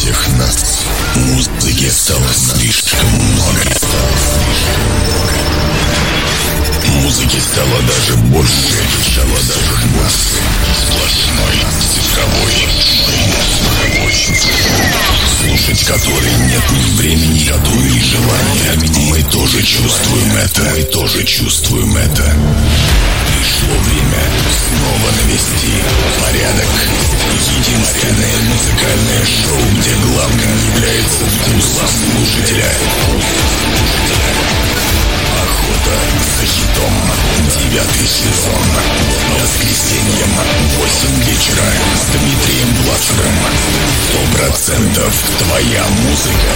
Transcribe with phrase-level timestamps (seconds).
[0.00, 3.60] всех нас музыки стало слишком много.
[7.02, 8.78] Музыки стало даже больше,
[9.12, 10.40] стало даже больше.
[10.74, 12.68] Сплошной цифровой
[14.10, 18.72] Слушать который нет ни времени, ни желания.
[19.08, 22.24] Мы тоже чувствуем это, мы тоже чувствуем это.
[23.28, 25.74] Пришло время снова навести
[26.18, 26.66] порядок.
[27.56, 32.72] Единственное музыкальное шоу, где главным является вкус слушателя.
[35.50, 35.96] Охота
[36.38, 36.94] за хитом.
[37.58, 38.64] Девятый сезон.
[39.40, 40.30] Воскресеньем.
[40.78, 41.64] 8 вечера.
[41.96, 43.34] С Дмитрием Бластером.
[44.06, 46.50] Сто процентов твоя музыка.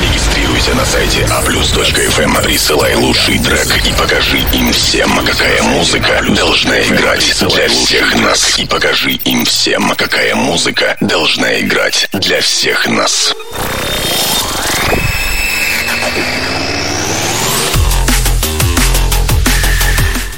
[0.00, 2.42] Регистрируйся на сайте aplus.fm.
[2.42, 8.58] Присылай лучший трек и покажи им всем, какая музыка должна играть для всех нас.
[8.58, 13.34] И покажи им всем, какая музыка должна играть для всех нас.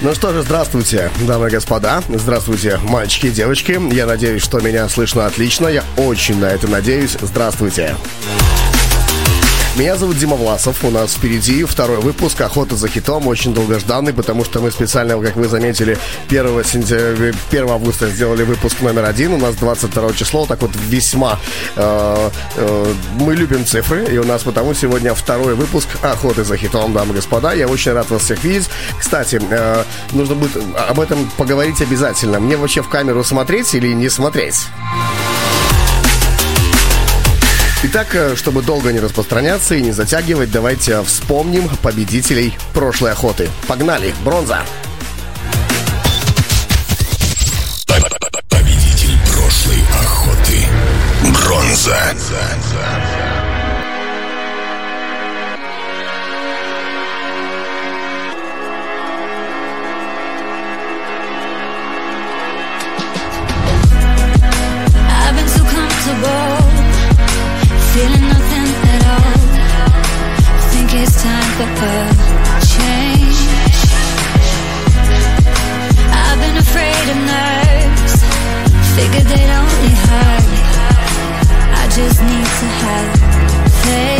[0.02, 2.02] Ну что же, здравствуйте, дамы и господа.
[2.08, 3.78] Здравствуйте, мальчики и девочки.
[3.94, 5.68] Я надеюсь, что меня слышно отлично.
[5.68, 7.18] Я очень на это надеюсь.
[7.20, 7.96] Здравствуйте.
[9.76, 10.84] Меня зовут Дима Власов.
[10.84, 13.28] У нас впереди второй выпуск «Охота за хитом».
[13.28, 15.96] Очень долгожданный, потому что мы специально, как вы заметили,
[16.28, 19.32] 1, сентября, 1 августа сделали выпуск номер один.
[19.32, 20.44] У нас 22 число.
[20.44, 21.38] Так вот, весьма
[21.76, 24.04] э, э, мы любим цифры.
[24.06, 27.52] И у нас потому сегодня второй выпуск «Охоты за хитом», дамы и господа.
[27.52, 28.68] Я очень рад вас всех видеть.
[28.98, 30.56] Кстати, э, нужно будет
[30.88, 32.40] об этом поговорить обязательно.
[32.40, 34.66] Мне вообще в камеру смотреть или не смотреть?
[37.82, 43.48] Итак, э, чтобы долго не распространяться и не затягивать, давайте вспомним победителей прошлой охоты.
[43.66, 44.14] Погнали!
[44.22, 44.62] Бронза!
[48.50, 50.66] Победитель прошлой охоты.
[51.22, 52.14] Бронза.
[71.68, 72.00] For
[72.74, 73.38] change.
[76.10, 78.14] I've been afraid of nerves,
[78.96, 80.46] figured they'd only hurt.
[81.82, 83.08] I just need to have
[83.84, 84.19] faith.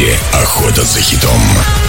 [0.00, 1.79] Эфире «Охота за хитом».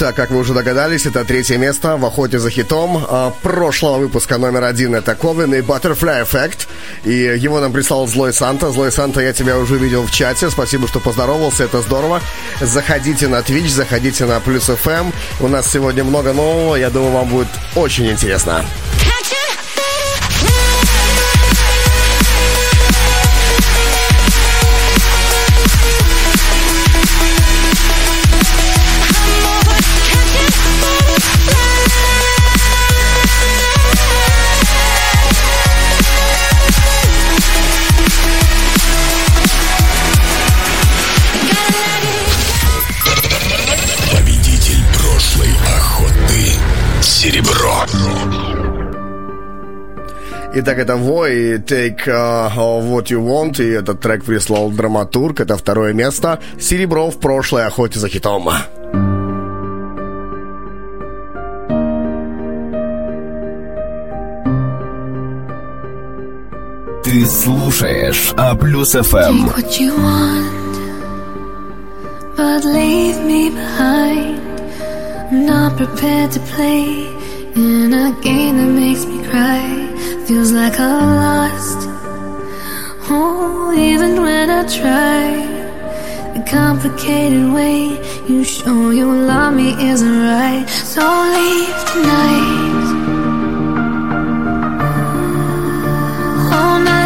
[0.00, 4.38] Итак, как вы уже догадались, это третье место в охоте за хитом а, прошлого выпуска
[4.38, 4.94] номер один.
[4.94, 6.68] Это Ковен и Butterfly Effect.
[7.04, 8.70] И его нам прислал Злой Санта.
[8.70, 10.48] Злой Санта, я тебя уже видел в чате.
[10.48, 12.22] Спасибо, что поздоровался, это здорово.
[12.62, 15.12] Заходите на Twitch, заходите на Плюс FM.
[15.40, 16.76] У нас сегодня много нового.
[16.76, 18.64] Я думаю, вам будет очень интересно.
[50.52, 55.56] Итак, это Вой и Take uh, What You Want, и этот трек прислал драматург, это
[55.56, 56.40] второе место.
[56.58, 58.50] Серебро в прошлой охоте за хитом.
[67.04, 69.16] Ты слушаешь А плюс ФМ.
[69.16, 70.50] Take what you want,
[72.36, 74.40] but leave me behind.
[75.30, 77.06] I'm not prepared to play
[77.54, 79.89] in a game that makes me cry.
[80.26, 81.88] Feels like I'm lost.
[83.12, 85.24] Oh, even when I try,
[86.34, 90.66] the complicated way you show you love me isn't right.
[90.68, 91.02] So
[91.34, 92.86] leave tonight.
[96.50, 96.99] Won't ask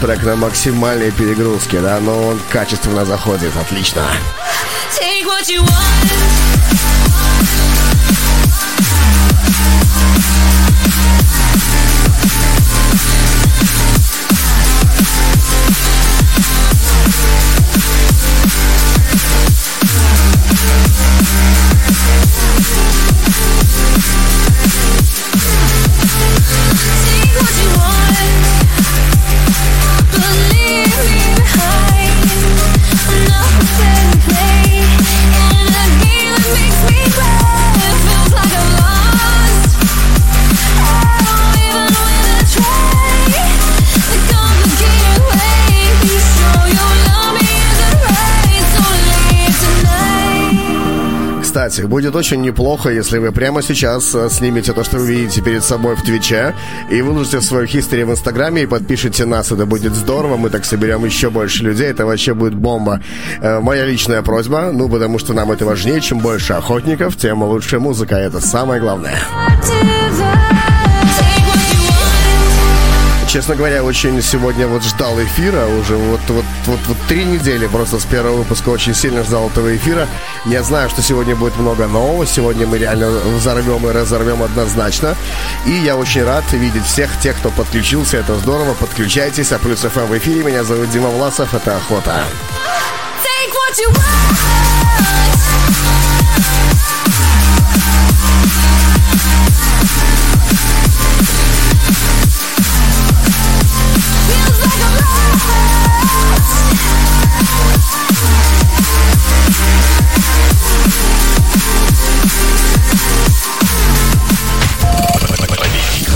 [0.00, 4.02] трек на максимальной перегрузке, да, но он качественно заходит, отлично.
[4.98, 6.29] Take what you want.
[51.70, 55.62] Кстати, будет очень неплохо, если вы прямо сейчас э, снимете то, что вы видите перед
[55.62, 56.52] собой в Твиче,
[56.90, 59.52] и выложите свою хистори в Инстаграме и подпишите нас.
[59.52, 63.00] Это будет здорово, мы так соберем еще больше людей, это вообще будет бомба.
[63.40, 67.78] Э, Моя личная просьба, ну, потому что нам это важнее, чем больше охотников, тем лучше
[67.78, 69.20] музыка, это самое главное.
[73.30, 78.00] Честно говоря, очень сегодня вот ждал эфира, уже вот, вот, вот, вот три недели просто
[78.00, 80.08] с первого выпуска очень сильно ждал этого эфира.
[80.46, 85.14] Я знаю, что сегодня будет много нового, сегодня мы реально взорвем и разорвем однозначно.
[85.64, 89.52] И я очень рад видеть всех тех, кто подключился, это здорово, подключайтесь.
[89.52, 92.24] А плюс ФМ в эфире, меня зовут Дима Власов, это Охота.
[93.22, 94.30] Take what you want.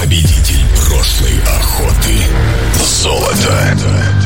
[0.00, 2.14] Победитель прошлой охоты.
[2.78, 4.24] Золото.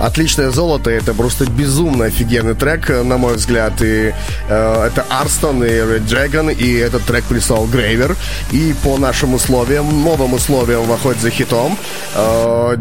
[0.00, 3.74] Отличное золото, это просто безумно офигенный трек, на мой взгляд.
[3.82, 4.12] И
[4.48, 8.16] э, это Арстон и Red Dragon, и этот трек прислал Грейвер.
[8.50, 11.76] И по нашим условиям, новым условиям в охоте за хитом,
[12.14, 12.76] э,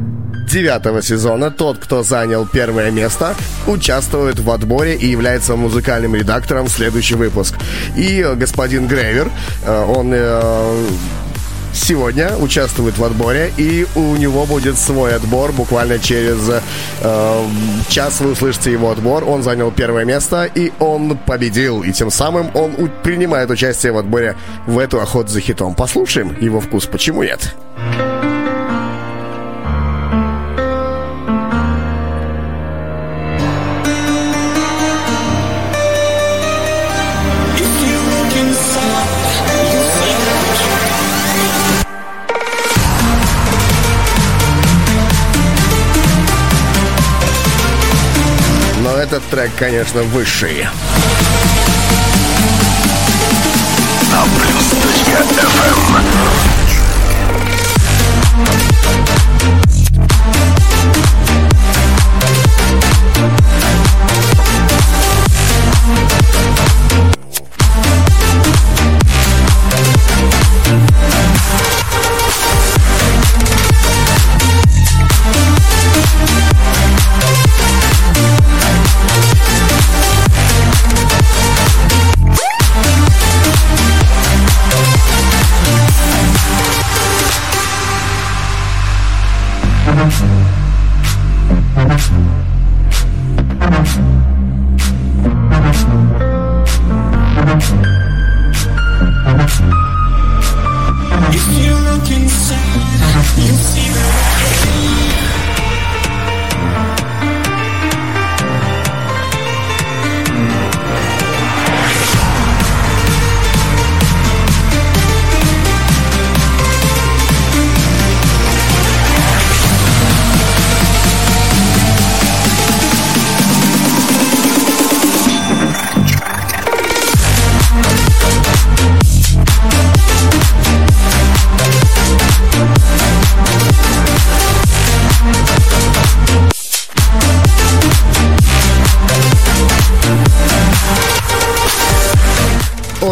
[0.50, 3.36] девятого сезона тот, кто занял первое место,
[3.68, 7.56] участвует в отборе и является музыкальным редактором в следующий выпуск.
[7.96, 9.32] И э, господин Грейвер,
[9.66, 10.88] э, он э,
[11.74, 17.46] сегодня участвует в отборе, и у него будет свой отбор буквально через э,
[17.90, 19.24] час вы услышите его отбор.
[19.24, 21.84] Он занял первое место, и он победил.
[21.84, 22.74] И тем самым он
[23.04, 24.36] принимает участие в отборе
[24.68, 25.76] в эту охоту за хитом.
[25.76, 27.56] Послушаем его вкус, почему нет?
[27.78, 28.09] Но
[49.30, 50.68] трек, конечно, высший.
[54.36, 55.96] Плюс.фм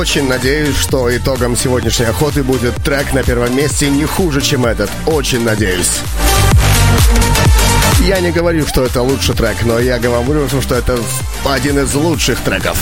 [0.07, 4.89] очень надеюсь, что итогом сегодняшней охоты будет трек на первом месте не хуже, чем этот.
[5.05, 5.99] Очень надеюсь.
[7.99, 10.97] Я не говорю, что это лучший трек, но я говорю, что это
[11.43, 12.77] один из лучших треков.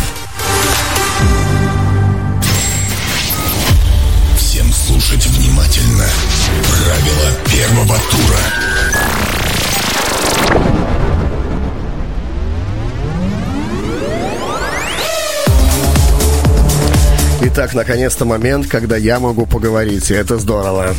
[17.57, 20.93] Итак, наконец-то момент, когда я могу поговорить, и это здорово.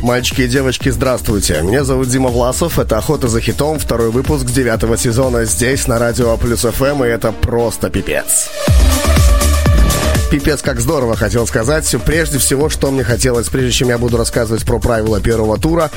[0.00, 1.60] Мальчики и девочки, здравствуйте.
[1.60, 2.78] Меня зовут Дима Власов.
[2.78, 7.32] Это «Охота за хитом», второй выпуск девятого сезона здесь, на радио Плюс ФМ, и это
[7.32, 8.48] просто пипец пипец
[10.40, 11.94] как здорово, хотел сказать.
[12.06, 15.90] Прежде всего, что мне хотелось, прежде чем я буду рассказывать про правила первого тура,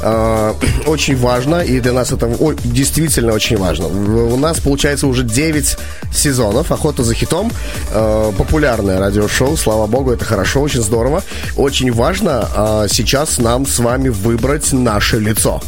[0.00, 0.54] э,
[0.86, 3.88] очень важно, и для нас это о, действительно очень важно.
[3.88, 5.76] У нас, получается, уже 9
[6.14, 7.50] сезонов «Охота за хитом».
[7.92, 11.24] Э, популярное радиошоу, слава богу, это хорошо, очень здорово.
[11.56, 15.60] Очень важно э, сейчас нам с вами выбрать наше лицо.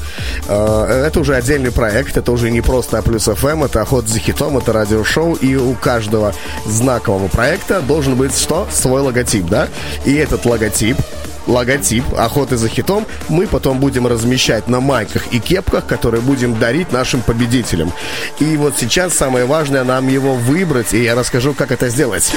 [0.49, 4.59] Э, это уже отдельный проект, это уже не просто Плюс ФМ, это «Охота за хитом»,
[4.59, 6.33] это радиошоу, и у каждого
[6.67, 8.69] знакового проекта должен должен быть что?
[8.71, 9.69] Свой логотип, да?
[10.05, 10.97] И этот логотип
[11.49, 16.93] логотип охоты за хитом мы потом будем размещать на майках и кепках, которые будем дарить
[16.93, 17.93] нашим победителям.
[18.39, 22.31] И вот сейчас самое важное нам его выбрать, и я расскажу, как это сделать.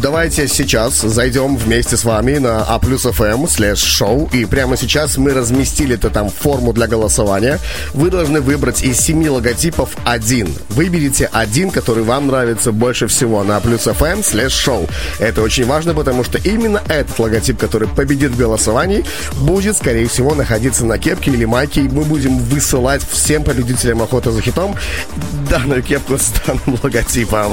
[0.00, 4.30] Давайте сейчас зайдем вместе с вами на A плюс FM слэш шоу.
[4.32, 7.58] И прямо сейчас мы разместили это там форму для голосования.
[7.94, 10.54] Вы должны выбрать из семи логотипов один.
[10.68, 14.86] Выберите один, который вам нравится больше всего на A плюс FM слэш шоу.
[15.18, 19.04] Это очень важно, потому что именно этот логотип, который победит в голосовании,
[19.40, 21.80] будет, скорее всего, находиться на кепке или майке.
[21.80, 24.76] И мы будем высылать всем победителям охоты за хитом
[25.50, 27.52] данную кепку с данным логотипом.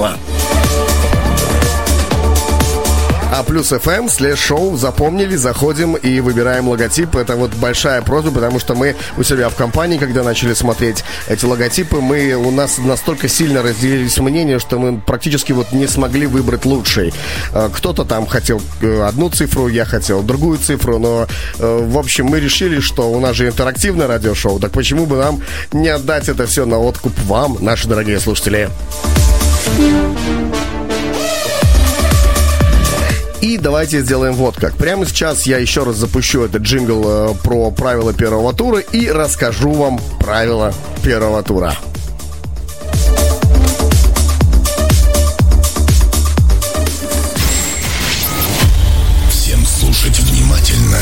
[3.38, 7.18] А плюс FM слэш шоу запомнили, заходим и выбираем логотип.
[7.18, 11.44] Это вот большая просьба, потому что мы у себя в компании, когда начали смотреть эти
[11.44, 16.64] логотипы, мы у нас настолько сильно разделились мнения, что мы практически вот не смогли выбрать
[16.64, 17.14] лучший.
[17.52, 21.28] А, кто-то там хотел э, одну цифру, я хотел другую цифру, но
[21.60, 25.42] э, в общем мы решили, что у нас же интерактивное радиошоу, так почему бы нам
[25.74, 28.70] не отдать это все на откуп вам, наши дорогие слушатели?
[33.46, 34.74] И давайте сделаем вот как.
[34.74, 39.72] Прямо сейчас я еще раз запущу этот джингл э, про правила первого тура и расскажу
[39.72, 40.74] вам правила
[41.04, 41.76] первого тура.
[49.30, 50.98] Всем слушать внимательно.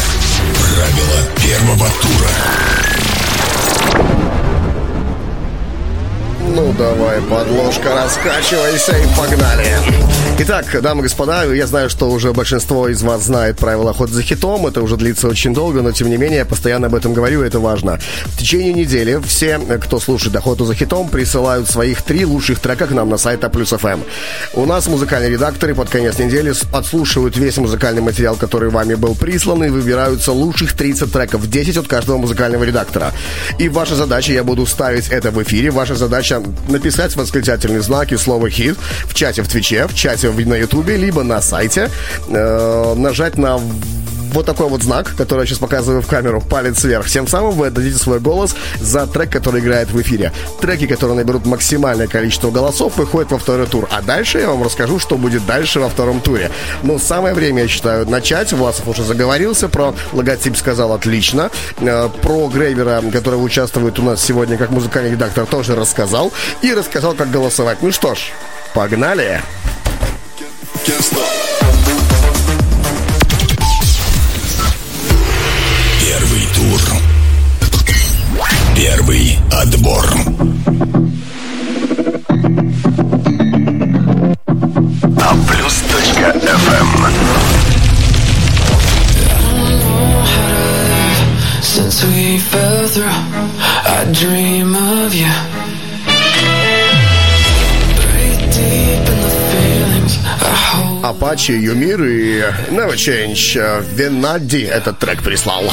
[0.54, 2.30] Правила первого тура.
[6.78, 9.68] Давай, подложка, раскачивайся и погнали.
[10.40, 14.24] Итак, дамы и господа, я знаю, что уже большинство из вас знает правила охоты за
[14.24, 14.66] хитом.
[14.66, 17.60] Это уже длится очень долго, но тем не менее я постоянно об этом говорю, это
[17.60, 18.00] важно.
[18.26, 22.92] В течение недели все, кто слушает охоту за хитом, присылают своих три лучших трека к
[22.92, 24.02] нам на сайт Плюс ФМ.
[24.54, 29.64] У нас музыкальные редакторы под конец недели отслушивают весь музыкальный материал, который вами был прислан,
[29.64, 33.12] и выбираются лучших 30 треков, 10 от каждого музыкального редактора.
[33.60, 38.18] И ваша задача, я буду ставить это в эфире, ваша задача написать восклицательный знак и
[38.18, 41.90] слово «хит» в чате в Твиче, в чате на Ютубе, либо на сайте,
[42.28, 43.60] э, нажать на
[44.34, 47.08] вот такой вот знак, который я сейчас показываю в камеру, палец вверх.
[47.08, 50.32] Тем самым вы отдадите свой голос за трек, который играет в эфире.
[50.60, 53.88] Треки, которые наберут максимальное количество голосов, выходят во второй тур.
[53.92, 56.52] А дальше я вам расскажу, что будет дальше во втором туре.
[56.82, 58.52] Но самое время, я считаю, начать.
[58.54, 61.52] Власов уже заговорился про логотип, сказал отлично.
[61.80, 66.32] Э, про Грейвера, который участвует у нас сегодня как музыкальный редактор, тоже рассказал.
[66.62, 67.82] И рассказал, как голосовать.
[67.82, 68.32] Ну что ж,
[68.74, 69.42] погнали!
[70.86, 72.13] Первый
[78.86, 80.06] Первый отбор.
[85.22, 86.90] А плюс точка FM.
[91.62, 93.08] Since we fell through,
[93.86, 95.32] I dream of you.
[101.04, 103.86] Апачи, Юмир и Never Change.
[103.96, 105.64] Венади этот трек прислал.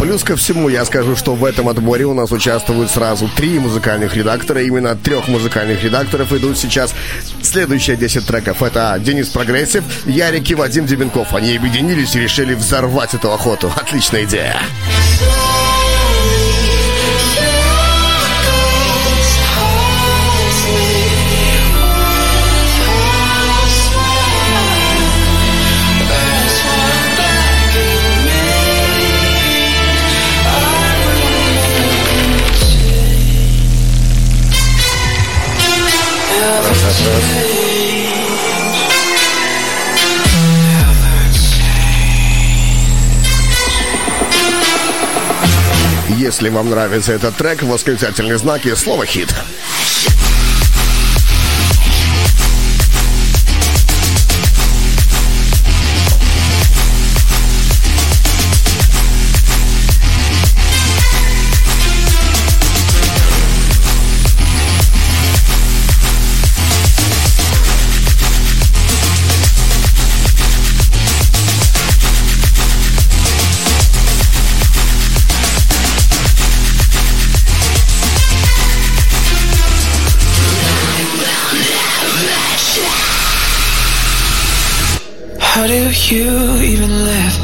[0.00, 4.14] Плюс ко всему я скажу, что в этом отборе у нас участвуют сразу три музыкальных
[4.16, 4.62] редактора.
[4.62, 6.94] Именно от трех музыкальных редакторов идут сейчас
[7.42, 8.62] следующие 10 треков.
[8.62, 11.34] Это Денис Прогрессив, Ярик и Вадим Дебенков.
[11.34, 13.72] Они объединились и решили взорвать эту охоту.
[13.74, 14.56] Отличная идея.
[46.38, 49.34] Если вам нравится этот трек, восклицательные знаки, слово «хит».
[86.06, 86.30] You
[86.62, 87.34] even live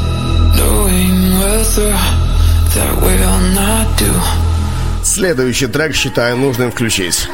[0.55, 1.91] knowing whether
[2.73, 4.11] that will not do?
[5.03, 7.27] Следующий трек считаю нужным включить.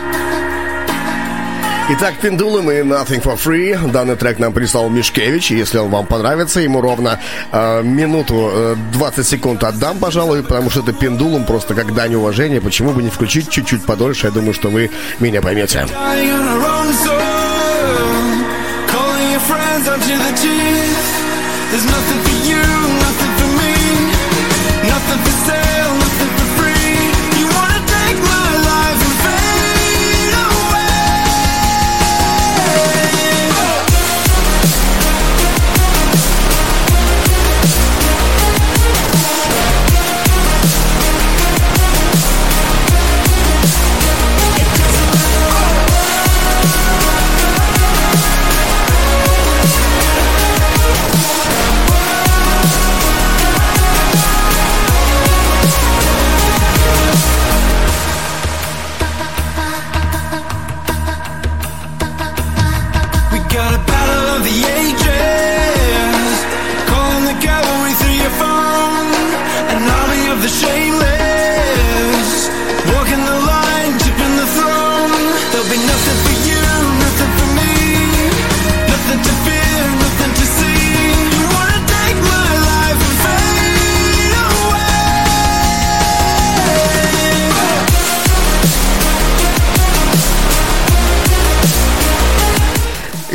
[1.89, 3.91] Итак, Пендулum и Nothing for Free.
[3.91, 5.51] Данный трек нам прислал Мишкевич.
[5.51, 7.19] Если он вам понравится, ему ровно
[7.51, 12.61] э, минуту э, 20 секунд отдам, пожалуй, потому что это Пендулум просто как дань уважения.
[12.61, 14.27] Почему бы не включить чуть-чуть подольше?
[14.27, 15.85] Я думаю, что вы меня поймете.
[18.91, 20.80] Calling your friends up to the teeth.
[21.71, 22.30] There's nothing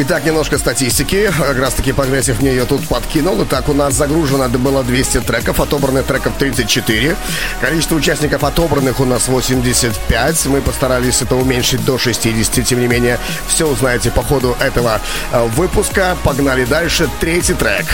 [0.09, 1.33] Итак, немножко статистики.
[1.37, 3.43] Как раз таки Progressive мне ее тут подкинул.
[3.43, 7.17] Итак, у нас загружено было 200 треков, отобранных треков 34.
[7.61, 10.47] Количество участников отобранных у нас 85.
[10.47, 12.65] Мы постарались это уменьшить до 60.
[12.65, 15.01] Тем не менее, все узнаете по ходу этого
[15.33, 16.17] э, выпуска.
[16.23, 17.09] Погнали дальше.
[17.19, 17.87] Третий трек.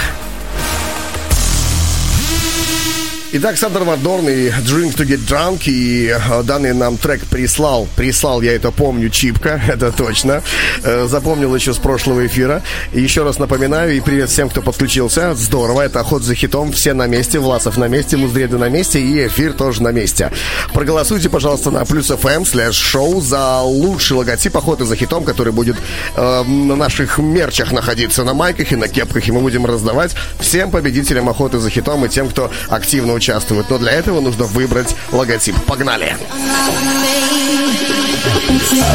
[3.34, 7.88] Итак, Sander van Doorn и Drink to Get Drunk, и э, данный нам трек прислал,
[7.96, 10.42] прислал, я это помню, Чипка, это точно,
[10.84, 12.62] Э, запомнил еще с прошлого эфира.
[12.92, 16.92] И еще раз напоминаю, и привет всем, кто подключился, здорово, это охот за хитом, все
[16.92, 20.30] на месте, Власов на месте, Муздреды на месте, и эфир тоже на месте.
[20.72, 25.76] Проголосуйте, пожалуйста, на плюс FM слэш шоу за лучший логотип охоты за хитом, который будет
[26.16, 30.70] э, на наших мерчах находиться, на майках и на кепках, и мы будем раздавать всем
[30.70, 33.70] победителям охоты за хитом и тем, кто активно участвует.
[33.70, 35.54] Но для этого нужно выбрать логотип.
[35.64, 36.16] Погнали!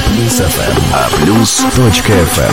[0.05, 0.75] Плюс FM.
[0.93, 2.51] А плюс FM.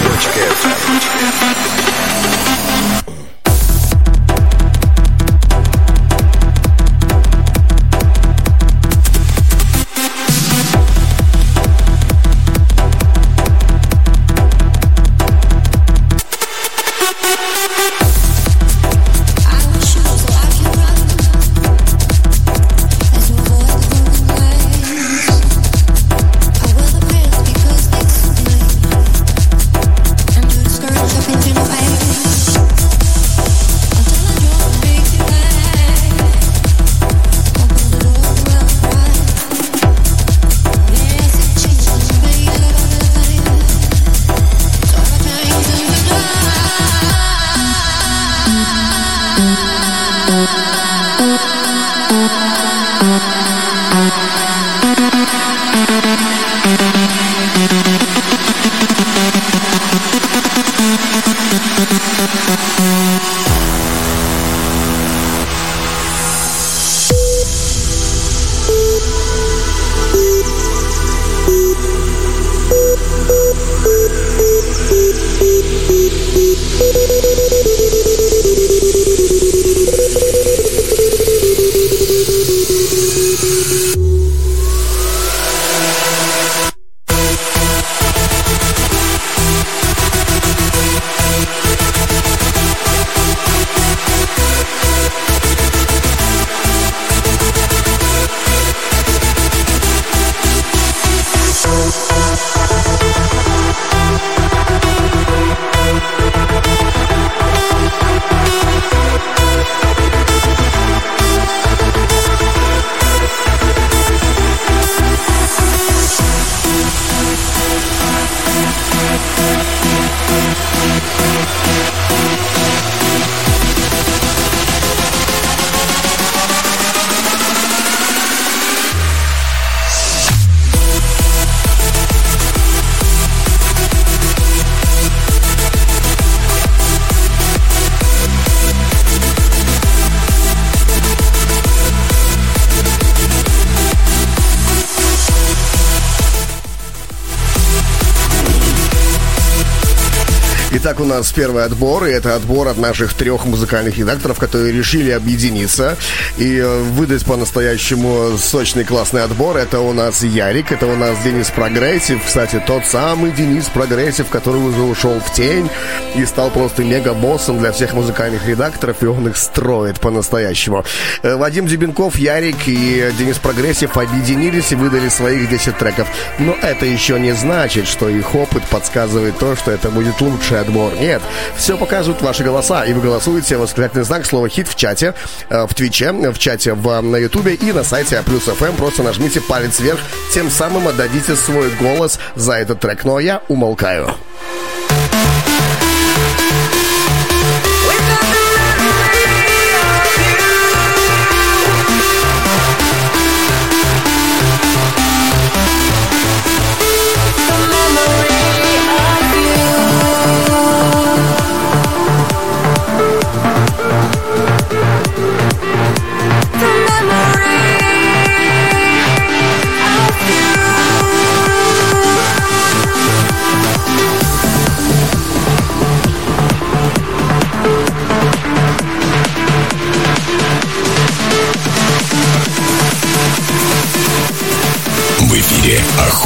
[151.05, 155.99] У нас первый отбор, и это отбор от наших трех музыкальных редакторов, которые решили объединиться
[156.39, 159.59] и э, выдать по-настоящему сочный классный отбор.
[159.59, 164.63] Это у нас Ярик, это у нас Денис Progressive, кстати, тот самый Денис Progressive, который
[164.63, 165.69] уже ушел в тень
[166.15, 170.85] и стал просто мега-боссом для всех музыкальных редакторов, и он их строит по-настоящему.
[171.23, 176.09] Э, Вадим Дебенков, Ярик и Денис Progressive объединились и выдали своих 10 треков.
[176.39, 180.94] Но это еще не значит, что их опыт подсказывает то, что это будет лучший отбор.
[180.95, 181.23] Нет,
[181.57, 185.15] все показывают ваши голоса, и вы голосуете восклицательный знак слова «хит» в чате,
[185.49, 188.77] э, в Твиче, в чате в, на Ютубе и на сайте Плюс ФМ.
[188.77, 190.01] Просто нажмите палец вверх,
[190.33, 193.05] тем самым отдадите свой голос за этот трек.
[193.05, 194.15] Ну а я умолкаю.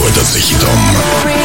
[0.09, 1.38] «Охота за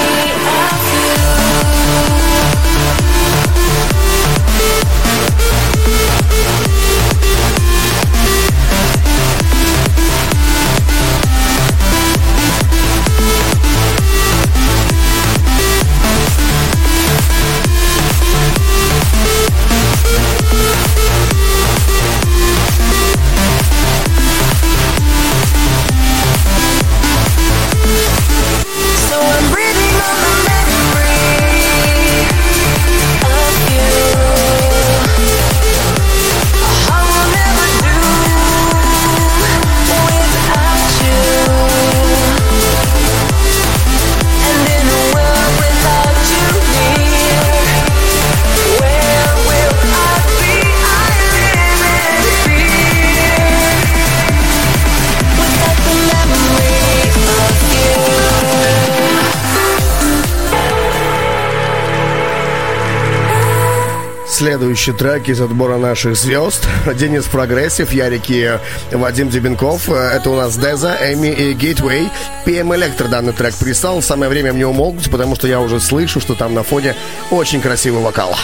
[64.64, 66.66] Следующий трек из отбора наших звезд.
[66.96, 68.58] Денис Progressive, Ярик и
[68.94, 69.90] Вадим Дебенков.
[69.90, 72.10] Это у нас Деза, Эми и Gateway.
[72.46, 74.02] PM Electro данный трек прислал.
[74.02, 76.96] Самое время мне умолкнуть, потому что я уже слышу, что там на фоне
[77.30, 78.38] очень красивый вокал.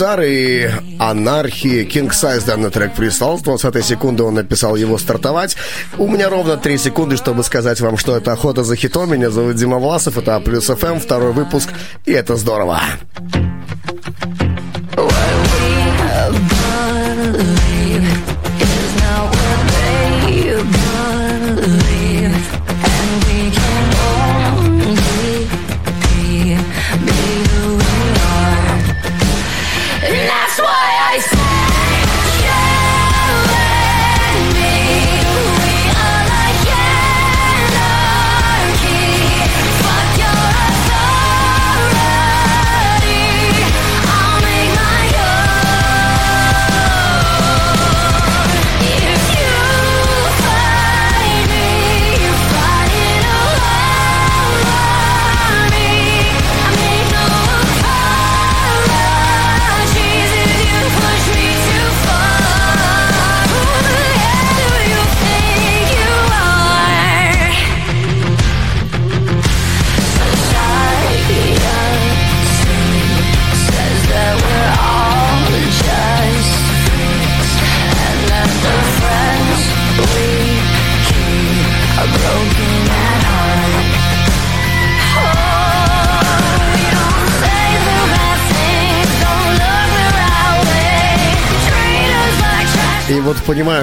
[0.00, 0.66] Сар и
[0.98, 3.38] Анархии King Size данный трек прислал.
[3.38, 5.58] С 20 секунды он написал его стартовать.
[5.98, 9.12] У меня ровно 3 секунды, чтобы сказать вам, что это охота за хитом.
[9.12, 11.68] Меня зовут Дима Власов, это А плюс ФМ, второй выпуск,
[12.06, 12.80] и это здорово.
[13.18, 13.49] That's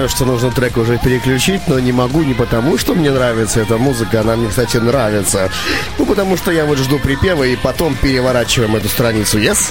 [0.08, 3.78] понимаю, что нужно трек уже переключить, но не могу не потому, что мне нравится эта
[3.78, 5.50] музыка, она мне, кстати, нравится.
[5.98, 9.70] Ну, потому что я вот жду припева и потом переворачиваем эту страницу, yes?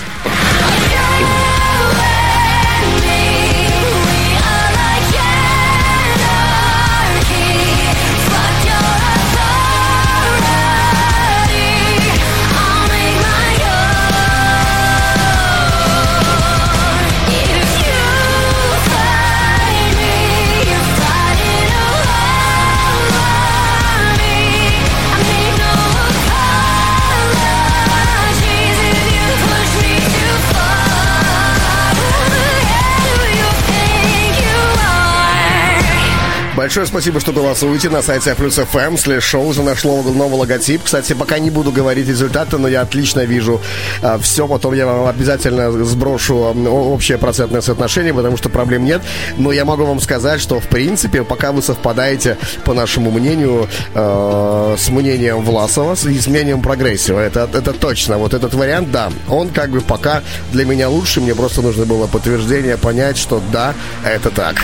[36.68, 40.84] Большое спасибо, что голосуете на сайте плюс FM слэш шоу за наш новый логотип.
[40.84, 43.62] Кстати, пока не буду говорить результаты, но я отлично вижу
[44.02, 44.50] а, все.
[44.50, 49.02] Потом я вам обязательно сброшу общее процентное соотношение, потому что проблем нет.
[49.38, 54.76] Но я могу вам сказать, что в принципе, пока вы совпадаете, по нашему мнению, э,
[54.78, 57.22] с мнением Власова и с мнением Прогрессива.
[57.22, 58.18] Это, это точно.
[58.18, 61.22] Вот этот вариант, да, он как бы пока для меня лучше.
[61.22, 64.58] Мне просто нужно было подтверждение понять, что да, это так.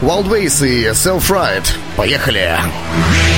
[0.00, 1.74] Wildways и Self-Ride.
[1.96, 2.50] Поехали!
[2.56, 3.29] Поехали!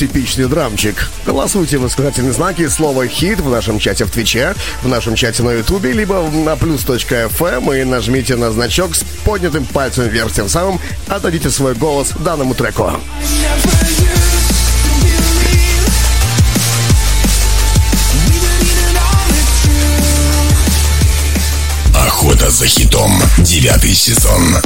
[0.00, 1.10] Типичный драмчик?
[1.26, 5.92] Голосуйте восклицательные знаки слово «хит» в нашем чате в Твиче, в нашем чате на Ютубе,
[5.92, 11.74] либо на plus.fm и нажмите на значок с поднятым пальцем вверх, тем самым отдадите свой
[11.74, 12.92] голос данному треку.
[21.94, 23.22] Охота за хитом.
[23.38, 24.56] Девятый сезон.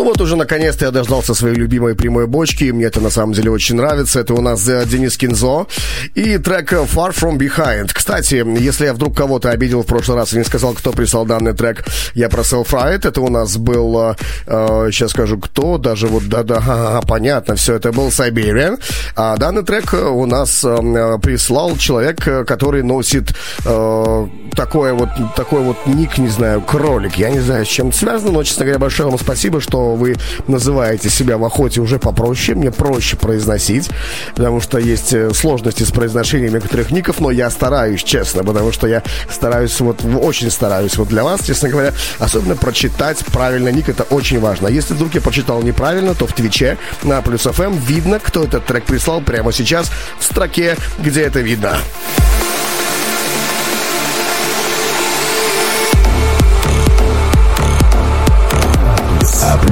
[0.00, 2.64] Ну вот уже наконец-то я дождался своей любимой прямой бочки.
[2.70, 4.20] Мне это на самом деле очень нравится.
[4.20, 5.66] Это у нас э, Денис Кинзо
[6.14, 7.90] и трек Far From Behind.
[7.92, 11.52] Кстати, если я вдруг кого-то обидел в прошлый раз и не сказал, кто прислал данный
[11.52, 11.84] трек,
[12.14, 13.06] я про Self Ride.
[13.06, 14.14] Это у нас был,
[14.46, 18.80] э, сейчас скажу, кто, даже вот, да-да, понятно, все, это был Siberian.
[19.16, 23.34] А данный трек у нас э, прислал человек, который носит
[23.66, 27.16] э, такое вот, такой вот ник, не знаю, кролик.
[27.16, 30.16] Я не знаю, с чем это связано, но, честно говоря, большое вам спасибо, что вы
[30.46, 33.90] называете себя в охоте уже попроще, мне проще произносить,
[34.34, 38.86] потому что есть э, сложности с произношением некоторых ников, но я стараюсь, честно, потому что
[38.86, 44.02] я стараюсь, вот очень стараюсь вот для вас, честно говоря, особенно прочитать правильно ник, это
[44.04, 44.68] очень важно.
[44.68, 48.84] Если вдруг я прочитал неправильно, то в Твиче на Плюс ФМ видно, кто этот трек
[48.84, 51.78] прислал прямо сейчас в строке, где это видно.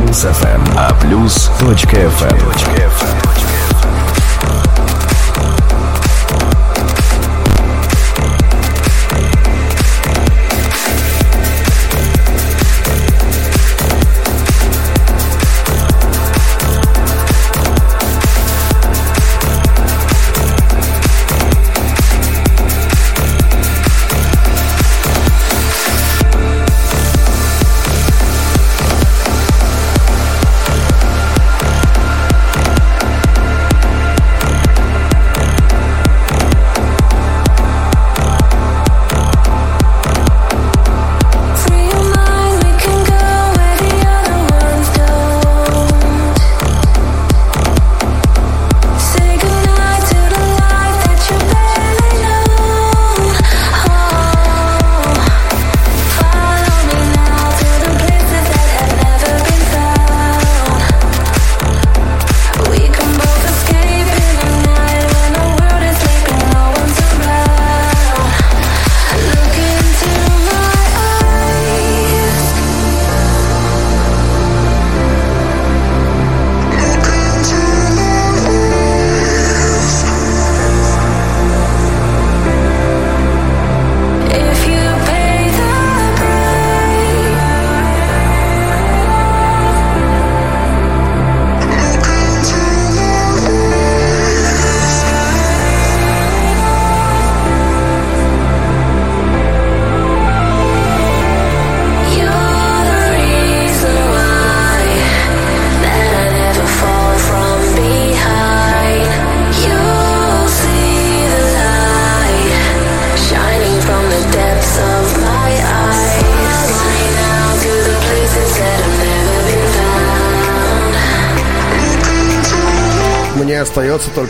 [0.09, 0.63] Плюс FM.
[0.75, 1.51] А плюс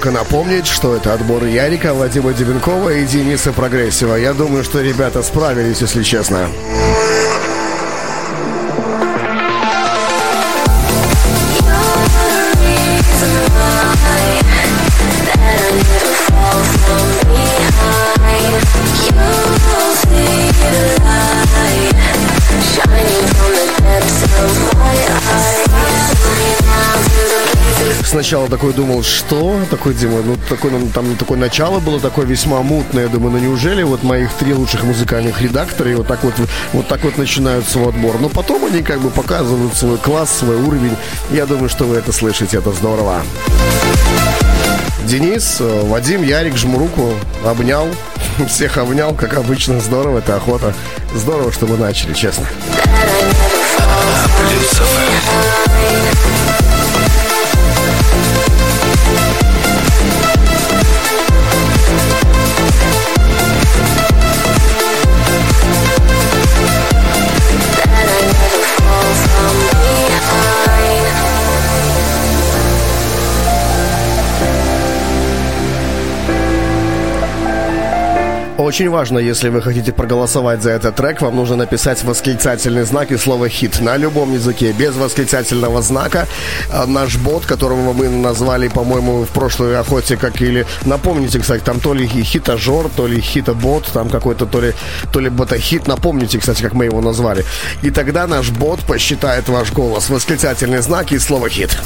[0.08, 4.14] только напомнить, что это отбор Ярика, Вадима Дебенкова и Дениса Прогрессива.
[4.14, 6.48] Я думаю, что ребята справились, если честно.
[28.28, 29.58] Сначала такой думал, что?
[29.70, 33.04] Такой, Дима, ну, такой, ну, там такое начало было такое весьма мутное.
[33.04, 36.34] Я думаю, ну, неужели вот моих три лучших музыкальных редактора и вот так вот,
[36.74, 38.20] вот так вот начинают свой отбор?
[38.20, 40.94] Но потом они как бы показывают свой класс, свой уровень.
[41.30, 43.22] Я думаю, что вы это слышите, это здорово.
[45.04, 47.14] Денис, Вадим, Ярик, жму руку,
[47.46, 47.88] обнял.
[48.46, 49.80] Всех обнял, как обычно.
[49.80, 50.74] Здорово, это охота.
[51.14, 52.46] Здорово, что мы начали, честно.
[54.50, 54.82] Плюс
[78.58, 83.16] Очень важно, если вы хотите проголосовать за этот трек, вам нужно написать восклицательный знак и
[83.16, 86.26] слово «хит» на любом языке, без восклицательного знака.
[86.72, 90.66] А наш бот, которого мы назвали, по-моему, в прошлой охоте, как или...
[90.84, 94.74] Напомните, кстати, там то ли хитажор, то ли хитобот, там какой-то то ли,
[95.12, 95.86] то ли ботахит.
[95.86, 97.44] Напомните, кстати, как мы его назвали.
[97.82, 100.10] И тогда наш бот посчитает ваш голос.
[100.10, 101.78] Восклицательный знак и слово «хит».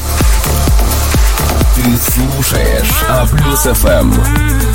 [1.75, 4.72] Ты слушаешь А Плюс ФМ.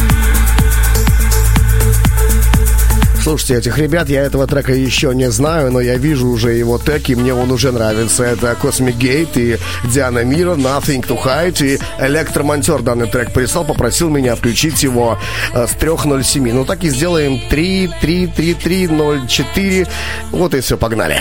[3.28, 7.10] Слушайте, этих ребят, я этого трека еще не знаю, но я вижу уже его тег,
[7.10, 8.24] и мне он уже нравится.
[8.24, 9.60] Это Cosmic Gate и
[9.90, 11.62] Диана Мира, Nothing to Hide.
[11.62, 15.20] И электромонтер данный трек прислал, попросил меня включить его
[15.54, 16.54] э, с 3.07.
[16.54, 19.88] Ну так и сделаем 3, 3, 3, 3, 0, 4.
[20.32, 21.20] Вот и все, погнали.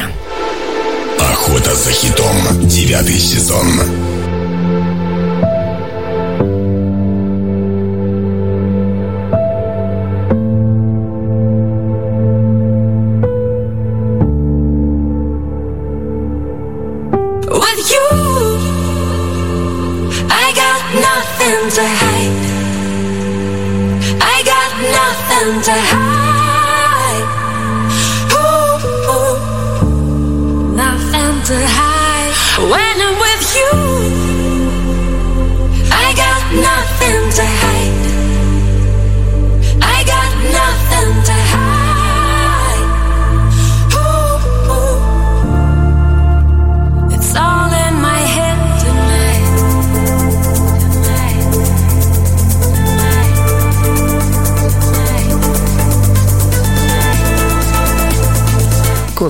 [1.19, 2.37] Охота за хитом.
[2.69, 3.67] Девятый сезон.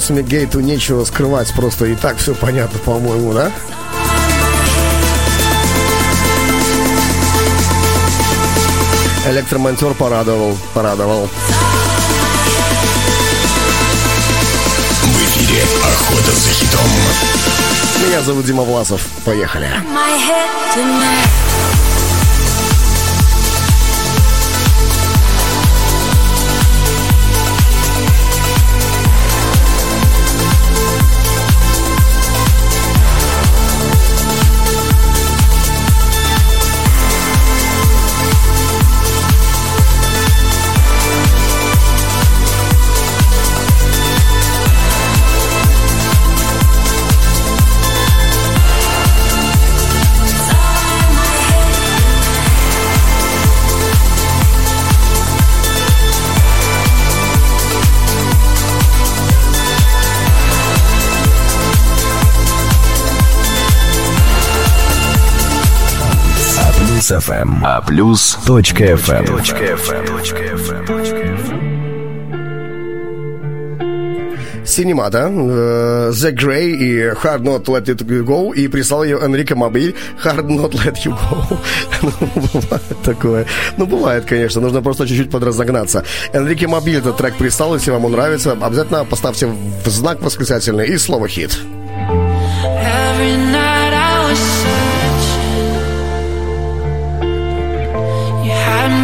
[0.07, 3.50] Cosmic Gate нечего скрывать, просто и так все понятно, по-моему, да?
[9.28, 11.28] Электромонтер порадовал, порадовал.
[15.02, 16.80] В эфире Охота за хитом.
[18.07, 19.04] Меня зовут Дима Власов.
[19.24, 19.68] Поехали.
[19.92, 21.86] my head tonight.
[67.07, 67.64] Плюс ФМ.
[67.64, 69.38] А Плюс точка ФМ.
[74.64, 75.28] Синема, да?
[75.28, 78.52] Э, The Grey и Hard Not Let It Go.
[78.52, 79.94] И прислал ее Энрико Мобиль
[80.24, 81.59] Hard Not Let You Go.
[82.02, 83.46] ну, бывает такое.
[83.76, 84.61] Ну, бывает, конечно.
[84.61, 86.02] Нужно просто чуть-чуть подразогнаться.
[86.32, 87.74] Энрике Мобиль этот трек прислал.
[87.74, 91.57] Если вам он нравится, обязательно поставьте в знак восклицательный и слово «хит».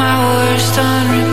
[0.02, 1.31] My worst on replay.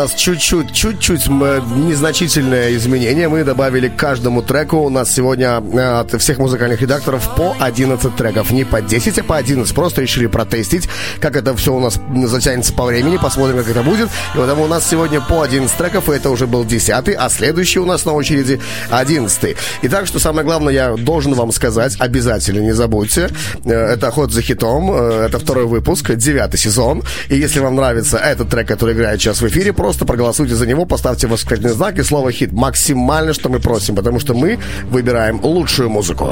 [0.00, 3.28] Нас чуть-чуть, чуть-чуть незначительное изменение.
[3.28, 4.78] Мы добавили к каждому треку.
[4.78, 8.50] У нас сегодня э, от всех музыкальных редакторов по 11 треков.
[8.50, 9.74] Не по 10, а по 11.
[9.74, 10.88] Просто решили протестить,
[11.20, 13.18] как это все у нас затянется по времени.
[13.18, 14.08] Посмотрим, как это будет.
[14.34, 17.78] И потому у нас сегодня по 11 треков, и это уже был 10 а следующий
[17.78, 22.72] у нас на очереди 11 Итак, что самое главное, я должен вам сказать, обязательно не
[22.72, 23.28] забудьте.
[23.64, 24.90] Э, это ход за хитом.
[24.92, 27.02] Э, это второй выпуск, девятый сезон.
[27.28, 30.86] И если вам нравится этот трек, который играет сейчас в эфире, просто проголосуйте за него,
[30.86, 32.52] поставьте восклицательный знак и слово «хит».
[32.52, 34.58] Максимально, что мы просим, потому что мы
[34.90, 36.30] выбираем лучшую музыку.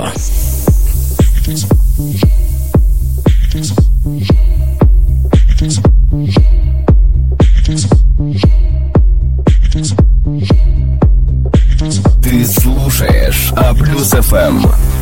[12.22, 14.97] Ты слушаешь А плюс ФМ.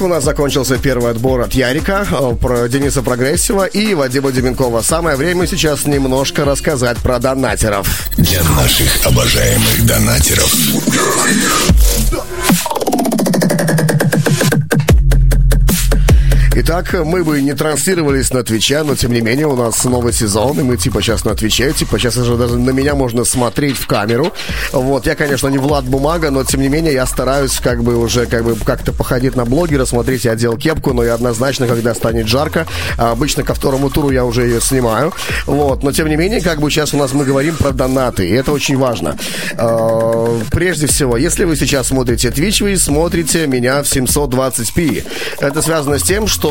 [0.00, 4.82] У нас закончился первый отбор от Ярика, э, про Дениса Прогрессива и Вадима Деменкова.
[4.82, 8.08] Самое время сейчас немножко рассказать про донатеров.
[8.16, 10.52] Для наших обожаемых донатеров.
[16.58, 20.58] Итак, мы бы не транслировались на Твиче, но тем не менее у нас новый сезон,
[20.58, 23.86] и мы типа сейчас на Твиче, типа сейчас уже даже на меня можно смотреть в
[23.86, 24.32] камеру.
[24.72, 28.24] Вот, я, конечно, не Влад Бумага, но тем не менее я стараюсь как бы уже
[28.24, 32.26] как бы как-то походить на блогера, смотреть, я одел кепку, но я однозначно, когда станет
[32.26, 35.12] жарко, а обычно ко второму туру я уже ее снимаю.
[35.44, 38.32] Вот, но тем не менее, как бы сейчас у нас мы говорим про донаты, и
[38.32, 39.18] это очень важно.
[39.58, 45.04] А, прежде всего, если вы сейчас смотрите Twitch, вы смотрите меня в 720p.
[45.40, 46.45] Это связано с тем, что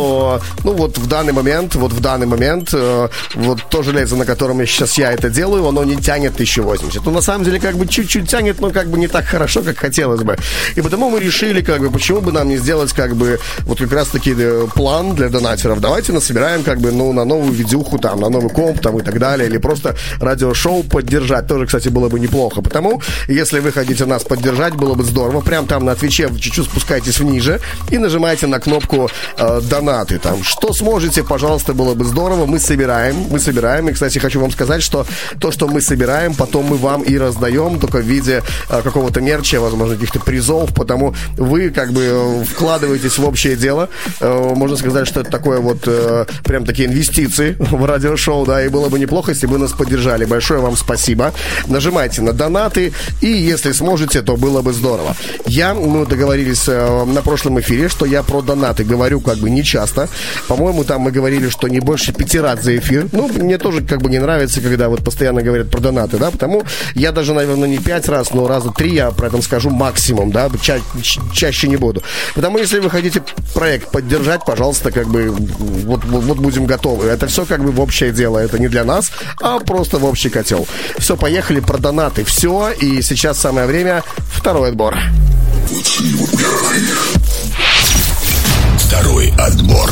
[0.64, 4.66] ну, вот в данный момент, вот в данный момент, э, вот то железо, на котором
[4.66, 7.06] сейчас я это делаю, оно не тянет 1080.
[7.06, 9.78] Ну, на самом деле, как бы чуть-чуть тянет, но как бы не так хорошо, как
[9.78, 10.38] хотелось бы.
[10.76, 13.92] И потому мы решили, как бы, почему бы нам не сделать, как бы, вот как
[13.92, 15.80] раз-таки э, план для донатеров.
[15.80, 19.20] Давайте насобираем, как бы, ну, на новую видюху, там, на новый комп, там, и так
[19.20, 21.48] далее, или просто радиошоу поддержать.
[21.48, 22.62] Тоже, кстати, было бы неплохо.
[22.62, 25.42] Потому, если вы хотите нас поддержать, было бы здорово.
[25.42, 27.60] Прям там на Твиче чуть-чуть спускайтесь вниже
[27.92, 30.44] и нажимайте на кнопку э, донат донаты там.
[30.44, 32.46] Что сможете, пожалуйста, было бы здорово.
[32.46, 33.90] Мы собираем, мы собираем.
[33.90, 35.06] И, кстати, хочу вам сказать, что
[35.40, 39.60] то, что мы собираем, потом мы вам и раздаем, только в виде а, какого-то мерча,
[39.60, 43.90] возможно, каких-то призов, потому вы как бы э, вкладываетесь в общее дело.
[44.20, 48.70] А, можно сказать, что это такое вот а, прям такие инвестиции в радиошоу, да, и
[48.70, 50.26] было бы неплохо, если бы нас поддержали.
[50.26, 51.34] Большое вам спасибо.
[51.68, 55.16] Нажимайте на донаты, и если сможете, то было бы здорово.
[55.46, 59.64] Я, мы договорились а, на прошлом эфире, что я про донаты говорю как бы не
[59.76, 60.08] часто.
[60.48, 63.08] По-моему, там мы говорили, что не больше пяти раз за эфир.
[63.12, 66.64] Ну, мне тоже как бы не нравится, когда вот постоянно говорят про донаты, да, потому
[66.96, 70.50] я даже, наверное, не пять раз, но раза три я про это скажу максимум, да,
[70.62, 72.02] ча- ча- чаще не буду.
[72.36, 73.22] Потому если вы хотите
[73.54, 77.08] проект поддержать, пожалуйста, как бы вот, вот, вот будем готовы.
[77.08, 79.12] Это все как бы в общее дело, это не для нас,
[79.42, 80.68] а просто в общий котел.
[80.98, 82.24] Все, поехали про донаты.
[82.24, 84.96] Все, и сейчас самое время второй отбор.
[88.98, 89.90] Второй отбор.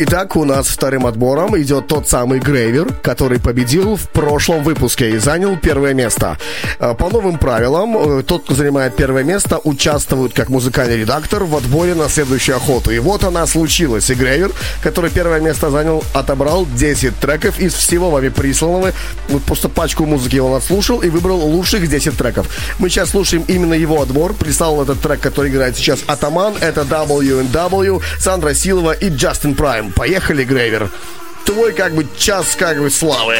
[0.00, 5.18] Итак, у нас вторым отбором идет тот самый Грейвер, который победил в прошлом выпуске и
[5.18, 6.38] занял первое место.
[6.78, 11.56] Э, по новым правилам, э, тот, кто занимает первое место, участвует как музыкальный редактор в
[11.56, 12.92] отборе на следующую охоту.
[12.92, 14.08] И вот она случилась.
[14.08, 14.52] И Грейвер,
[14.84, 18.92] который первое место занял, отобрал 10 треков из всего вами присланного.
[19.28, 22.46] Вот просто пачку музыки он отслушал и выбрал лучших 10 треков.
[22.78, 24.32] Мы сейчас слушаем именно его отбор.
[24.34, 26.54] Прислал этот трек, который играет сейчас Атаман.
[26.60, 29.87] Это W&W, Сандра Силова и Джастин Прайм.
[29.94, 30.90] Поехали, Грейвер.
[31.44, 33.36] Твой как бы час как бы славы.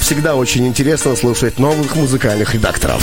[0.00, 3.02] Всегда очень интересно слушать новых музыкальных редакторов.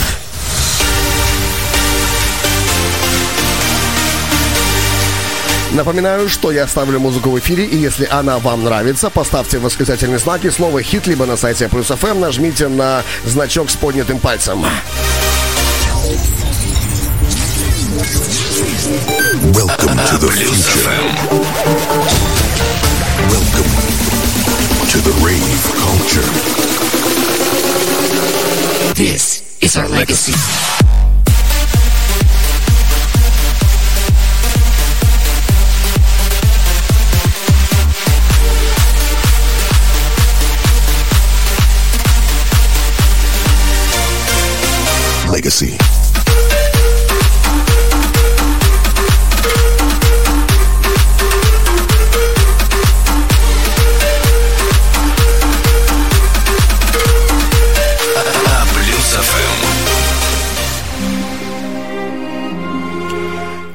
[5.72, 10.50] Напоминаю, что я ставлю музыку в эфире, и если она вам нравится, поставьте восклицательные знаки
[10.50, 14.64] слово «хит» либо на сайте Плюс ФМ нажмите на значок с поднятым пальцем.
[19.52, 20.90] Welcome to the future.
[23.30, 23.70] Welcome
[24.90, 26.26] to the rave culture.
[28.94, 30.34] This is our legacy.
[45.40, 45.79] Legacy.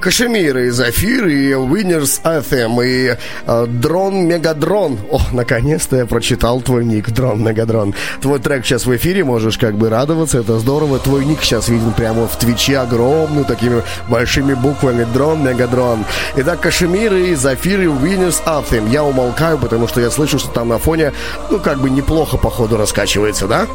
[0.05, 4.99] KSHMR и Zafrir, и Winners Anthem, и э, Дрон Мегадрон.
[5.09, 7.95] О, наконец-то я прочитал твой ник, Дрон Мегадрон.
[8.21, 10.99] Твой трек сейчас в эфире, можешь как бы радоваться, это здорово.
[10.99, 16.05] Твой ник сейчас виден прямо в Твиче, огромный, такими большими буквами, Дрон Мегадрон.
[16.35, 18.87] Итак, KSHMR и Zafrir, и Winners Anthem.
[18.91, 21.13] Я умолкаю, потому что я слышу, что там на фоне,
[21.49, 23.65] ну, как бы неплохо, походу, раскачивается, да?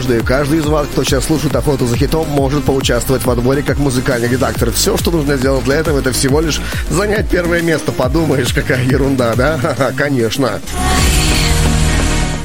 [0.00, 3.76] Каждый, каждый из вас, кто сейчас слушает охоту за хитом, может поучаствовать в отборе как
[3.76, 4.72] музыкальный редактор.
[4.72, 7.92] Все, что нужно сделать для этого, это всего лишь занять первое место.
[7.92, 9.58] Подумаешь, какая ерунда, да?
[9.58, 10.58] Ха-ха, конечно.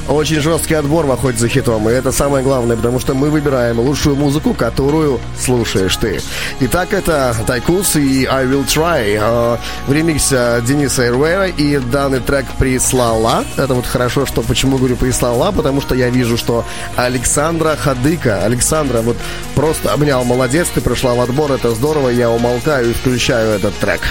[0.07, 3.79] Очень жесткий отбор в охоте за хитом, и это самое главное, потому что мы выбираем
[3.79, 6.21] лучшую музыку, которую слушаешь ты.
[6.59, 12.45] Итак, это Тайкус и I Will Try э, в ремиксе Дениса Эрвера, и данный трек
[12.59, 13.45] прислала.
[13.57, 19.01] Это вот хорошо, что почему говорю прислала, потому что я вижу, что Александра Хадыка, Александра
[19.01, 19.17] вот
[19.55, 24.01] просто обнял, молодец, ты пришла в отбор, это здорово, я умолкаю и включаю этот трек.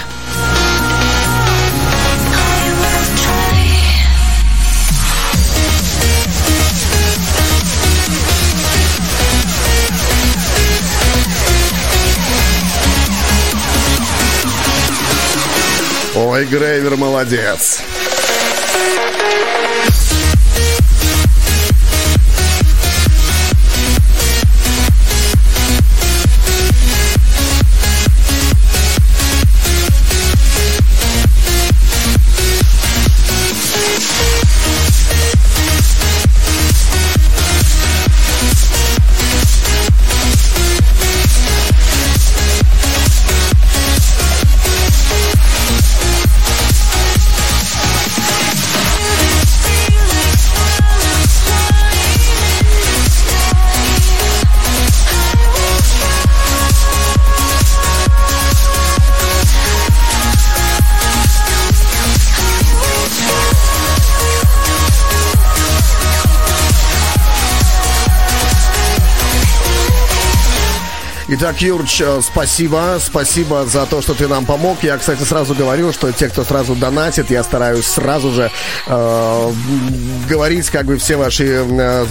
[16.35, 17.81] Ой, Грейвер молодец.
[71.27, 72.99] Итак, Юрч, э, спасибо.
[73.03, 74.83] Спасибо за то, что ты нам помог.
[74.83, 78.51] Я, кстати, сразу говорил, что те, кто сразу донатит, я стараюсь сразу же
[78.85, 79.51] э,
[80.29, 82.05] говорить как бы все ваши э,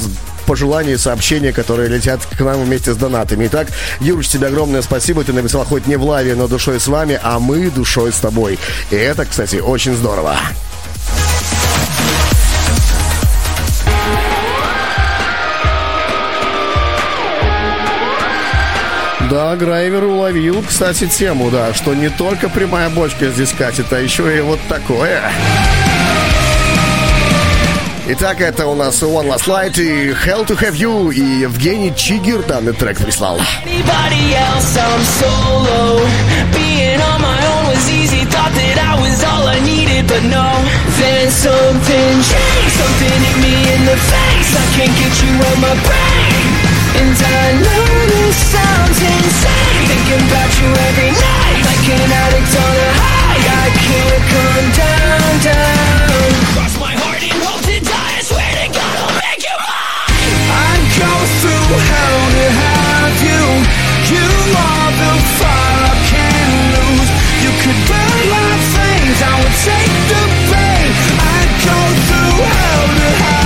[0.46, 3.46] пожелания и сообщения, которые летят к нам вместе с донатами.
[3.46, 3.68] Итак,
[4.00, 5.22] Юрч, тебе огромное спасибо.
[5.22, 8.58] Ты написал хоть не в лаве, но душой с вами, а мы душой с тобой.
[8.90, 10.36] И это, кстати, очень здорово.
[19.30, 24.36] Да, Грайвер уловил, кстати, тему, да, что не только прямая бочка здесь катит, а еще
[24.36, 25.22] и вот такое.
[28.06, 32.42] Итак, это у нас One Last Light и Hell to Have You и Евгений Чигир
[32.42, 33.40] данный трек прислал.
[41.44, 44.50] something changed, something hit me in the face.
[44.56, 46.33] I can't get you out my brain.
[46.94, 49.86] And I know this sounds insane.
[49.90, 53.42] Thinking about you every night, like an addict on a high.
[53.44, 56.30] I can't come down, down.
[56.54, 58.14] Cross my heart and hope to die.
[58.14, 60.38] I swear to God, I'll make you mine.
[60.54, 63.42] I'd go through hell to have you.
[64.14, 67.10] You are the fire I can't lose.
[67.42, 70.88] You could burn like flames, I would take the pain.
[71.18, 73.43] I'd go through hell to have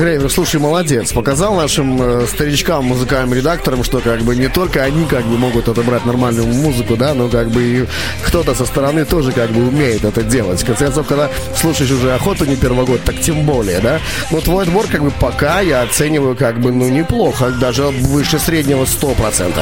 [0.00, 1.12] Грейвер, слушай, молодец.
[1.12, 5.68] Показал нашим э, старичкам, музыкальным редакторам, что как бы не только они как бы могут
[5.68, 7.86] отобрать нормальную музыку, да, но как бы и
[8.24, 10.62] кто-то со стороны тоже как бы умеет это делать.
[10.62, 14.00] В конце концов, когда слушаешь уже охоту не первый год, так тем более, да.
[14.30, 18.84] Но твой отбор как бы пока я оцениваю как бы, ну, неплохо, даже выше среднего
[18.84, 19.52] 100%.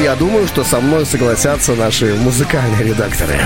[0.00, 3.38] И я думаю, что со мной согласятся наши музыкальные редакторы.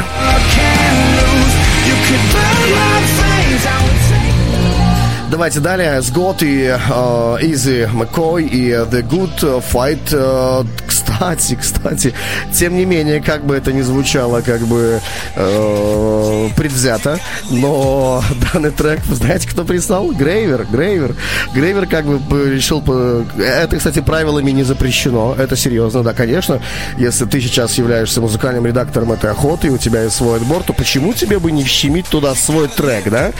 [1.86, 3.33] You could burn like
[5.34, 6.00] Давайте далее.
[6.00, 10.12] Сгот и э, Изи Маккой и The Good Fight.
[10.12, 10.64] Э,
[11.14, 12.14] кстати, кстати,
[12.52, 15.00] тем не менее, как бы это ни звучало, как бы
[15.36, 17.18] э, предвзято,
[17.50, 20.10] но данный трек, знаете, кто прислал?
[20.12, 21.14] Грейвер, Грейвер.
[21.54, 22.82] Грейвер как бы решил...
[23.38, 25.34] Это, кстати, правилами не запрещено.
[25.38, 26.60] Это серьезно, да, конечно.
[26.98, 30.72] Если ты сейчас являешься музыкальным редактором этой охоты, и у тебя есть свой отбор, то
[30.72, 33.32] почему тебе бы не вщемить туда свой трек, да?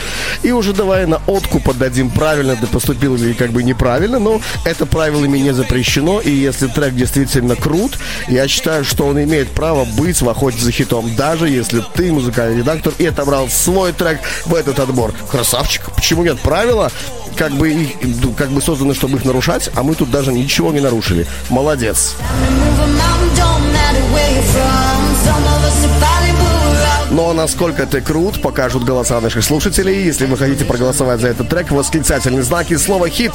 [0.43, 4.85] И уже давай на откуп отдадим, правильно ты поступил или как бы неправильно, но это
[4.85, 7.97] правилами не запрещено, и если трек действительно крут,
[8.27, 12.59] я считаю, что он имеет право быть в охоте за хитом, даже если ты музыкальный
[12.59, 15.15] редактор и отобрал свой трек в этот отбор.
[15.31, 16.39] Красавчик, почему нет?
[16.41, 16.91] Правила
[17.35, 20.71] как бы, их- ну, как бы созданы, чтобы их нарушать, а мы тут даже ничего
[20.71, 21.25] не нарушили.
[21.49, 22.13] Молодец.
[27.09, 30.05] Но насколько ты крут, покажут голоса наших слушателей.
[30.05, 33.33] Если вы хотите проголосовать за этот трек, восклицательный знак и слово «хит».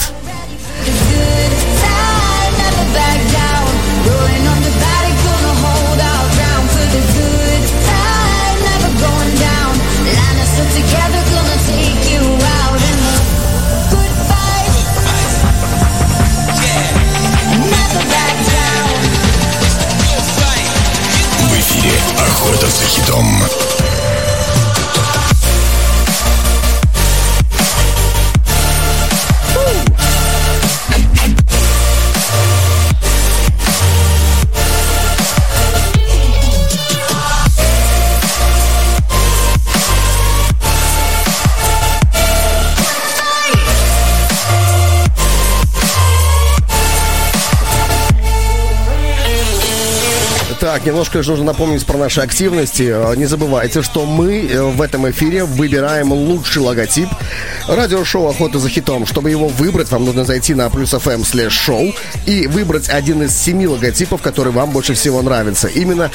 [50.81, 52.85] Так, немножко же нужно напомнить про наши активности.
[52.91, 57.09] Э, Не забывайте, что мы э, в этом эфире выбираем лучший логотип
[57.69, 59.05] радиошоу «Охота за хитом».
[59.05, 61.93] Чтобы его выбрать, вам нужно зайти на плюс FM слэш шоу
[62.25, 65.69] и выбрать один из семи логотипов, который вам больше всего нравится.
[65.69, 66.11] Именно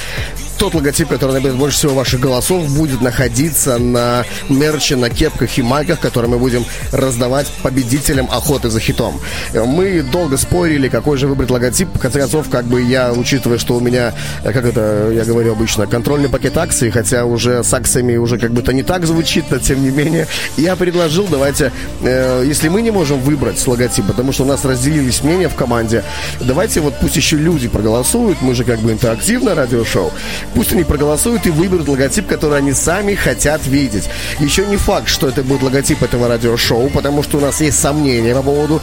[0.58, 5.62] тот логотип, который наберет больше всего ваших голосов, будет находиться на мерче, на кепках и
[5.62, 9.20] майках, которые мы будем раздавать победителям охоты за хитом.
[9.54, 11.90] Мы долго спорили, какой же выбрать логотип.
[11.94, 15.52] В конце концов, как бы я, учитывая, что у меня, э, как это я говорю
[15.52, 19.46] обычно, контрольный пакет акций, хотя уже с акциями уже как бы это не так звучит,
[19.50, 20.28] но тем не менее,
[20.58, 25.24] я предложил, давайте, э, если мы не можем выбрать логотип, потому что у нас разделились
[25.24, 26.04] мнения в команде,
[26.40, 30.12] давайте вот пусть еще люди проголосуют, мы же как бы интерактивное радиошоу,
[30.54, 34.10] пусть они проголосуют и выберут логотип, который они сами хотят видеть.
[34.40, 38.36] Еще не факт, что это будет логотип этого радиошоу, потому что у нас есть сомнения
[38.36, 38.82] по поводу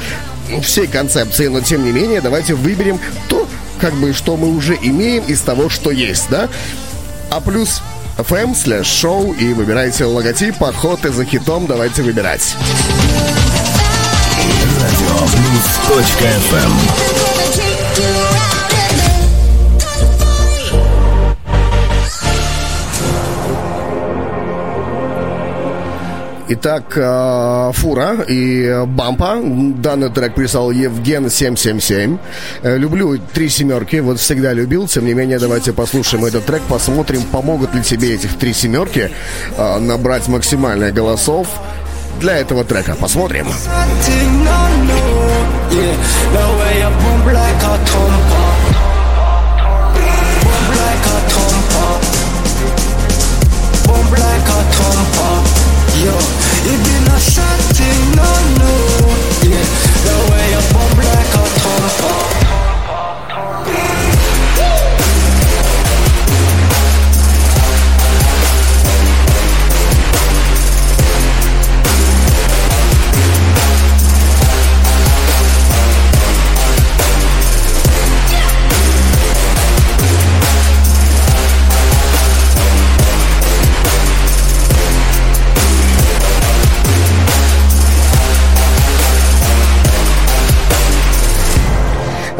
[0.62, 2.98] всей концепции, но тем не менее, давайте выберем
[3.28, 3.48] то,
[3.80, 6.48] как бы, что мы уже имеем из того, что есть, да?
[7.30, 7.82] А плюс
[8.18, 12.54] FM слэш шоу и выбирайте логотип охоты за хитом, давайте выбирать.
[14.80, 16.72] Радиоплюс.фм
[26.54, 29.38] Итак, э, Фура и Бампа.
[29.42, 32.18] Данный трек прислал Евген 777.
[32.62, 34.86] Э, люблю три семерки, вот всегда любил.
[34.86, 39.10] Тем не менее, давайте послушаем этот трек, посмотрим, помогут ли тебе этих три семерки
[39.56, 41.48] э, набрать максимальное голосов
[42.20, 42.96] для этого трека.
[43.00, 43.46] Посмотрим.
[48.12, 48.51] Yeah.
[57.72, 58.81] waiting on no.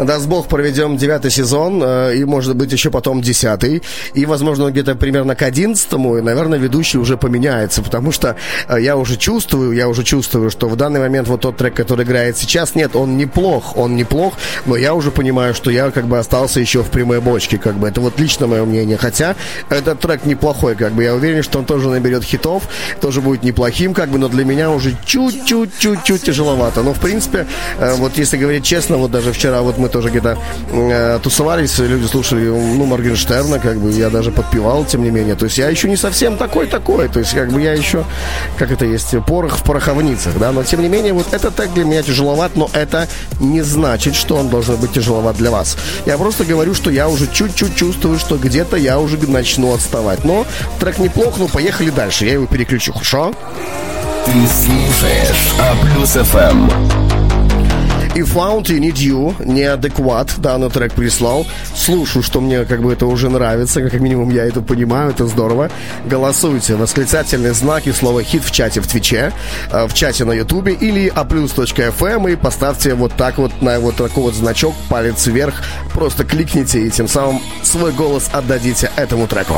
[0.05, 3.83] Даст Бог, проведем девятый сезон, э, и, может быть, еще потом десятый.
[4.13, 8.35] И, возможно, где-то примерно к одиннадцатому, и, наверное, ведущий уже поменяется, потому что
[8.67, 12.05] э, я уже чувствую, я уже чувствую, что в данный момент вот тот трек, который
[12.05, 14.33] играет сейчас, нет, он неплох, он неплох,
[14.65, 17.87] но я уже понимаю, что я как бы остался еще в прямой бочке, как бы.
[17.87, 18.97] Это вот лично мое мнение.
[18.97, 19.35] Хотя
[19.69, 21.03] этот трек неплохой, как бы.
[21.03, 22.63] Я уверен, что он тоже наберет хитов,
[23.01, 26.83] тоже будет неплохим, как бы, но для меня уже чуть-чуть-чуть-чуть тяжеловато.
[26.83, 27.47] Но, в принципе,
[27.79, 30.37] э, вот если говорить честно, вот даже вчера вот мы тоже где-то
[30.71, 35.35] э, тусовались, люди слушали, ну, Моргенштерна, как бы, я даже подпевал, тем не менее.
[35.35, 38.03] То есть я еще не совсем такой-такой, то есть как бы я еще,
[38.57, 41.85] как это есть, порох в пороховницах, да, но тем не менее, вот этот трек для
[41.85, 43.07] меня тяжеловат, но это
[43.39, 45.77] не значит, что он должен быть тяжеловат для вас.
[46.05, 50.25] Я просто говорю, что я уже чуть-чуть чувствую, что где-то я уже начну отставать.
[50.25, 50.47] Но
[50.79, 53.33] трек неплох, ну поехали дальше, я его переключу, хорошо?
[54.25, 57.02] Ты слушаешь А плюс ФМ.
[58.15, 61.47] И Found You Need You неадекват, данный трек прислал.
[61.75, 65.71] Слушаю, что мне как бы это уже нравится, как минимум я это понимаю, это здорово.
[66.05, 69.33] Голосуйте, восклицательные знаки, слово хит в чате в Твиче,
[69.71, 74.23] э, в чате на Ютубе или aplus.fm и поставьте вот так вот на вот такой
[74.25, 79.55] вот значок, палец вверх, просто кликните и тем самым свой голос отдадите этому треку.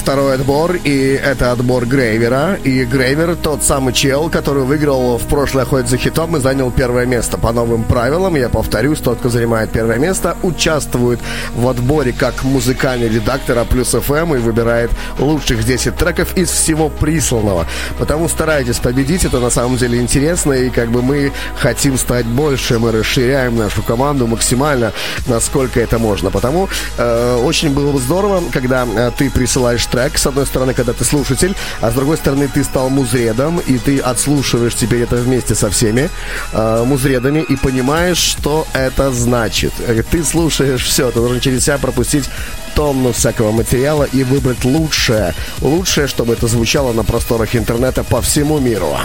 [0.00, 2.58] Второй отбор, и это отбор Грейвера.
[2.64, 7.04] И Грейвер тот самый чел, который выиграл в прошлой охоте за хитом и занял первое
[7.04, 7.36] место.
[7.36, 11.20] По новым правилам, я повторюсь, тот, кто занимает первое место, участвует
[11.54, 16.88] в отборе как музыкальный редактор А плюс ФМ и выбирает лучших 10 треков из всего
[16.88, 17.66] присланного.
[17.98, 22.78] Потому старайтесь победить, это на самом деле интересно, и как бы мы хотим стать больше,
[22.78, 24.92] мы расширяем нашу команду максимально,
[25.26, 26.30] насколько это можно.
[26.30, 30.92] Потому э, очень было бы здорово, когда э, ты присылаешь трек, с одной стороны, когда
[30.92, 35.54] ты слушатель, а с другой стороны, ты стал музредом, и ты отслушиваешь теперь это вместе
[35.54, 36.08] со всеми
[36.52, 39.72] э, музредами и понимаешь, что это значит.
[39.80, 42.28] Э, Ты слушаешь все, ты должен через себя пропустить
[42.74, 45.34] тонну всякого материала и выбрать лучшее.
[45.60, 48.96] Лучшее, чтобы это звучало на просторах интернета по всему миру.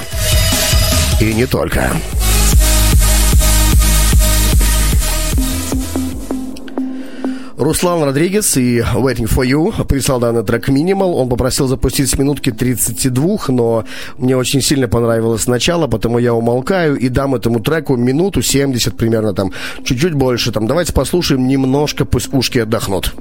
[1.20, 1.92] И не только.
[7.58, 11.14] Руслан Родригес и Waiting for You прислал данный трек Minimal.
[11.14, 13.86] Он попросил запустить с минутки 32, но
[14.18, 19.34] мне очень сильно понравилось начало, потому я умолкаю и дам этому треку минуту 70 примерно
[19.34, 19.54] там,
[19.86, 20.52] чуть-чуть больше.
[20.52, 23.14] Там давайте послушаем немножко, пусть ушки отдохнут.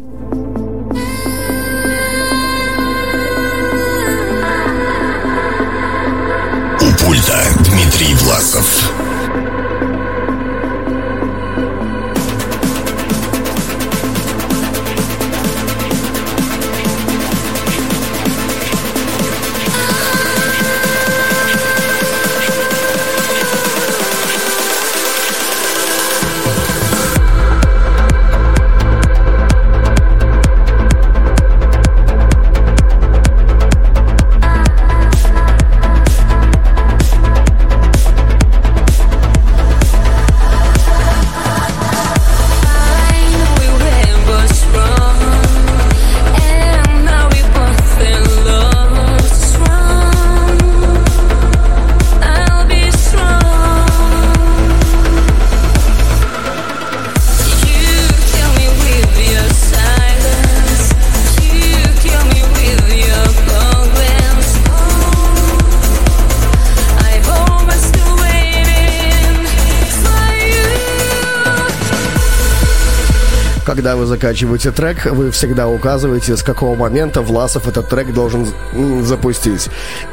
[73.97, 78.47] Вы закачиваете трек, вы всегда указываете, с какого момента Власов этот трек должен
[79.03, 79.68] запустить.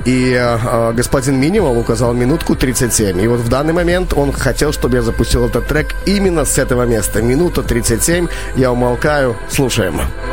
[0.06, 3.22] И э, господин Минимал указал минутку 37.
[3.22, 6.84] И вот в данный момент он хотел, чтобы я запустил этот трек именно с этого
[6.84, 7.22] места.
[7.22, 8.28] Минута 37.
[8.56, 9.36] Я умолкаю.
[9.50, 9.72] Слушаем.
[9.72, 10.31] Слушаем.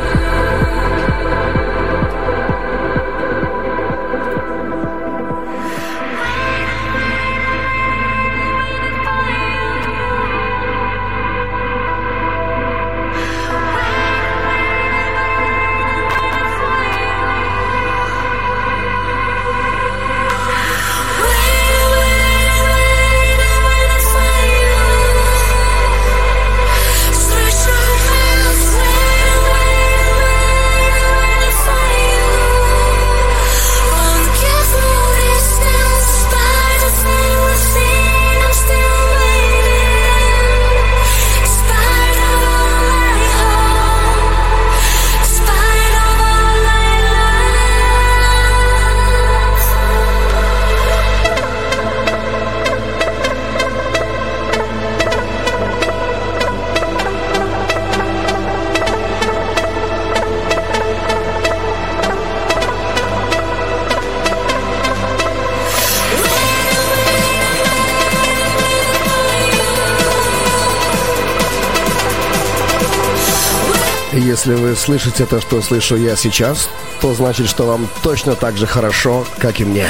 [74.89, 76.67] Слышите то, что слышу я сейчас,
[76.99, 79.87] то значит, что вам точно так же хорошо, как и мне.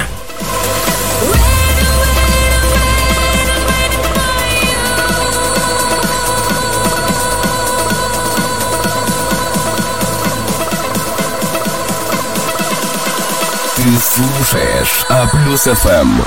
[13.77, 16.23] Ты слушаешь А плюс ФМ.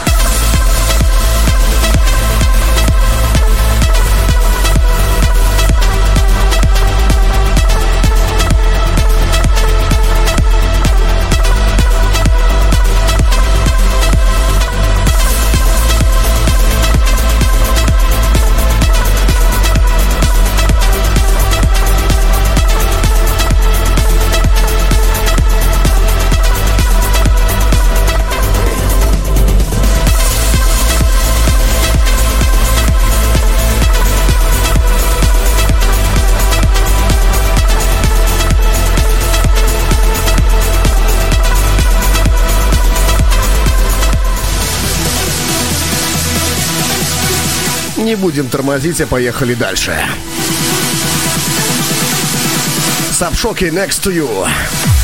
[48.23, 49.93] Будем тормозить, а поехали дальше.
[53.11, 55.02] Сапшоки next to you.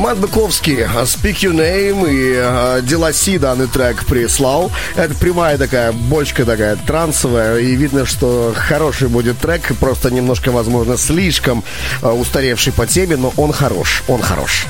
[0.00, 4.72] Мат Быковский, Speak Your Name и uh, Деласи данный трек прислал.
[4.96, 10.96] Это прямая такая бочка такая трансовая, и видно, что хороший будет трек, просто немножко, возможно,
[10.96, 11.62] слишком
[12.00, 14.66] uh, устаревший по теме, но он хорош, он хорош.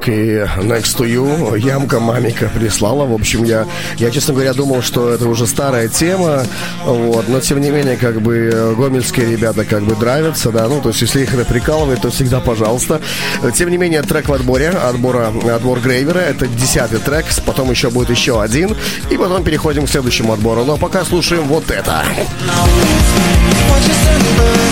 [0.00, 1.58] Сапшок и Next to You.
[1.58, 3.06] Ямка мамика прислала.
[3.06, 6.44] В общем, я, я, честно говоря, думал, что это уже старая тема.
[6.84, 7.28] Вот.
[7.28, 10.68] Но, тем не менее, как бы гомельские ребята как бы нравятся, да.
[10.68, 13.00] Ну, то есть, если их это прикалывает, то всегда пожалуйста.
[13.54, 16.18] Тем не менее, трек в отборе, отбора, отбор Грейвера.
[16.18, 17.26] Это десятый трек.
[17.46, 18.76] Потом еще будет еще один.
[19.10, 20.64] И потом переходим к следующему отбору.
[20.64, 22.04] Но пока слушаем вот это.
[24.30, 24.69] Me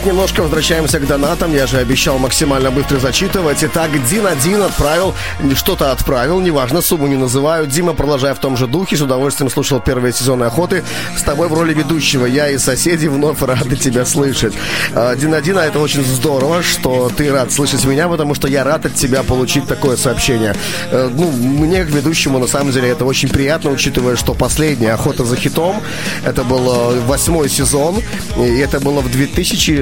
[0.00, 1.52] Итак, немножко возвращаемся к донатам.
[1.52, 3.62] Я же обещал максимально быстро зачитывать.
[3.62, 5.14] Итак, Дин один отправил,
[5.54, 7.66] что-то отправил, неважно, сумму не называю.
[7.66, 10.84] Дима, продолжая в том же духе, с удовольствием слушал первые сезоны охоты.
[11.18, 12.24] С тобой в роли ведущего.
[12.24, 14.54] Я и соседи вновь рады тебя слышать.
[14.94, 18.64] А, Дин один, а это очень здорово, что ты рад слышать меня, потому что я
[18.64, 20.54] рад от тебя получить такое сообщение.
[20.90, 25.26] Э, ну, мне, как ведущему, на самом деле, это очень приятно, учитывая, что последняя охота
[25.26, 25.82] за хитом,
[26.24, 27.96] это был э, восьмой сезон,
[28.38, 29.10] и это было в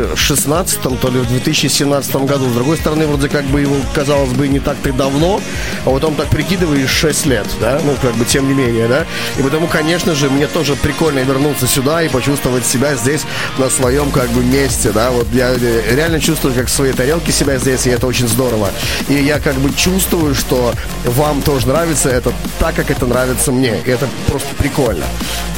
[0.09, 2.49] 2016, то ли в 2017 году.
[2.49, 5.41] С другой стороны, вроде как бы его, казалось бы, не так-то давно,
[5.85, 9.07] а потом так прикидываешь 6 лет, да, ну, как бы, тем не менее, да.
[9.39, 13.23] И потому, конечно же, мне тоже прикольно вернуться сюда и почувствовать себя здесь
[13.59, 15.11] на своем, как бы, месте, да.
[15.11, 18.71] Вот я э, реально чувствую, как в своей тарелке себя здесь, и это очень здорово.
[19.09, 20.73] И я, как бы, чувствую, что
[21.05, 23.81] вам тоже нравится это так, как это нравится мне.
[23.85, 25.05] И это просто прикольно.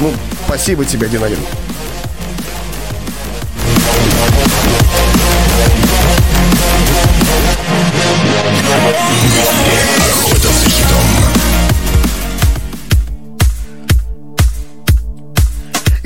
[0.01, 0.12] Ну,
[0.47, 1.39] спасибо тебе, один.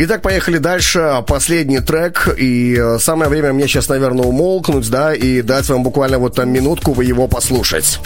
[0.06, 1.24] Итак, поехали дальше.
[1.26, 2.28] Последний трек.
[2.36, 6.51] И э, самое время мне сейчас, наверное, умолкнуть, да, и дать вам буквально вот там
[6.51, 8.01] минутку вы его послушать.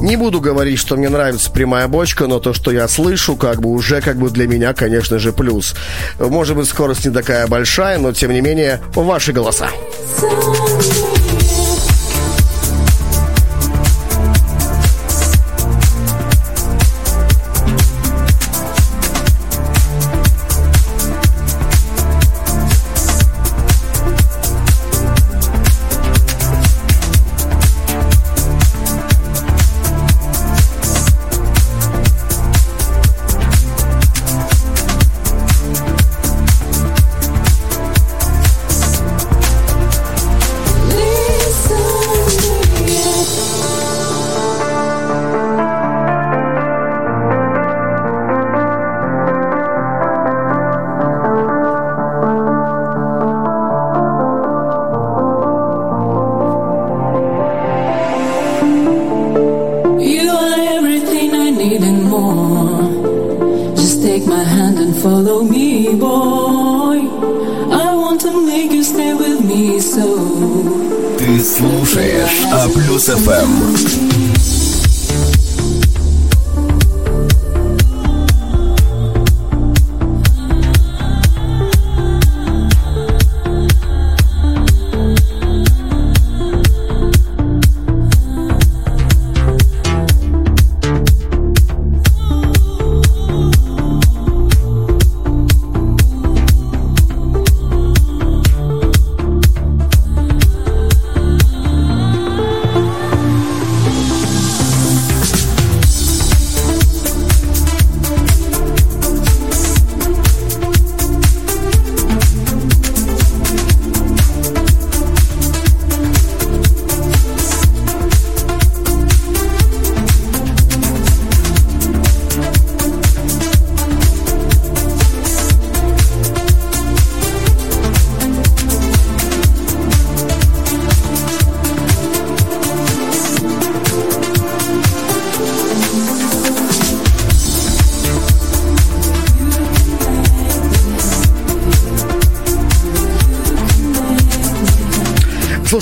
[0.00, 3.68] Не буду говорить, что мне нравится прямая бочка, но то, что я слышу, как бы
[3.68, 5.74] уже как бы для меня, конечно же, плюс.
[6.18, 9.68] Может быть, скорость не такая большая, но тем не менее, ваши голоса.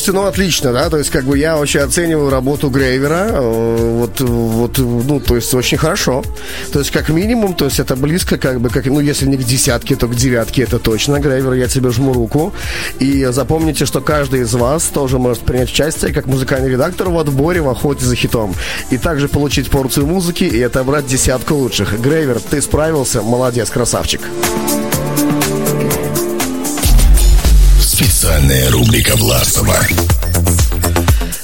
[0.03, 4.19] Слушайте, ну отлично, да, то есть как бы я вообще оцениваю работу Грейвера, э, вот,
[4.19, 6.24] вот, ну, то есть очень хорошо,
[6.73, 9.45] то есть как минимум, то есть это близко, как бы, как, ну, если не к
[9.45, 12.53] десятке, то к девятке, это точно, Грейвер, я тебе жму руку,
[12.99, 17.61] и запомните, что каждый из вас тоже может принять участие как музыкальный редактор в отборе
[17.61, 18.57] в охоте за хитом,
[18.91, 22.01] и также получить порцию музыки и отобрать десятку лучших.
[22.01, 24.20] Грейвер, ты справился, молодец, красавчик.
[28.43, 29.77] Специальная рубрика Власова.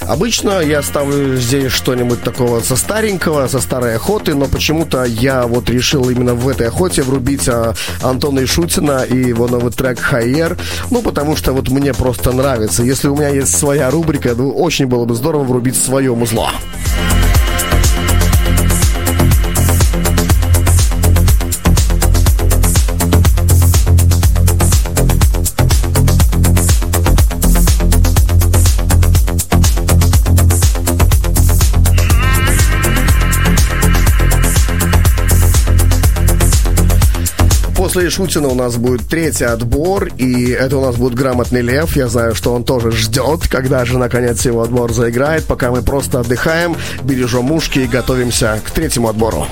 [0.01, 5.71] Обычно я ставлю здесь что-нибудь такого со старенького, со старой охоты, но почему-то я вот
[5.71, 10.59] решил именно в этой охоте врубить а, Антона Ишутина и его новый трек «Хайер»,
[10.91, 12.83] ну, потому что вот мне просто нравится.
[12.83, 16.51] Если у меня есть своя рубрика, ну, очень было бы здорово врубить свое музло.
[37.89, 41.97] После Шутина у нас будет третий отбор, и это у нас будет грамотный лев.
[41.97, 45.47] Я знаю, что он тоже ждет, когда же наконец его отбор заиграет.
[45.47, 49.47] Пока мы просто отдыхаем, бережем ушки и готовимся к третьему отбору.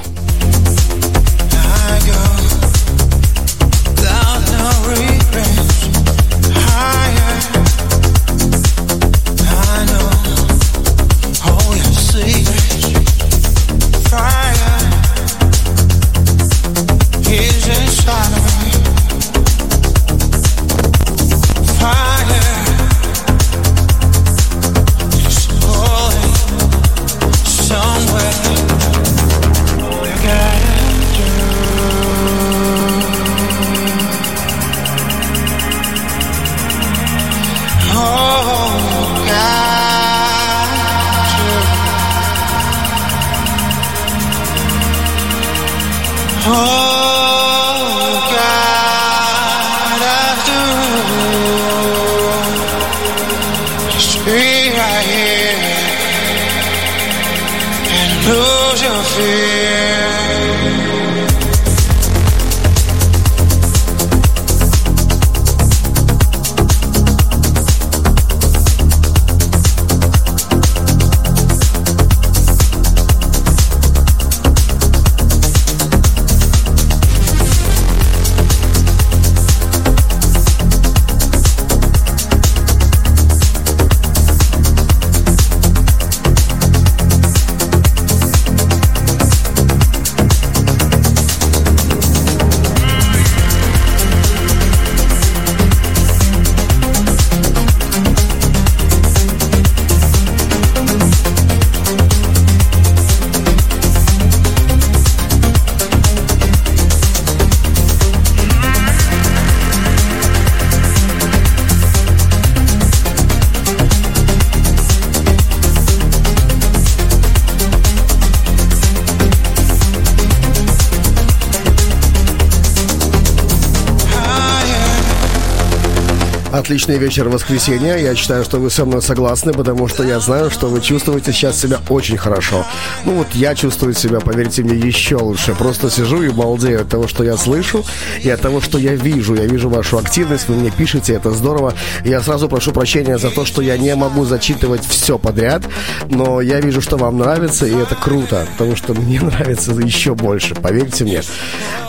[126.77, 127.97] Отличный вечер воскресенья.
[127.97, 131.59] Я считаю, что вы со мной согласны, потому что я знаю, что вы чувствуете сейчас
[131.59, 132.67] себя очень хорошо.
[133.07, 135.55] Ну вот я чувствую себя, поверьте мне, еще лучше.
[135.55, 137.83] Просто сижу и балдею от того, что я слышу,
[138.23, 139.35] и от того, что я вижу.
[139.35, 141.73] Я вижу вашу активность, вы мне пишете, это здорово.
[142.05, 145.63] Я сразу прошу прощения за то, что я не могу зачитывать все подряд,
[146.11, 150.55] но я вижу, что вам нравится, и это круто, потому что мне нравится еще больше,
[150.55, 151.23] поверьте мне.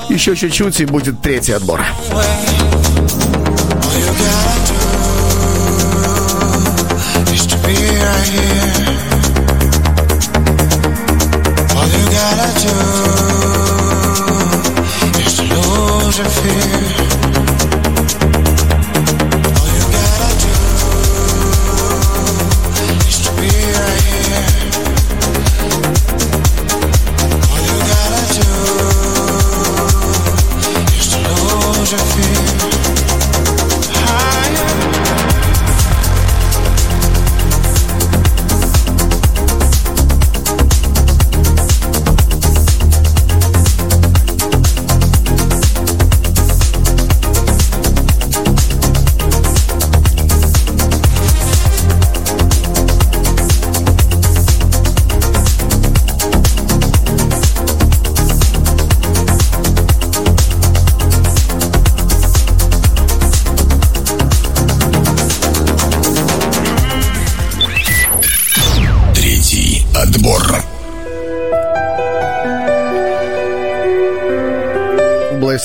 [0.07, 1.81] Еще чуть-чуть, и будет третий отбор.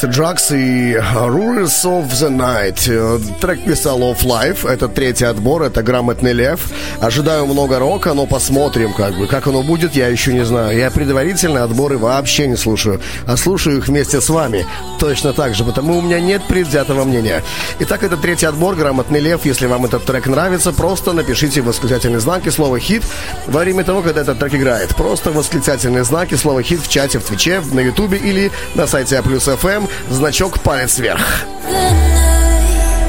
[0.03, 0.11] Mr.
[0.11, 3.39] Drugs и Rulers of the Night.
[3.41, 4.69] Трек писал Off Life.
[4.69, 6.61] Это третий отбор, это грамотный лев.
[7.01, 9.29] Ожидаю много рока, но посмотрим, как бы.
[9.29, 10.77] Как оно будет, я еще не знаю.
[10.77, 14.67] Я предварительные отборы вообще не слушаю, а слушаю их вместе с вами.
[14.99, 17.45] Точно так же, потому у меня нет предвзятого мнения.
[17.79, 19.45] Итак, это третий отбор, грамотный лев.
[19.45, 23.05] Если вам этот трек нравится, просто напишите восклицательный знак и слово «хит»
[23.47, 24.97] во время того, когда этот трек играет.
[24.97, 29.19] Просто восклицательный знак и слово «хит» в чате, в Твиче, на Ютубе или на сайте
[29.19, 31.45] А плюс ФМ значок палец вверх.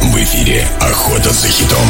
[0.01, 1.88] В эфире «Охота за хитом».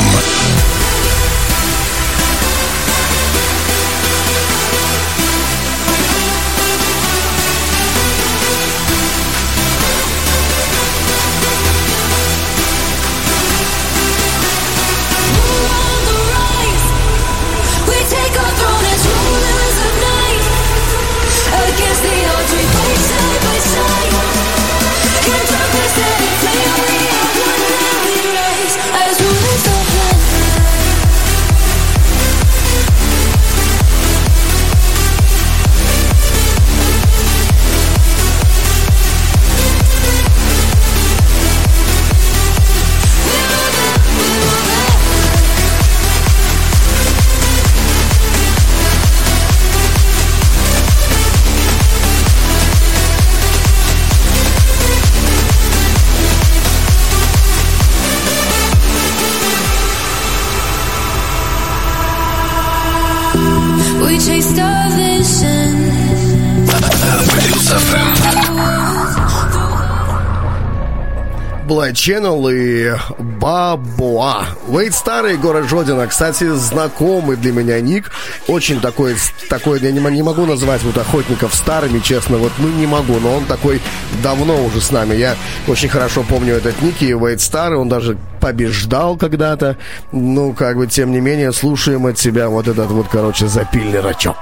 [72.03, 72.93] Channel и
[73.39, 74.43] Бабуа.
[74.67, 76.05] Вейт Старый, город Жодина.
[76.05, 78.11] Кстати, знакомый для меня ник.
[78.49, 79.15] Очень такой,
[79.49, 83.38] такой я не, не могу назвать вот охотников старыми, честно, вот ну не могу, но
[83.38, 83.81] он такой
[84.21, 85.15] давно уже с нами.
[85.15, 85.38] Я
[85.69, 89.77] очень хорошо помню этот ник и Вейт Старый, он даже побеждал когда-то.
[90.11, 94.35] Ну, как бы, тем не менее, слушаем от тебя вот этот вот, короче, запильный рачок.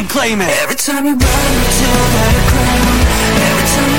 [0.00, 0.48] And claim it.
[0.62, 3.00] Every time you run me to the ground,
[3.36, 3.89] every time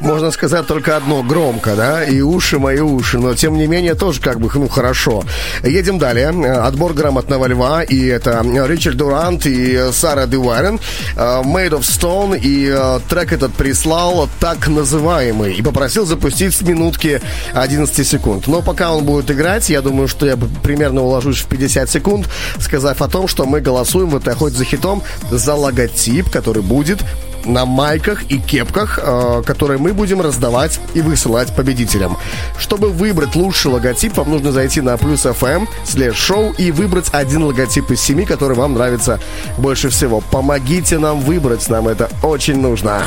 [0.00, 4.20] Можно сказать только одно, громко, да, и уши мои уши, но тем не менее тоже
[4.20, 5.24] как бы, ну, хорошо.
[5.62, 6.28] Едем далее.
[6.28, 10.80] Отбор грамотного льва, и это Ричард Дурант и Сара Дюарен,
[11.16, 12.74] Made of Stone, и
[13.08, 17.20] трек этот прислал так называемый, и попросил запустить с минутки
[17.54, 18.46] 11 секунд.
[18.46, 22.28] Но пока он будет играть, я думаю, что я примерно уложусь в 50 секунд,
[22.60, 26.98] сказав о том, что мы голосуем в этой охоте за хитом за логотип, который будет
[27.44, 32.16] на майках и кепках, э, которые мы будем раздавать и высылать победителям.
[32.58, 35.68] Чтобы выбрать лучший логотип, вам нужно зайти на плюс FM
[36.12, 39.20] шоу и выбрать один логотип из семи, который вам нравится
[39.56, 40.20] больше всего.
[40.20, 43.02] Помогите нам выбрать, нам это очень нужно.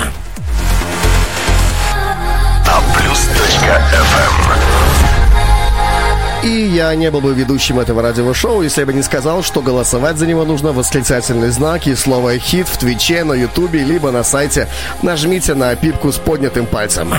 [6.44, 10.26] И я не был бы ведущим этого радиошоу, если бы не сказал, что голосовать за
[10.26, 14.68] него нужно восклицательный знак и слово «хит» в Твиче, на Ютубе, либо на сайте.
[15.04, 17.14] Нажмите на пипку с поднятым пальцем.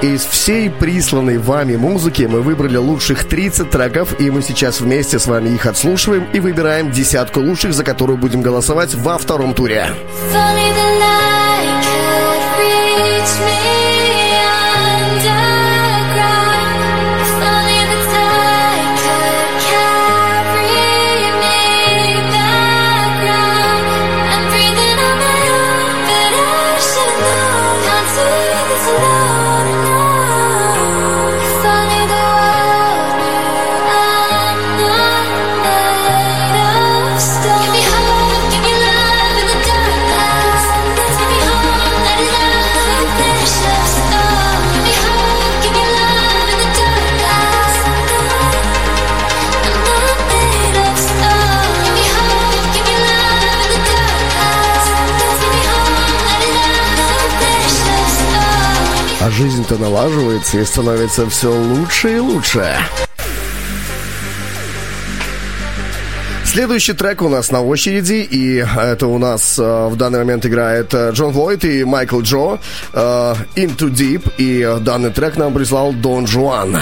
[0.00, 5.26] Из всей присланной вами музыки мы выбрали лучших 30 треков, и мы сейчас вместе с
[5.26, 9.90] вами их отслушиваем и выбираем десятку лучших, за которую будем голосовать во втором туре.
[10.34, 11.77] А
[59.38, 62.74] жизнь-то налаживается и становится все лучше и лучше.
[66.44, 70.92] Следующий трек у нас на очереди, и это у нас э, в данный момент играет
[70.92, 72.58] э, Джон Войт и Майкл Джо
[72.92, 76.76] э, Into Deep, и данный трек нам прислал Дон Жуан.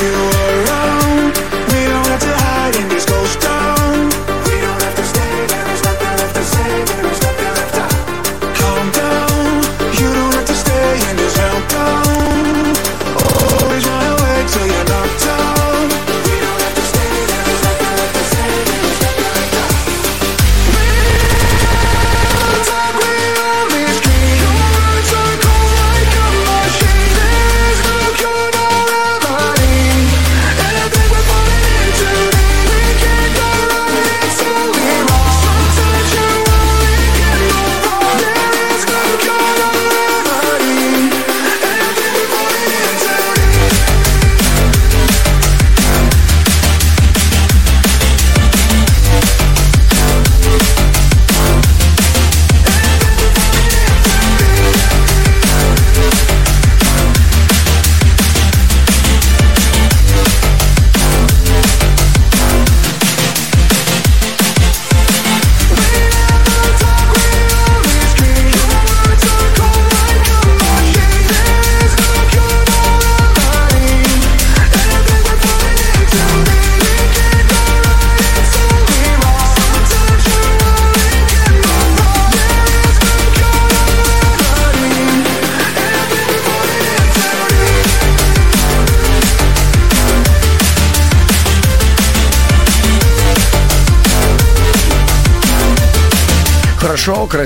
[0.00, 0.39] you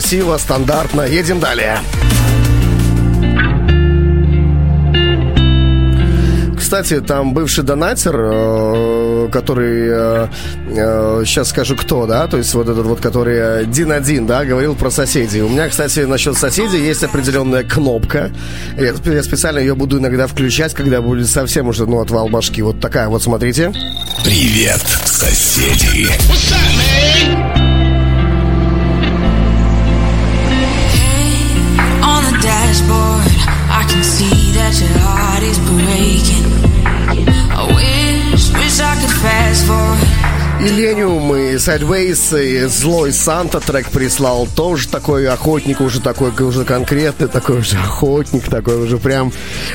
[0.05, 1.03] красиво, стандартно.
[1.03, 1.79] Едем далее.
[6.59, 10.29] Кстати, там бывший донатер, э, который, э,
[10.77, 14.75] э, сейчас скажу кто, да, то есть вот этот вот, который Дин один, да, говорил
[14.75, 15.41] про соседей.
[15.43, 18.31] У меня, кстати, насчет соседей есть определенная кнопка.
[18.77, 22.61] Я, я специально ее буду иногда включать, когда будет совсем уже, ну, отвал башки.
[22.63, 23.73] Вот такая вот, смотрите.
[24.25, 26.09] Привет, соседи.
[26.29, 27.64] On the
[32.75, 33.31] dashboard,
[33.71, 34.05] I can.
[40.61, 44.49] Millennium и Sideways и Злой Санта трек прислал.
[44.57, 49.33] Тоже такой охотник, уже такой уже конкретный, такой уже охотник, такой уже прям,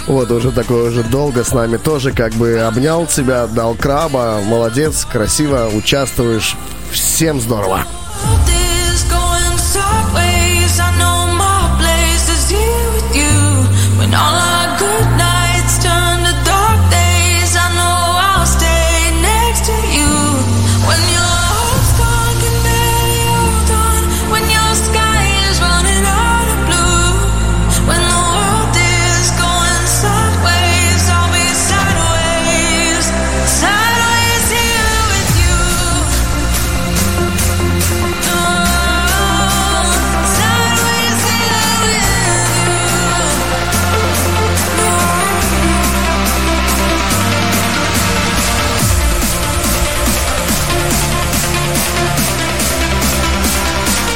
[0.08, 1.78] вот уже такой уже долго с нами.
[1.78, 6.56] Тоже как бы обнял тебя, дал краба, молодец, красиво участвуешь,
[6.92, 7.86] всем здорово.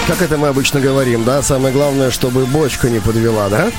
[0.08, 1.42] Как это мы обычно говорим, да?
[1.42, 3.72] Самое главное, чтобы бочка не подвела, да?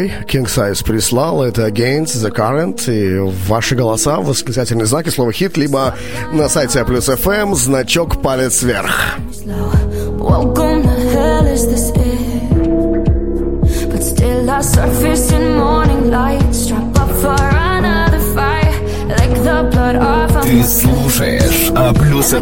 [0.00, 5.56] Лалабай, King Size прислал, это Against the Current, и ваши голоса, восклицательные знаки, слово хит,
[5.56, 5.94] либо
[6.32, 9.16] на сайте Плюс FM значок палец вверх.
[14.60, 16.52] Surface in morning light.
[16.52, 18.74] Strap up for another fight.
[19.42, 22.34] The blood Ты слушаешь А плюс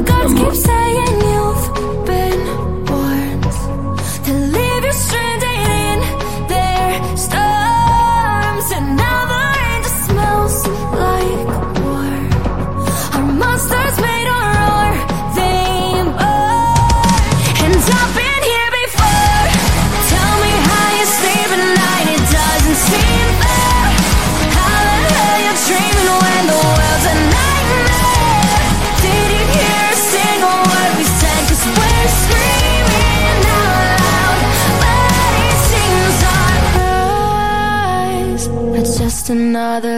[39.31, 39.98] another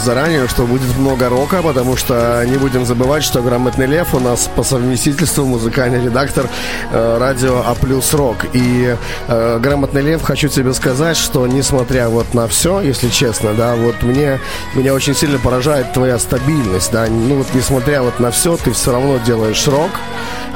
[0.00, 4.20] вас заранее, что будет много рока, потому что не будем забывать, что грамотный лев у
[4.20, 6.46] нас по совместительству музыкальный редактор
[6.90, 8.46] э, радио А плюс рок.
[8.52, 8.96] И
[9.28, 14.02] э, грамотный лев, хочу тебе сказать, что несмотря вот на все, если честно, да, вот
[14.02, 14.40] мне
[14.74, 18.92] меня очень сильно поражает твоя стабильность, да, ну вот несмотря вот на все, ты все
[18.92, 19.90] равно делаешь рок,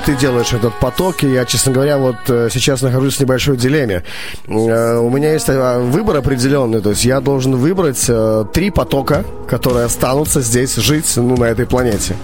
[0.06, 4.02] ты делаешь этот поток, и я, честно говоря, вот э, сейчас нахожусь в небольшой дилемме.
[4.46, 8.10] Э, У меня есть э, выбор определенный, то есть я должен выбрать
[8.52, 12.16] три потока, которые останутся здесь жить, ну, на этой планете.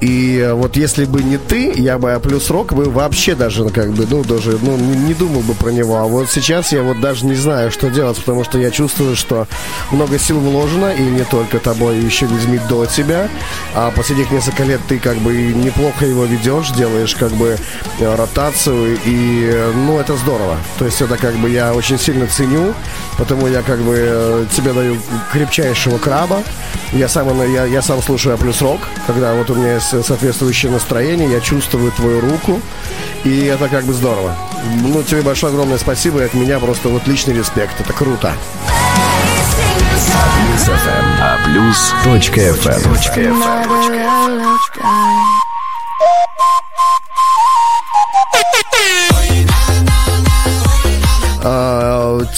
[0.00, 3.64] И э, вот если бы не ты, я бы а плюс рок бы вообще даже,
[3.64, 5.96] ну, как бы, ну, даже, ну, не, не думал бы про него.
[5.96, 9.48] А вот сейчас я вот даже не знаю, что делать, потому что я чувствую, что
[9.90, 13.28] много сил вложено, и не только тобой, еще людьми до тебя.
[13.74, 17.56] А последних несколько лет ты как бы неплохо его ведешь, делаешь как бы
[17.98, 20.58] э, ротацию, и, э, ну, это здорово.
[20.78, 22.72] То есть это как бы я очень сильно ценю,
[23.16, 24.96] потому я как бы тебе даю
[25.32, 26.42] крепчайшего краба.
[26.92, 30.70] Я сам, я, я сам слушаю А плюс рок, когда вот у меня есть соответствующее
[30.70, 32.60] настроение, я чувствую твою руку,
[33.24, 34.36] и это как бы здорово.
[34.82, 38.34] Ну, тебе большое огромное спасибо, и от меня просто вот личный респект, это круто.
[40.46, 41.04] Плюс FM.
[41.20, 42.40] А плюс точка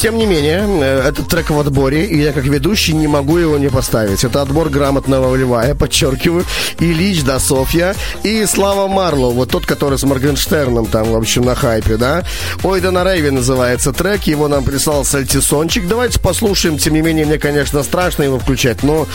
[0.01, 3.59] Тем не менее, э, этот трек в отборе, и я как ведущий не могу его
[3.59, 4.25] не поставить.
[4.25, 6.47] Это отбор грамотного льва, я подчеркиваю.
[6.79, 11.55] Ильич да Софья и Слава Марлоу, вот тот, который с Моргенштерном там, в общем, на
[11.55, 12.25] хайпе, да?
[12.63, 15.87] Ой, да на рейве называется трек, его нам прислал Сальтисончик.
[15.87, 19.07] Давайте послушаем, тем не менее, мне, конечно, страшно его включать, но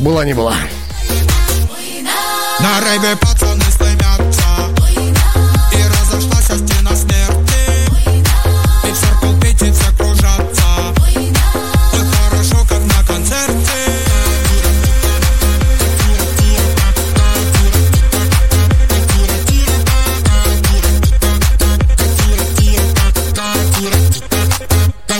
[0.00, 0.54] была не была.
[2.58, 4.27] На рейве пацаны стремятся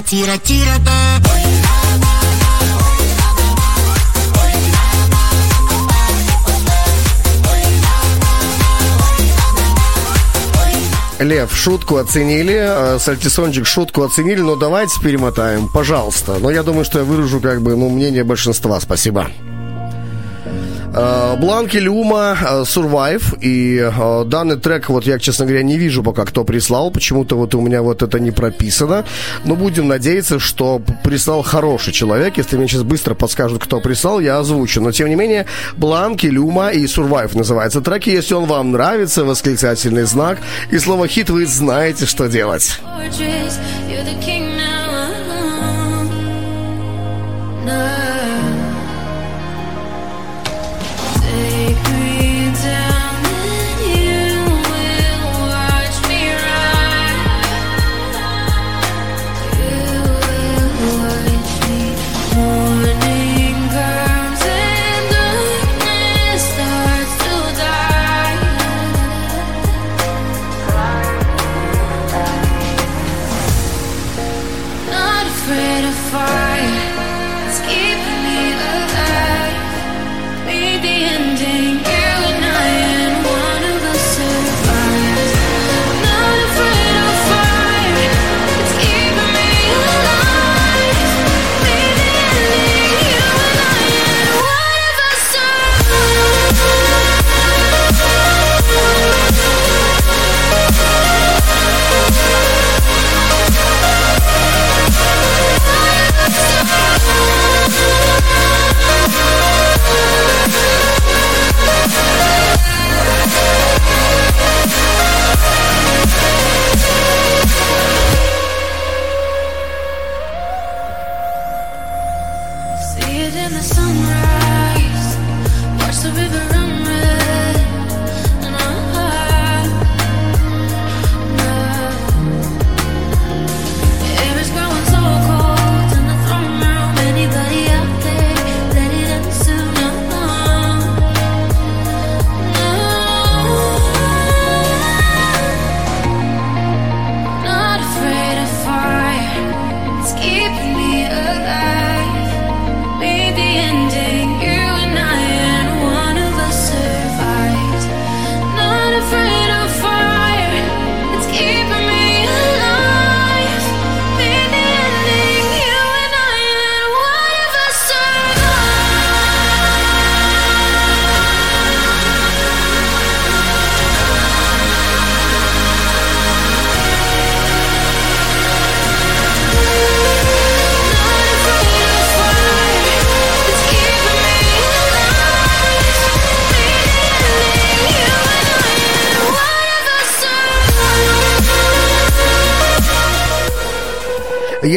[0.09, 0.39] Tira,
[0.79, 1.21] da.
[11.21, 16.39] Лев, шутку оценили, э, Сальтисончик шутку оценили, но давайте перемотаем, пожалуйста.
[16.41, 18.81] Но я думаю, что я выражу как бы, ну, мнение большинства.
[18.81, 19.29] Спасибо.
[20.99, 23.39] Э, Бланки Люма э, Survive.
[23.41, 26.91] И э, данный трек вот я честно говоря не вижу пока кто прислал.
[26.91, 29.05] Почему-то вот у меня вот это не прописано.
[29.45, 32.39] Но будем надеяться что прислал хороший человек.
[32.39, 34.81] Если мне сейчас быстро подскажут кто прислал я озвучу.
[34.81, 35.47] Но тем не менее
[35.77, 38.09] Бланки Люма и Survive называется трек.
[38.09, 40.39] И если он вам нравится восклицательный знак.
[40.73, 42.81] И слово хит вы знаете что делать.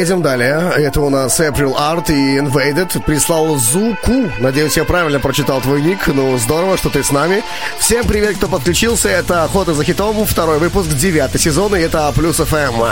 [0.02, 0.72] Едем далее.
[0.78, 3.04] Это у нас April Art и Invaded.
[3.04, 4.32] Прислал Зуку.
[4.40, 6.08] Надеюсь, я правильно прочитал твой ник.
[6.08, 7.44] Ну, здорово, что ты с нами.
[7.78, 9.08] Всем привет, кто подключился.
[9.08, 12.82] Это «Охота за хитом», второй выпуск, девятый сезон, и это А плюс ФМ.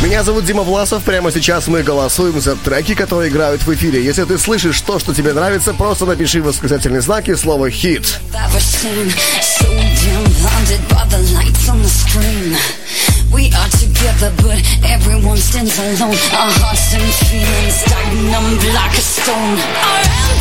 [0.00, 1.02] Меня зовут Дима Власов.
[1.02, 4.04] Прямо сейчас мы голосуем за треки, которые играют в эфире.
[4.04, 8.20] Если ты слышишь то, что тебе нравится, просто напиши восклицательные знаки слово «хит».
[14.04, 16.12] Together, but everyone stands alone.
[16.12, 19.56] Our hearts and feelings die numb like stone.
[19.80, 20.33] Our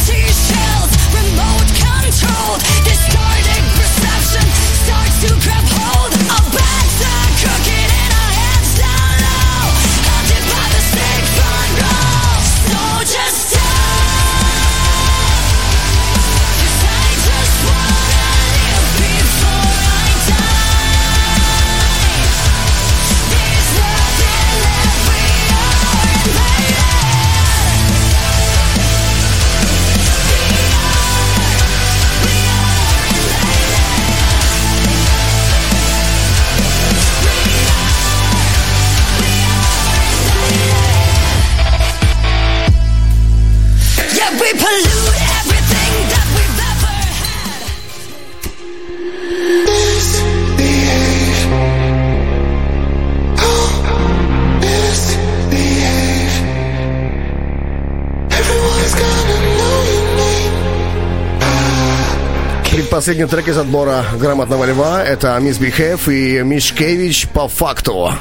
[63.03, 68.13] Предпоследний трек из отбора «Грамотного льва»— это Мисс Бихев и Мишкевич по факту.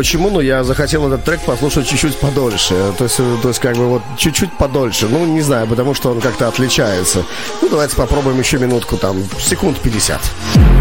[0.00, 2.94] Почему, но я захотел этот трек послушать чуть-чуть подольше.
[2.96, 5.08] То есть, э, то есть как бы вот чуть-чуть подольше.
[5.10, 7.22] Ну, не знаю, потому что он как-то отличается.
[7.60, 10.79] Ну, давайте попробуем еще минутку, там, секунд 50.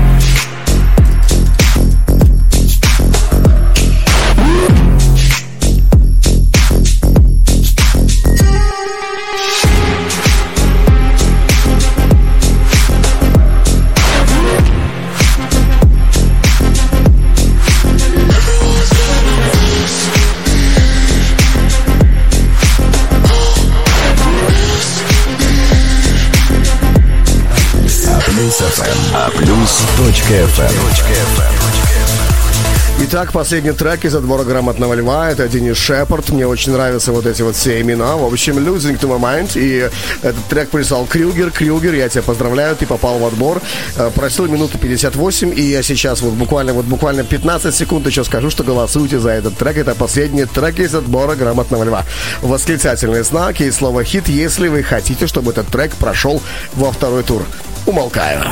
[30.30, 33.04] Плюс точка ФМ.
[33.06, 36.30] Итак, последний трек из отбора «Грамотного льва»— это Денис Шепард.
[36.30, 38.16] Мне очень нравятся вот эти вот все имена.
[38.16, 39.52] В общем, «Losing to my mind».
[39.56, 39.90] И
[40.22, 41.50] этот трек прислал Крюгер.
[41.50, 43.60] Крюгер, я тебя поздравляю, ты попал в отбор.
[43.96, 48.52] Э, Просил минуту 58, и я сейчас вот буквально, вот буквально 15 секунд еще скажу,
[48.52, 49.78] что голосуйте за этот трек.
[49.78, 52.06] Это последний трек из отбора «Грамотного льва».
[52.44, 56.40] Восклицательные знаки и слово «хит», если вы хотите, чтобы этот трек прошел
[56.74, 57.44] во второй тур.
[57.88, 58.44] Умолкаю.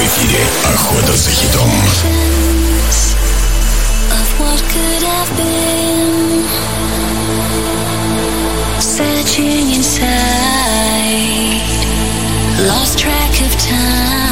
[0.00, 1.70] эфире «Охота за хитом».
[4.10, 6.44] of what could have been.
[8.80, 10.06] Searching inside,
[12.68, 14.29] lost track of time.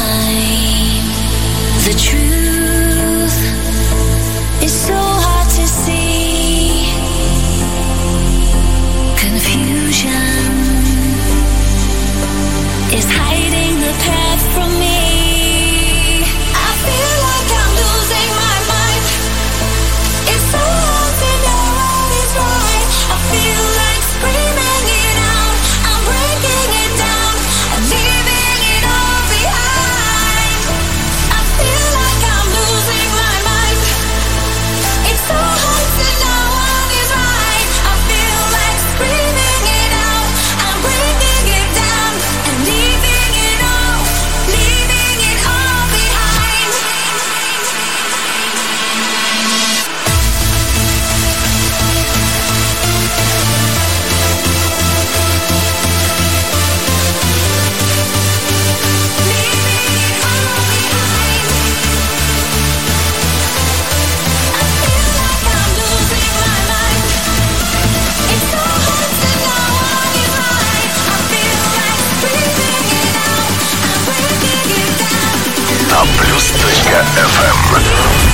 [77.16, 78.29] FM。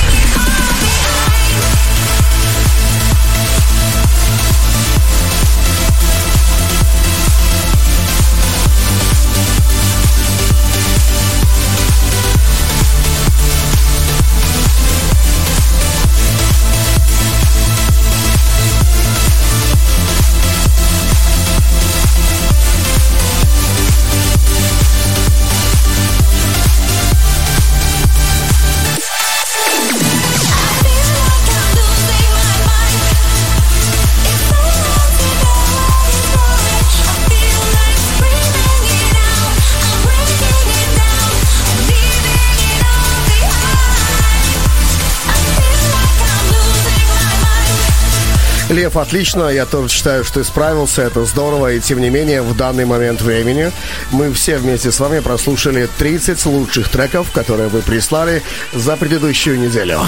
[48.97, 49.49] Отлично.
[49.49, 51.03] Я тоже считаю, что ты справился.
[51.03, 51.73] Это здорово.
[51.73, 53.71] И тем не менее, в данный момент времени
[54.11, 58.41] мы все вместе с вами прослушали 30 лучших треков, которые вы прислали
[58.73, 59.99] за предыдущую неделю.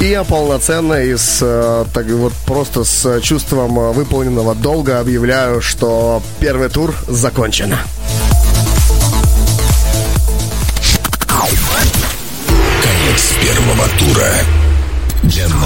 [0.00, 6.22] И я полноценно и с, э, так вот просто с чувством выполненного долга объявляю, что
[6.38, 7.74] первый тур закончен.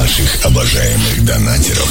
[0.02, 1.88] Наших обожаемых донатеров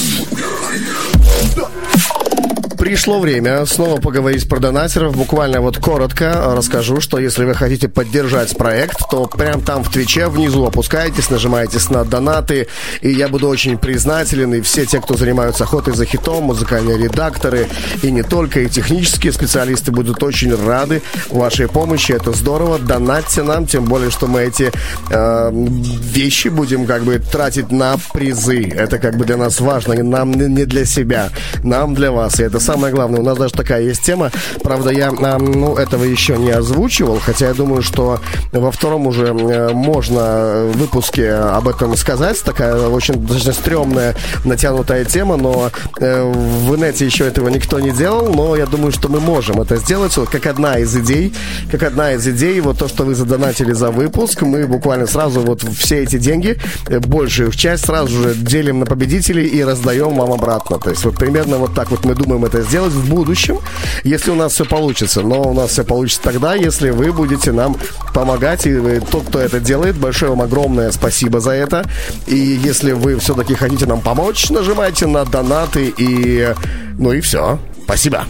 [2.82, 5.16] Пришло время снова поговорить про донатеров.
[5.16, 10.30] Буквально вот коротко расскажу, что если вы хотите поддержать проект, то прям там в Твиче
[10.30, 12.70] внизу опускаетесь, нажимаетесь на донаты,
[13.02, 17.68] и я буду очень признателен, и все те, кто занимаются охотой за хитом, музыкальные редакторы,
[18.02, 22.14] и не только, и технические специалисты будут очень рады вашей помощи.
[22.14, 22.80] Это здорово.
[22.80, 24.72] Донатьте нам, тем более, что мы эти
[25.12, 28.68] э, вещи будем как бы тратить на призы.
[28.70, 29.94] Это как бы для нас важно.
[30.02, 31.30] Нам не для себя,
[31.62, 32.40] нам для вас.
[32.40, 33.20] И это самое главное.
[33.20, 34.32] У нас даже такая есть тема.
[34.64, 38.20] Правда, я а, ну, этого еще не озвучивал, хотя я думаю, что
[38.52, 42.42] во втором уже э, можно выпуске об этом сказать.
[42.44, 44.16] Такая очень достаточно стрёмная,
[44.46, 49.10] натянутая тема, но э, в инете еще этого никто не делал, но я думаю, что
[49.10, 50.16] мы можем это сделать.
[50.18, 51.34] Вот как одна из идей,
[51.72, 55.64] как одна из идей, вот то, что вы задонатили за выпуск, мы буквально сразу вот
[55.64, 56.58] все эти деньги,
[56.88, 60.80] э, большую часть сразу же делим на победителей и раздаем вам обратно.
[60.80, 63.60] То есть вот примерно вот так вот мы думаем это сделать в будущем,
[64.04, 65.22] если у нас все получится.
[65.22, 67.78] Но у нас все получится тогда, если вы будете нам
[68.14, 68.66] помогать.
[68.66, 71.86] И тот, кто это делает, большое вам огромное спасибо за это.
[72.28, 76.54] И если вы все-таки хотите нам помочь, нажимайте на донаты и...
[76.98, 77.60] Ну и все.
[77.86, 78.26] Спасибо.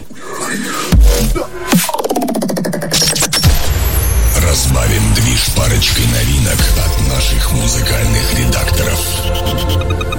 [4.52, 10.11] разбавим движ парочкой новинок от наших музыкальных редакторов.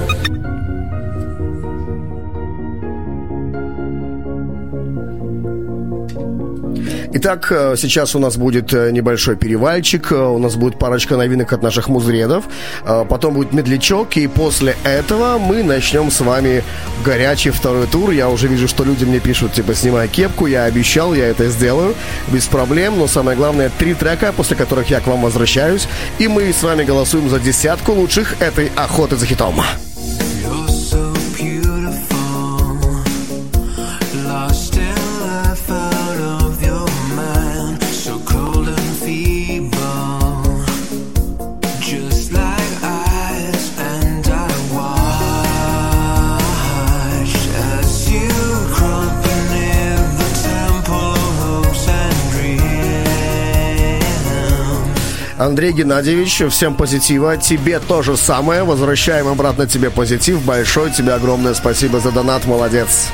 [7.16, 11.52] Итак, э, сейчас у нас будет э, небольшой перевальчик, э, у нас будет парочка новинок
[11.52, 12.44] от наших музредов,
[13.08, 16.64] потом будет медлячок, и после этого мы начнем с вами
[17.04, 18.10] горячий второй тур.
[18.10, 21.94] Я уже вижу, что люди мне пишут, типа, снимай кепку, я обещал, я это сделаю,
[22.32, 25.86] без проблем, но самое главное, три трека, после которых я к вам возвращаюсь,
[26.18, 29.62] и мы с вами голосуем за десятку лучших этой охоты за хитом.
[55.38, 57.36] Андрей Геннадьевич, всем позитива.
[57.36, 58.62] Тебе тоже самое.
[58.62, 60.42] Возвращаем обратно тебе позитив.
[60.44, 62.46] Большое тебе огромное спасибо за донат.
[62.46, 63.08] Молодец.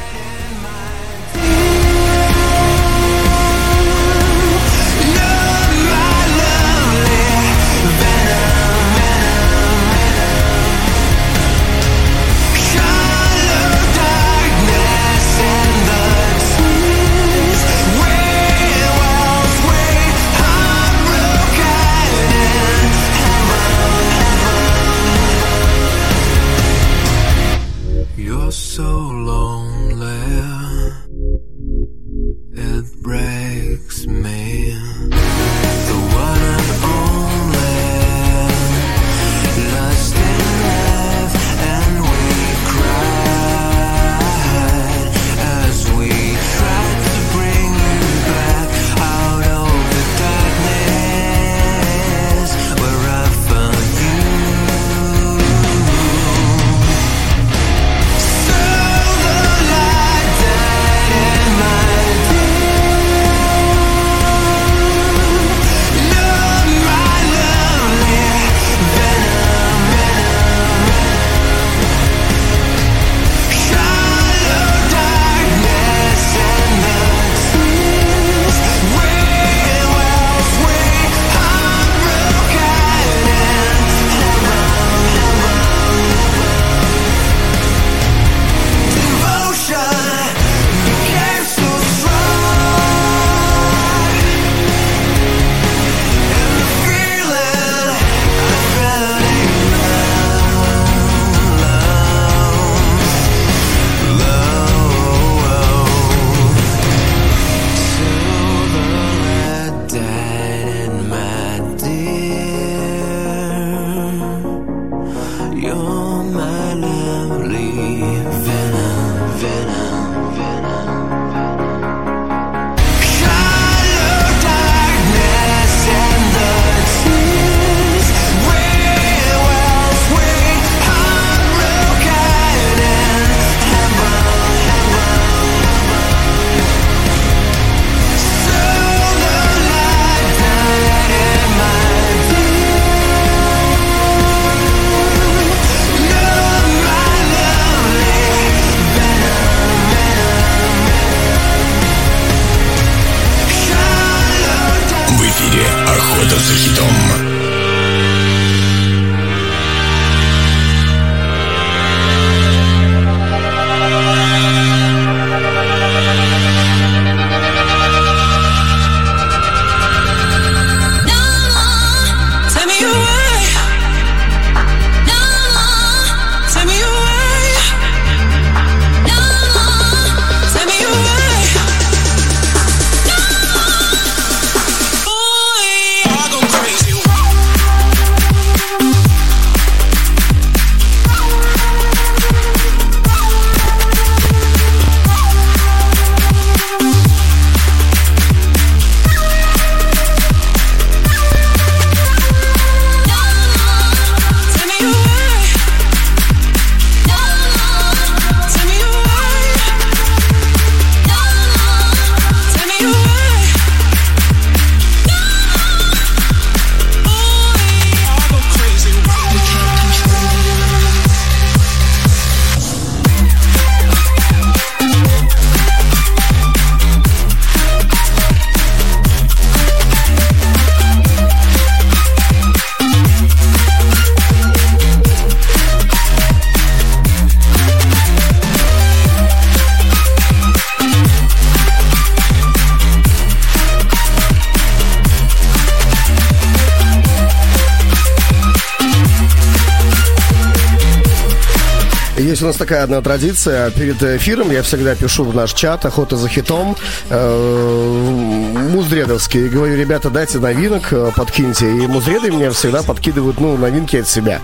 [252.70, 253.68] Такая одна традиция.
[253.72, 256.76] Перед эфиром я всегда пишу в наш чат «Охота за хитом»
[257.08, 259.48] э, музредовский.
[259.48, 261.66] Говорю, ребята, дайте новинок, э, подкиньте.
[261.66, 264.38] И музреды мне всегда подкидывают, ну, новинки от себя.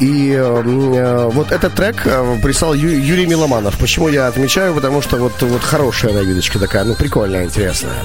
[0.00, 2.02] И э, вот этот трек
[2.42, 3.78] прислал Юрий Миломанов.
[3.78, 4.74] Почему я отмечаю?
[4.74, 8.02] Потому что вот, вот хорошая новиночка такая, ну, прикольная, интересная.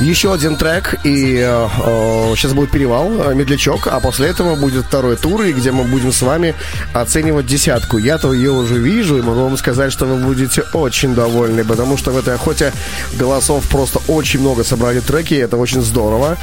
[0.00, 4.84] Еще один трек, и э, э, сейчас будет перевал, э, медлячок, а после этого будет
[4.84, 6.54] второй тур, и где мы будем с вами
[6.94, 7.98] оценивать десятку.
[7.98, 12.12] Я-то ее уже вижу, и могу вам сказать, что вы будете очень довольны, потому что
[12.12, 12.72] в этой охоте
[13.18, 16.36] голосов просто очень много собрали треки, и это очень здорово.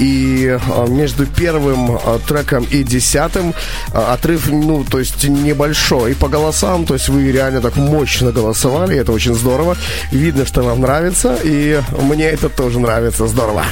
[0.00, 3.52] И э, между первым треком и десятым
[3.92, 9.12] отрыв, ну, то есть небольшой по голосам, то есть вы реально так мощно голосовали, это
[9.12, 9.76] очень здорово.
[10.10, 13.01] Видно, что вам нравится, и мне это тоже нравится.
[13.10, 13.64] Здорово.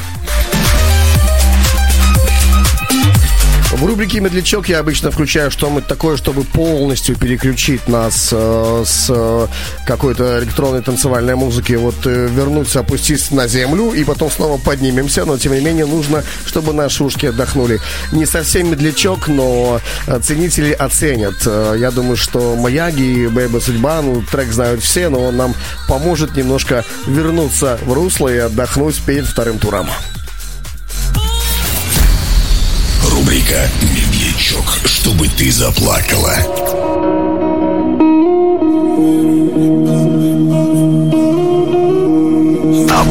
[3.80, 9.46] В рубрике «Медлячок» я обычно включаю что-нибудь такое, чтобы полностью переключить нас э, с э,
[9.86, 15.38] какой-то электронной танцевальной музыки, вот э, вернуться, опуститься на землю и потом снова поднимемся, но
[15.38, 17.80] тем не менее нужно, чтобы наши ушки отдохнули.
[18.12, 21.36] Не совсем «Медлячок», но э, ценители оценят.
[21.46, 25.54] Э, я думаю, что «Маяги» и «Бэйба Судьба», ну, трек знают все, но он нам
[25.88, 29.88] поможет немножко вернуться в русло и отдохнуть перед вторым туром.
[33.50, 36.36] Рубрика «Медлячок», чтобы ты заплакала.
[42.90, 43.04] А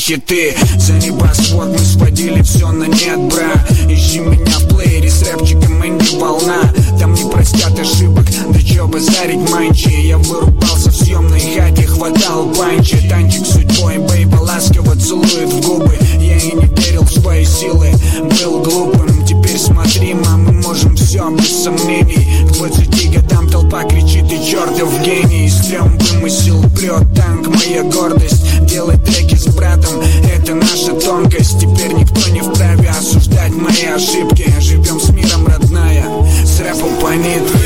[0.00, 0.54] хиты.
[0.78, 3.52] За небосвод мы сводили все на нет, бра.
[3.88, 6.72] Ищи меня в плеере с рэпчиком Энди Волна.
[6.98, 9.90] Там не простят ошибок, да чё базарить манчи.
[10.06, 15.96] Я вырубался в съемной хате, хватал панчи Танчик судьбой, бейба ласково целует в губы.
[16.18, 19.26] Я и не верил в свои силы, был глупым.
[19.26, 22.48] Теперь смотри, мам, мы можем все без сомнений.
[22.48, 25.50] К 20 годам толпа кричит и чертов гений.
[25.50, 28.66] Стрём вымысел, прет танк, моя гордость.
[28.66, 30.00] Делать треки с братом,
[30.34, 31.60] это наша тонкость.
[31.60, 34.50] Теперь никто не вправе осуждать мои ошибки.
[34.60, 36.06] Живем с миром, родная,
[36.44, 37.59] с рэпом по нитке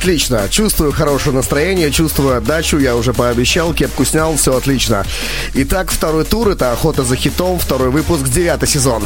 [0.00, 0.48] Отлично.
[0.48, 2.78] Чувствую хорошее настроение, чувствую отдачу.
[2.78, 5.04] Я уже пообещал, кепку снял, все отлично.
[5.52, 9.04] Итак, второй тур— это «Охота за хитом», второй выпуск, девятый сезон.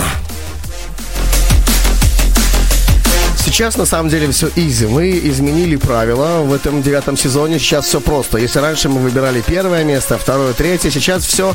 [3.45, 4.87] Сейчас на самом деле все изи.
[4.87, 7.59] Мы изменили правила в этом девятом сезоне.
[7.59, 8.39] Сейчас все просто.
[8.39, 11.55] Если раньше мы выбирали первое место, второе, третье, сейчас все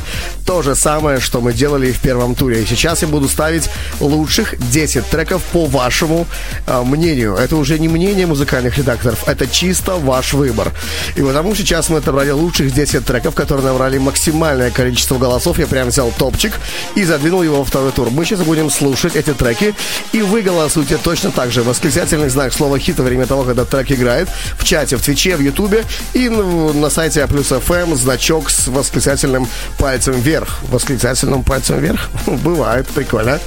[0.50, 2.62] то же самое, что мы делали в первом туре.
[2.62, 3.70] И сейчас я буду ставить
[4.00, 6.26] лучших 10 треков по вашему
[6.66, 7.36] э, мнению.
[7.36, 10.72] Это уже не мнение музыкальных редакторов, это чисто ваш выбор.
[11.16, 15.58] И потому сейчас мы отобрали лучших 10 треков, которые набрали максимальное количество голосов.
[15.58, 16.52] Я прям взял топчик
[16.94, 18.10] и задвинул его во второй тур.
[18.10, 19.74] Мы сейчас будем слушать эти треки,
[20.12, 21.62] и вы голосуете точно так же.
[21.62, 24.28] Восклицательный знак слова хит во время того, когда трек играет
[24.58, 30.14] в чате, в Твиче, в Ютубе и на сайте плюс ФМ значок с восклицательным пальцем
[30.20, 30.58] вверх.
[30.68, 32.08] Восклицательным пальцем вверх?
[32.26, 33.40] Бывает, прикольно.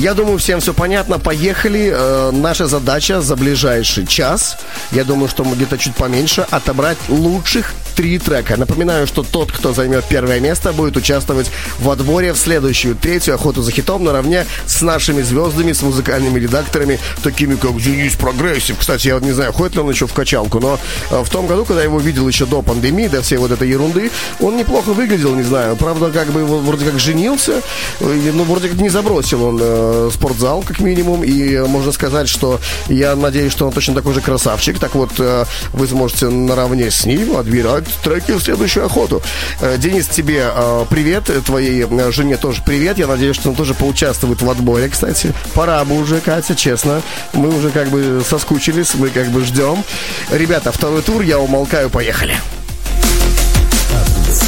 [0.00, 1.18] Я думаю, всем все понятно.
[1.18, 1.92] Поехали.
[1.94, 4.56] Э, наша задача за ближайший час,
[4.92, 8.56] я думаю, что мы где-то чуть поменьше, отобрать лучших три трека.
[8.56, 13.60] Напоминаю, что тот, кто займет первое место, будет участвовать в отборе в следующую третью охоту
[13.60, 18.78] за хитом наравне с нашими звездами, с музыкальными редакторами, такими как Денис Прогрессив.
[18.78, 21.46] Кстати, я вот не знаю, ходит ли он еще в качалку, но э, в том
[21.46, 24.10] году, когда я его видел еще до пандемии, до всей вот этой ерунды,
[24.40, 25.76] он неплохо выглядел, не знаю.
[25.76, 27.60] Правда, как бы вроде как женился,
[28.00, 32.60] э, ну, вроде как не забросил он э, спортзал, как минимум, и можно сказать, что
[32.88, 34.78] я надеюсь, что он точно такой же красавчик.
[34.78, 39.22] Так вот, вы сможете наравне с ним отбирать треки в следующую охоту.
[39.60, 42.98] Э, Денис, тебе э, привет, твоей э, жене тоже привет.
[42.98, 45.32] Я надеюсь, что он тоже поучаствует в отборе, кстати.
[45.54, 47.02] Пора бы уже, Катя, честно.
[47.32, 49.84] Мы уже как бы соскучились, мы как бы ждем.
[50.30, 52.38] Ребята, второй тур, я умолкаю, поехали.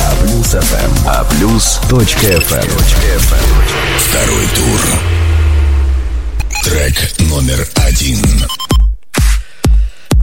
[0.01, 1.09] А плюс ФМ.
[1.09, 1.25] А.
[4.09, 4.81] Второй тур.
[6.65, 8.23] Трек номер один.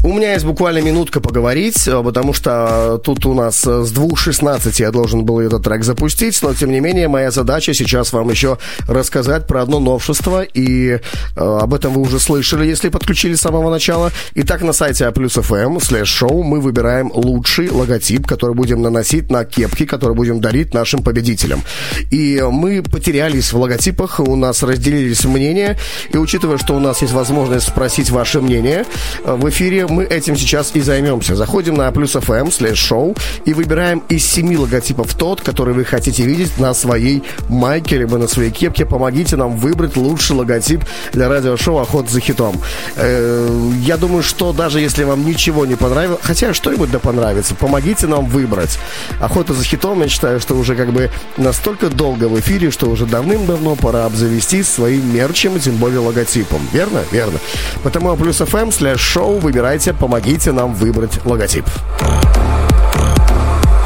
[0.01, 4.75] У меня есть буквально минутка поговорить, э, потому что тут у нас э, с 2.16
[4.79, 8.57] я должен был этот трек запустить, но тем не менее моя задача сейчас вам еще
[8.87, 10.99] рассказать про одно новшество, и э,
[11.35, 14.13] об этом вы уже слышали, если подключили с самого начала.
[14.35, 19.29] Итак, на сайте А плюс FM слэш шоу мы выбираем лучший логотип, который будем наносить
[19.29, 21.61] на кепки, который будем дарить нашим победителям.
[22.09, 25.77] И мы потерялись в логотипах, у нас разделились мнения,
[26.13, 28.85] и учитывая, что у нас есть возможность спросить ваше мнение
[29.25, 31.35] э, в эфире, мы этим сейчас и займемся.
[31.35, 36.23] Заходим на плюс FM слэш шоу и выбираем из семи логотипов тот, который вы хотите
[36.23, 38.85] видеть на своей майке либо на своей кепке.
[38.85, 40.83] Помогите нам выбрать лучший логотип
[41.13, 42.55] для радиошоу «Охот за хитом».
[42.95, 43.49] Э,
[43.83, 48.25] Я думаю, что даже если вам ничего не понравилось, хотя что-нибудь да понравится, помогите нам
[48.25, 48.77] выбрать.
[49.19, 53.05] «Охота за хитом», я считаю, что уже как бы настолько долго в эфире, что уже
[53.05, 56.59] давным-давно пора обзавестись своим мерчем, тем более логотипом.
[56.73, 57.01] Верно?
[57.11, 57.39] Верно.
[57.83, 61.65] Потому плюс FM слэш шоу выбирайте, помогите нам выбрать логотип.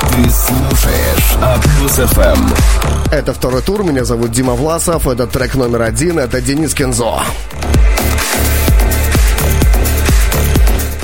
[0.10, 3.12] Ты слушаешь ФМ.
[3.12, 7.22] Это второй тур, меня зовут Дима Власов, это трек номер один, это Денис Кензо.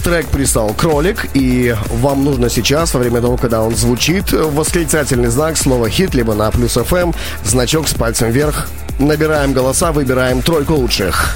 [0.03, 5.55] Трек прислал кролик, и вам нужно сейчас, во время того, когда он звучит, восклицательный знак,
[5.57, 8.69] слово хит, либо на плюс FM, значок с пальцем вверх.
[8.97, 11.35] Набираем голоса, выбираем тройку лучших.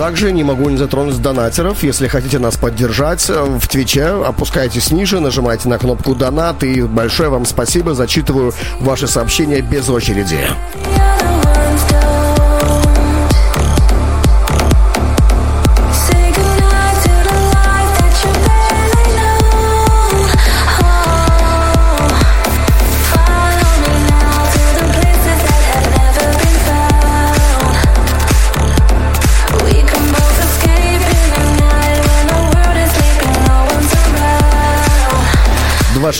[0.00, 1.82] Также не могу не затронуть донатеров.
[1.82, 6.64] Если хотите нас поддержать э, в Твиче, опускайтесь ниже, нажимайте на кнопку «Донат».
[6.64, 7.92] И большое вам спасибо.
[7.92, 10.38] Зачитываю ваши сообщения без очереди.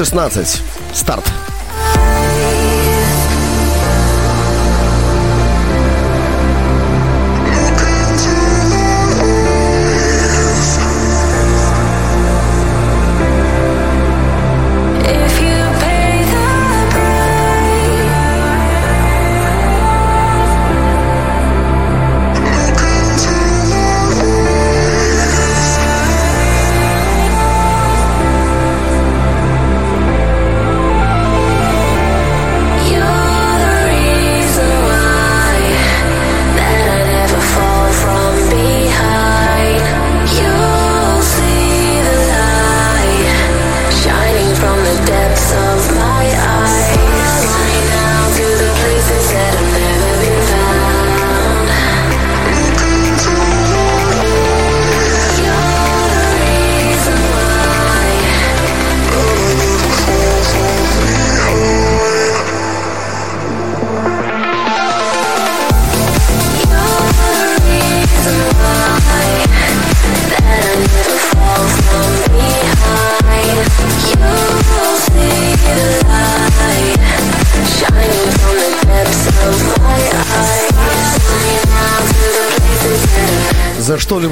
[0.04, 0.62] 16.
[0.94, 1.49] Старт.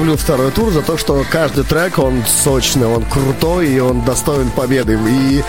[0.09, 0.71] Люблю второй тур?
[0.71, 4.97] За то, что каждый трек, он сочный, он крутой, и он достоин победы.
[5.07, 5.43] И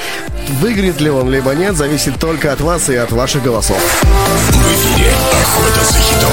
[0.60, 3.78] выиграет ли он, либо нет, зависит только от вас и от ваших голосов.
[4.02, 5.12] В эфире
[5.42, 6.32] «Охота за хитом».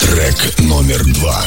[0.00, 1.42] Трек номер два.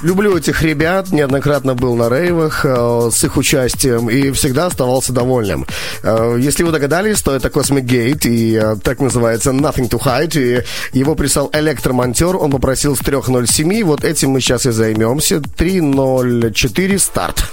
[0.00, 5.66] Люблю этих ребят, неоднократно был на рейвах э, с их участием и всегда оставался довольным.
[6.04, 10.64] Э, если вы догадались, то это Cosmic Gate и э, так называется Nothing to Hide.
[10.92, 15.36] И его прислал электромонтер, он попросил с 3.07, вот этим мы сейчас и займемся.
[15.36, 17.44] 3.04 старт.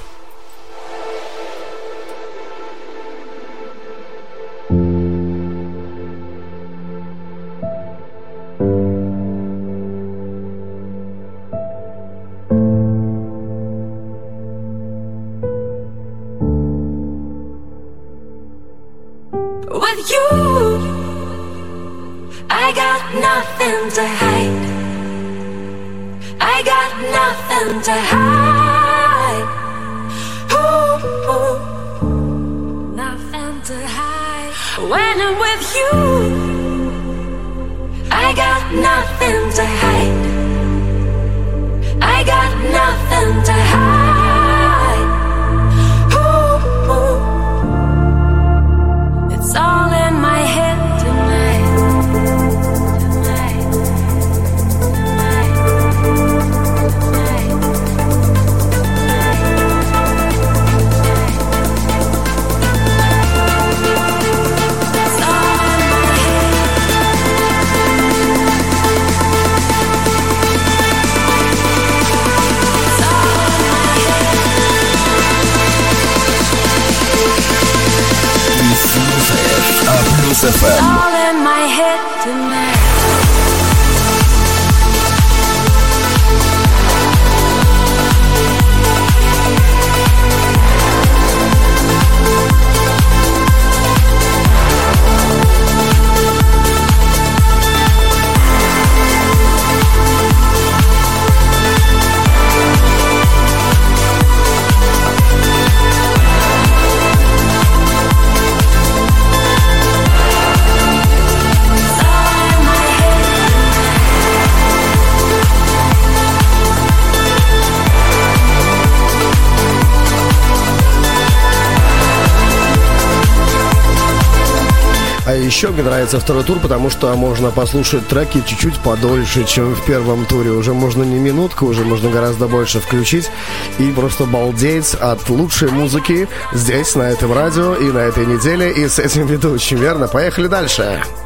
[126.05, 130.51] Нравится второй тур, потому что можно послушать треки чуть-чуть подольше, чем в первом туре.
[130.51, 133.31] Уже можно не минутку, уже можно гораздо больше включить
[133.79, 138.87] и просто балдеть от лучшей музыки здесь, на этом радио и на этой неделе, и
[138.87, 140.07] с этим ведущим, верно?
[140.07, 141.01] Поехали дальше.
[141.01, 141.24] Плюс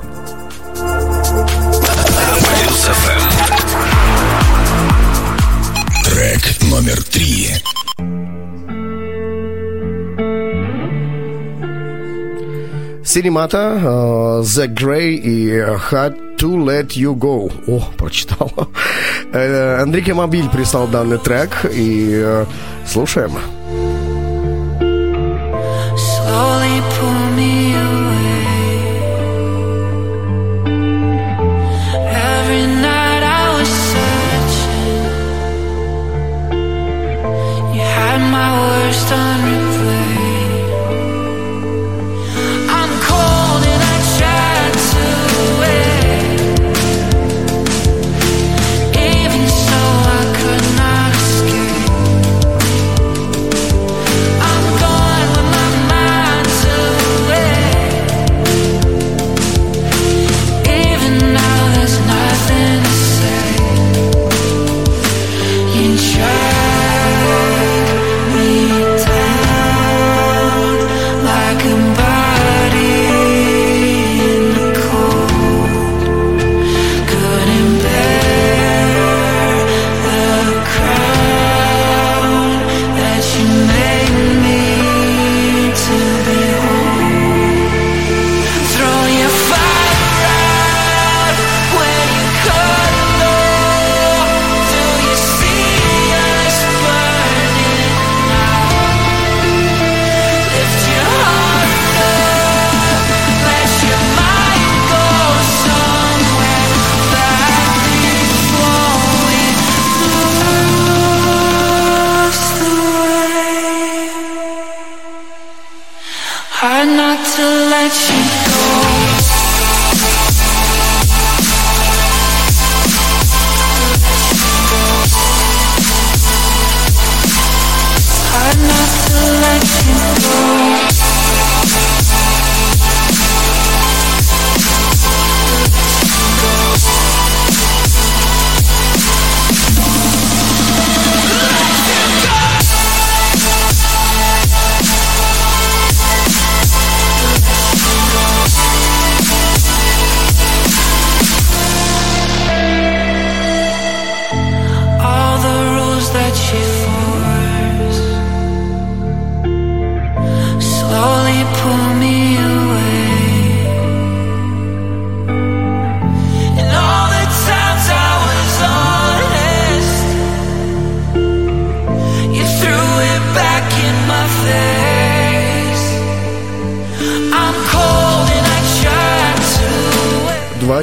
[13.10, 15.50] Синемата, э, The Grey и
[15.90, 17.52] Had to Let You Go.
[17.66, 18.52] О, прочитал.
[19.34, 22.46] Э, Энрике Мобиль прислал данный трек и э,
[22.86, 23.32] слушаем.
[25.96, 26.82] Slowly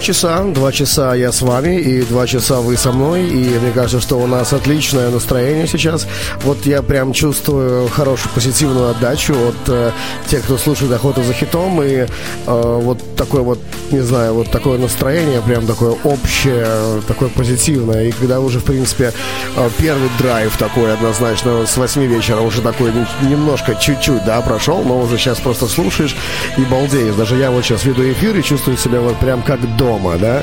[0.07, 0.45] два часа.
[0.67, 3.29] Два часа я с вами, и два часа вы со мной.
[3.29, 6.09] И мне кажется, что у нас отличное настроение сейчас.
[6.43, 9.93] Вот я прям чувствую хорошую позитивную отдачу от э,
[10.27, 11.81] тех, кто слушает «Охоту за хитом».
[11.85, 12.07] И э,
[12.47, 13.61] вот такое вот,
[13.93, 16.67] не знаю, вот такое настроение, прям такое общее,
[17.07, 18.07] такое позитивное.
[18.07, 19.13] И когда уже, в принципе,
[19.57, 22.91] э, первый драйв такой однозначно с 8 вечера уже такой
[23.23, 26.17] немножко, чуть-чуть, да, прошел, но уже сейчас просто слушаешь
[26.57, 27.15] и балдеешь.
[27.15, 30.43] Даже я вот сейчас веду эфир и чувствую себя вот прям как дома, да.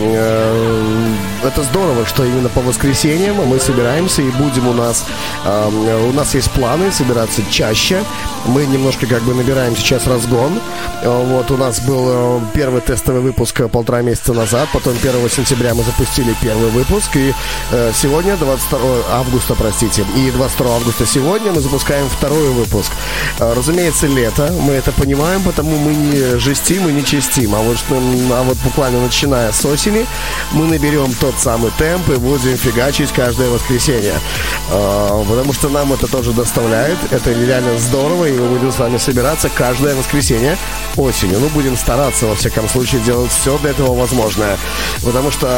[0.00, 5.04] Это здорово, что именно по воскресеньям мы собираемся и будем у нас,
[5.44, 8.02] э, у нас есть планы собираться чаще.
[8.46, 10.58] Мы немножко как бы набираем сейчас разгон.
[11.02, 15.30] Э, Вот у нас был э, первый тестовый выпуск э, полтора месяца назад, потом 1
[15.30, 17.34] сентября мы запустили первый выпуск, и
[17.72, 18.78] э, сегодня, 22
[19.12, 22.90] августа, простите, и 22 августа сегодня мы запускаем второй выпуск.
[23.38, 27.76] Э, Разумеется, лето, мы это понимаем, потому мы не жестим и не чистим, а вот,
[27.90, 30.06] а вот буквально начиная с осени
[30.52, 34.14] мы наберем тот самый темп и будем фигачить каждое воскресенье.
[34.70, 38.98] Э, Потому что нам это тоже доставляет, это реально здорово, и мы будем с вами
[38.98, 40.56] собираться каждое воскресенье
[40.96, 41.38] осенью.
[41.40, 44.56] Ну, будем стараться, во всяком случае, делать все для этого возможное.
[45.04, 45.48] Потому что,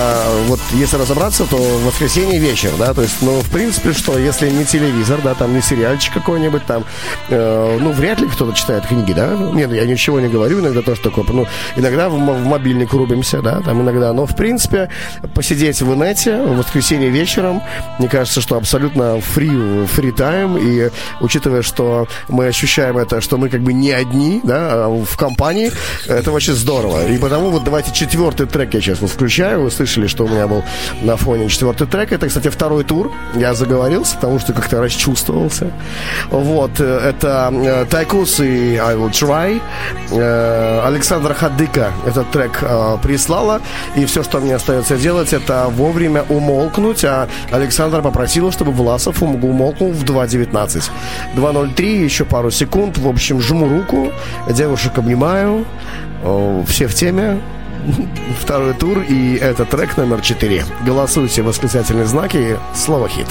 [0.46, 4.64] вот, если разобраться, то воскресенье вечер, да, то есть, ну, в принципе, что, если не
[4.64, 6.84] телевизор, да, там не сериальчик какой-нибудь, там,
[7.28, 9.28] э, ну, вряд ли кто-то читает книги, да?
[9.28, 11.46] Нет, я ничего не говорю, иногда тоже такое, ну,
[11.76, 14.88] иногда в, в мобильник рубимся, да, там иногда, но, в принципе,
[15.34, 17.62] посидеть в инете в воскресенье вечером,
[17.98, 20.90] мне кажется, что абсолютно фри, фри тайм, и
[21.20, 25.70] учитывая, что мы ощущаем это, что мы как бы не одни, да, а в компании,
[26.06, 27.06] это очень здорово.
[27.06, 29.62] И потому вот давайте четвертый трек я сейчас вот включаю.
[29.62, 30.64] Вы слышали, что у меня был
[31.02, 32.12] на фоне четвертый трек.
[32.12, 33.12] Это, кстати, второй тур.
[33.34, 35.70] Я заговорился, потому что как-то расчувствовался.
[36.30, 39.60] Вот, это э, Тайкус и I Will Try.
[40.10, 43.60] Э, Александра Хадыка этот трек э, прислала.
[43.96, 47.04] И все, что мне остается делать, это вовремя умолкнуть.
[47.04, 50.90] А Александра попросила, чтобы Власов ум- умолкнул в 2.19.
[51.36, 52.98] 2.03, еще пару секунд.
[52.98, 54.12] В общем, жму руку,
[54.50, 55.64] девушек обнимаю.
[56.66, 57.40] Все в теме.
[58.40, 60.64] Второй тур и это трек номер 4.
[60.86, 63.26] Голосуйте восклицательные знаки, слово хит.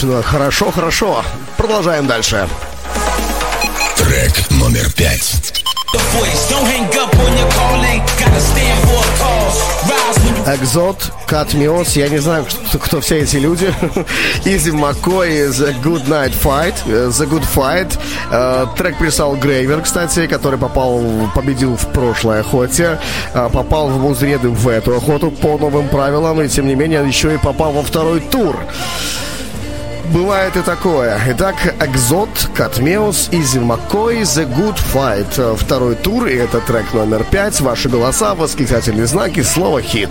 [0.00, 1.22] Отлично, хорошо, хорошо.
[1.58, 2.48] Продолжаем дальше.
[3.98, 5.52] Трек номер пять.
[10.46, 10.96] Exot,
[11.28, 13.74] Cut Mios, я не знаю, кто, кто все эти люди.
[14.46, 17.98] Изи Маккой, The Good Night Fight, э, The Good Fight.
[18.30, 21.02] Э, трек прислал Грейвер, кстати, который попал,
[21.34, 22.98] победил в прошлой охоте,
[23.34, 27.34] э, попал в музреды в эту охоту по новым правилам, и тем не менее еще
[27.34, 28.56] и попал во второй тур.
[30.12, 31.20] Бывает и такое.
[31.28, 35.56] Итак, Экзот, Катмеус, Изи Маккой, The Good Fight.
[35.56, 37.60] Второй тур, и это трек номер пять.
[37.60, 40.10] Ваши голоса, восклицательные знаки, слово «хит».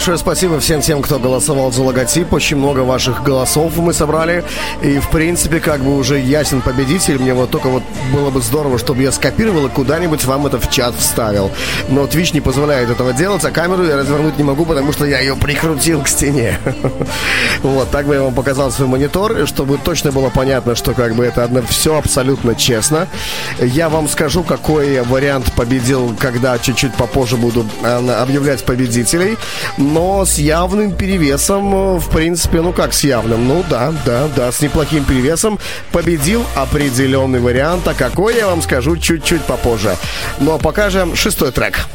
[0.00, 2.32] Большое спасибо всем тем, кто голосовал за логотип.
[2.32, 4.44] Очень много ваших голосов мы собрали.
[4.80, 7.18] И, в принципе, как бы уже ясен победитель.
[7.18, 10.70] Мне вот только вот было бы здорово, чтобы я скопировал и куда-нибудь вам это в
[10.70, 11.50] чат вставил.
[11.90, 15.20] Но Twitch не позволяет этого делать, а камеру я развернуть не могу, потому что я
[15.20, 16.58] ее прикрутил к стене.
[17.62, 21.26] Вот, так бы я вам показал свой монитор, чтобы точно было понятно, что как бы
[21.26, 23.06] это одно, все абсолютно честно.
[23.60, 29.36] Я вам скажу, какой вариант победил, когда чуть-чуть попозже буду э, объявлять победителей.
[29.90, 33.48] Но с явным перевесом, э, в принципе, ну как с явным?
[33.48, 35.58] Ну да, да, да, с неплохим перевесом
[35.90, 37.88] победил определенный вариант.
[37.88, 39.96] А какой, я вам скажу чуть-чуть попозже.
[40.38, 41.86] Ну а пока же шестой трек.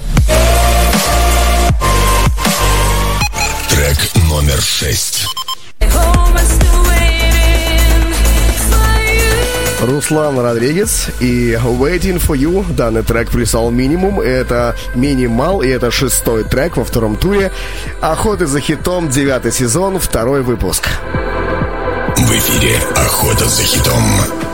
[3.69, 3.97] Трек
[4.29, 5.25] номер шесть.
[9.85, 12.65] Руслан Родригес и Waiting for You.
[12.73, 14.19] Данный трек прислал минимум.
[14.19, 17.51] Это минимал, и это шестой трек во втором туре.
[18.01, 20.89] Охоты за хитом, девятый сезон, второй выпуск.
[22.17, 24.44] В эфире «Охота за хитом».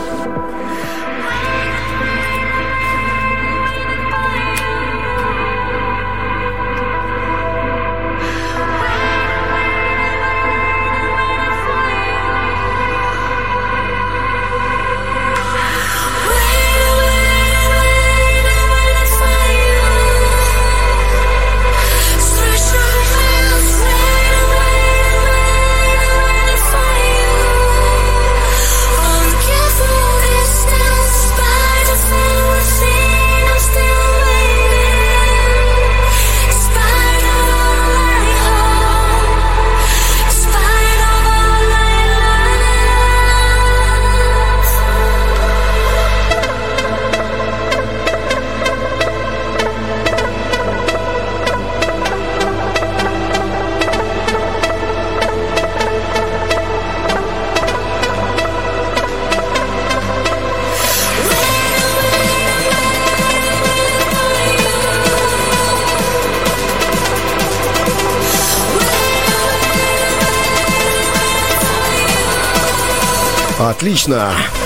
[73.82, 74.61] Отлично.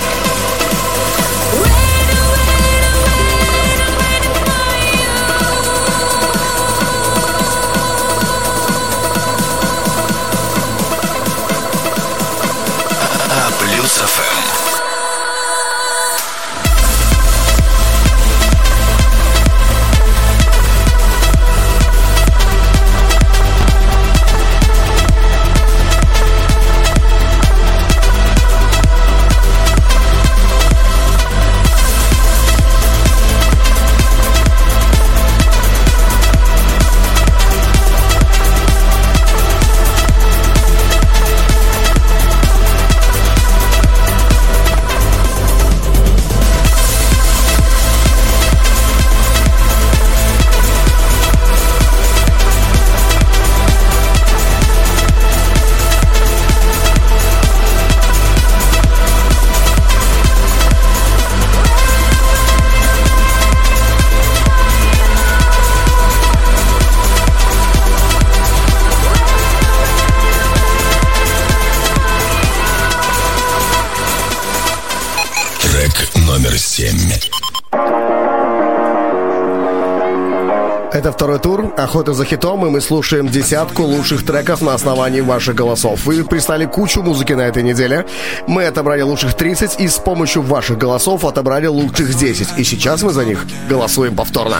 [81.87, 86.05] «Охота за хитом», и мы слушаем десятку лучших треков на основании ваших голосов.
[86.05, 88.05] Вы прислали кучу музыки на этой неделе.
[88.45, 92.57] Мы отобрали лучших 30 и с помощью ваших голосов отобрали лучших 10.
[92.57, 94.57] И сейчас мы за них голосуем повторно.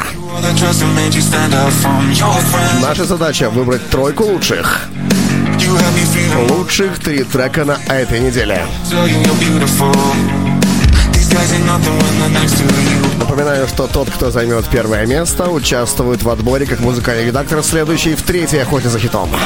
[2.81, 4.87] Наша задача— выбрать тройку лучших.
[6.49, 8.65] Лучших три трека на этой неделе.
[13.37, 18.23] Напоминаю, что тот, кто займет первое место, участвует в отборе как музыкальный редактор, следующий в
[18.23, 19.29] третьей охоте за хитом.
[19.29, 19.37] Не,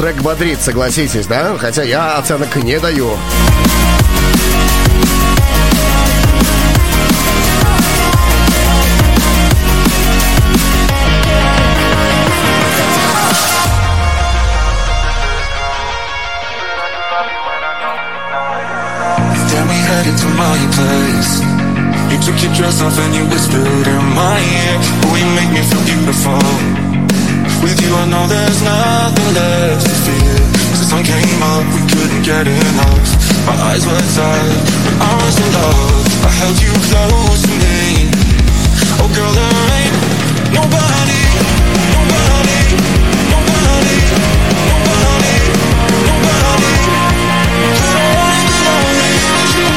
[0.00, 1.58] трек бодрит, согласитесь, да?
[1.58, 3.10] Хотя я оценок не даю.
[19.68, 21.32] We headed to my place.
[22.10, 24.80] You took your dress off and you whispered in my ear.
[25.18, 26.89] You make me feel beautiful.
[27.62, 30.36] With you, I know there's nothing left to fear.
[30.72, 33.08] As the sun came up, we couldn't get enough.
[33.44, 36.24] My eyes were tired, but I was in love.
[36.24, 38.08] I held you close to me.
[38.96, 39.92] Oh, girl, there ain't
[40.56, 41.20] nobody,
[41.92, 42.60] nobody,
[43.28, 44.00] nobody,
[44.72, 45.36] nobody,
[46.08, 46.74] nobody.
[47.76, 49.68] Could only be lonely with you.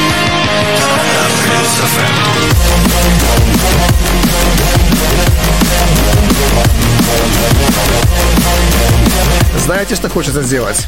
[9.64, 10.86] Знаете, что хочется сделать?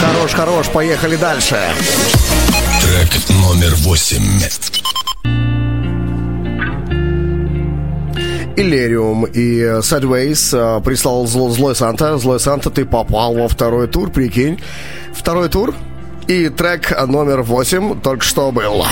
[0.00, 1.58] Хорош, хорош, поехали дальше.
[2.80, 4.40] Трек номер восемь.
[8.60, 12.18] Иллериум и Sideways э, прислал зло- Злой Санта.
[12.18, 14.60] Злой Санта, ты попал во второй тур, прикинь.
[15.14, 15.74] Второй тур
[16.26, 18.84] и трек номер восемь только что был.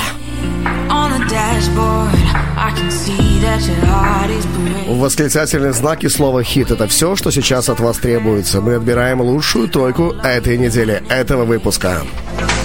[4.89, 8.63] Восклицательные знаки слова «хит»— это все, что сейчас от вас требуется.
[8.63, 12.03] Мы отбираем лучшую тройку этой недели, этого выпуска.
[12.39, 12.58] Feet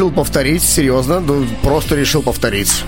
[0.00, 2.84] Решил повторить, серьезно, ну, просто решил повторить.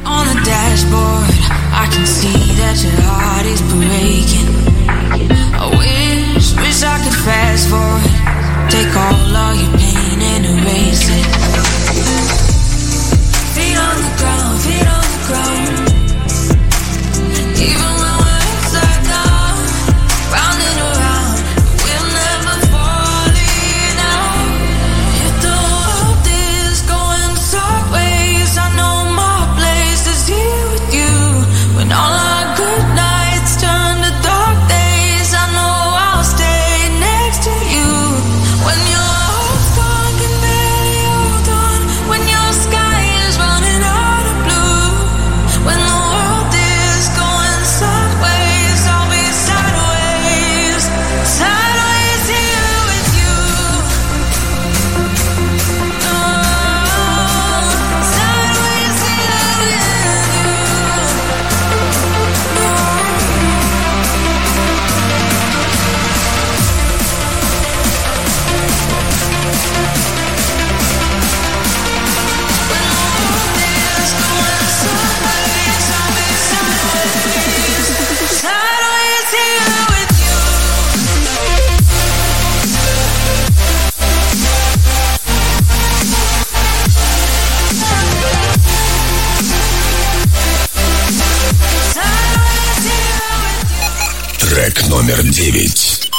[95.43, 96.11] 9.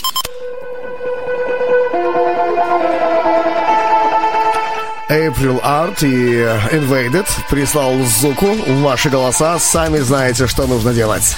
[5.10, 6.44] April Art и
[6.76, 8.48] Invaded прислал звуку
[8.82, 9.58] ваши голоса.
[9.60, 11.38] Сами знаете, что нужно делать.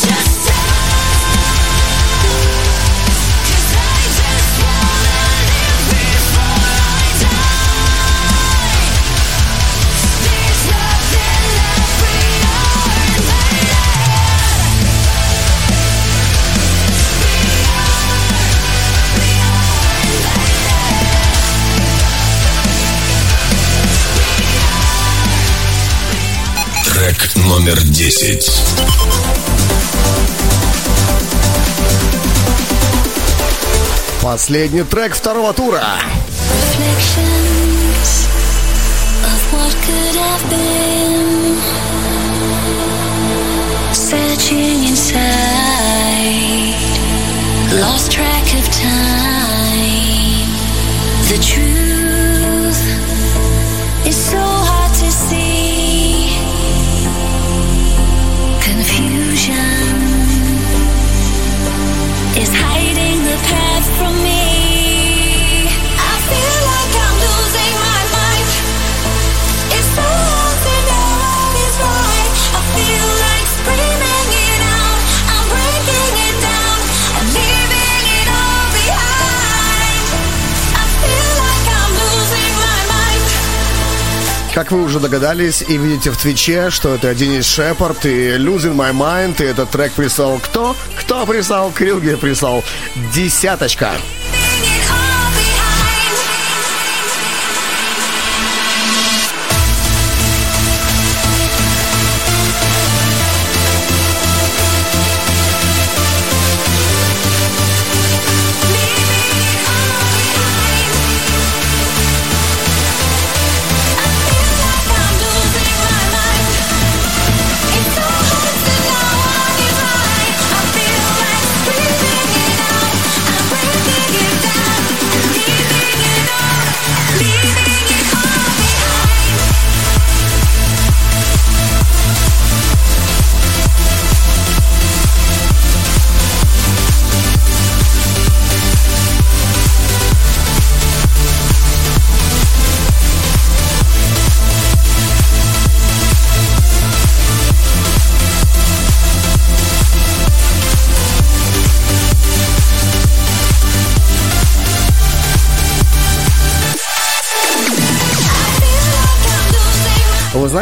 [27.61, 28.51] номер десять.
[34.23, 35.83] Последний трек второго тура.
[36.81, 38.27] reflections
[39.23, 41.55] of what could have been.
[43.93, 45.21] Searching inside,
[47.79, 50.49] lost track of time.
[51.29, 51.70] The truth
[84.61, 88.93] Как вы уже догадались и видите в Твиче, что это Денис Шепард и Losing My
[88.93, 90.75] Mind, и этот трек прислал кто?
[90.99, 91.71] Кто прислал?
[91.71, 92.63] Крюгер прислал.
[93.11, 93.89] Десяточка.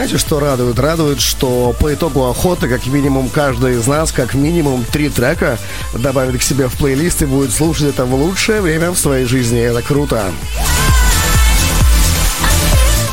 [0.09, 0.79] Знаете, что радует?
[0.79, 5.59] Радует, что по итогу охоты, как минимум, каждый из нас, как минимум, три трека
[5.93, 9.59] добавит к себе в плейлист и будет слушать это в лучшее время в своей жизни.
[9.59, 10.31] Это круто.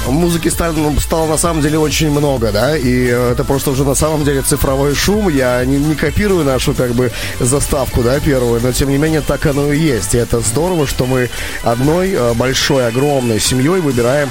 [0.06, 3.84] Музыки стало, ну, стало на самом деле очень много, да, и э, это просто уже
[3.84, 5.28] на самом деле цифровой шум.
[5.28, 7.10] Я не, не копирую нашу как бы
[7.40, 10.14] заставку, да, первую, но тем не менее так оно и есть.
[10.14, 11.28] И это здорово, что мы
[11.62, 14.30] одной э, большой, огромной семьей выбираем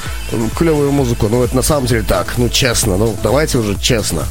[0.57, 1.27] клевую музыку.
[1.29, 4.23] Ну, это на самом деле так, ну, честно, ну, давайте уже честно.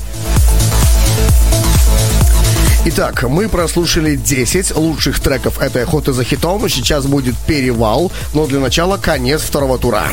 [2.87, 6.69] Итак, мы прослушали 10 лучших треков этой охоты за хитом.
[6.69, 10.05] Сейчас будет перевал, но для начала конец второго тура.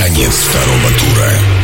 [0.00, 1.59] Конец второго тура.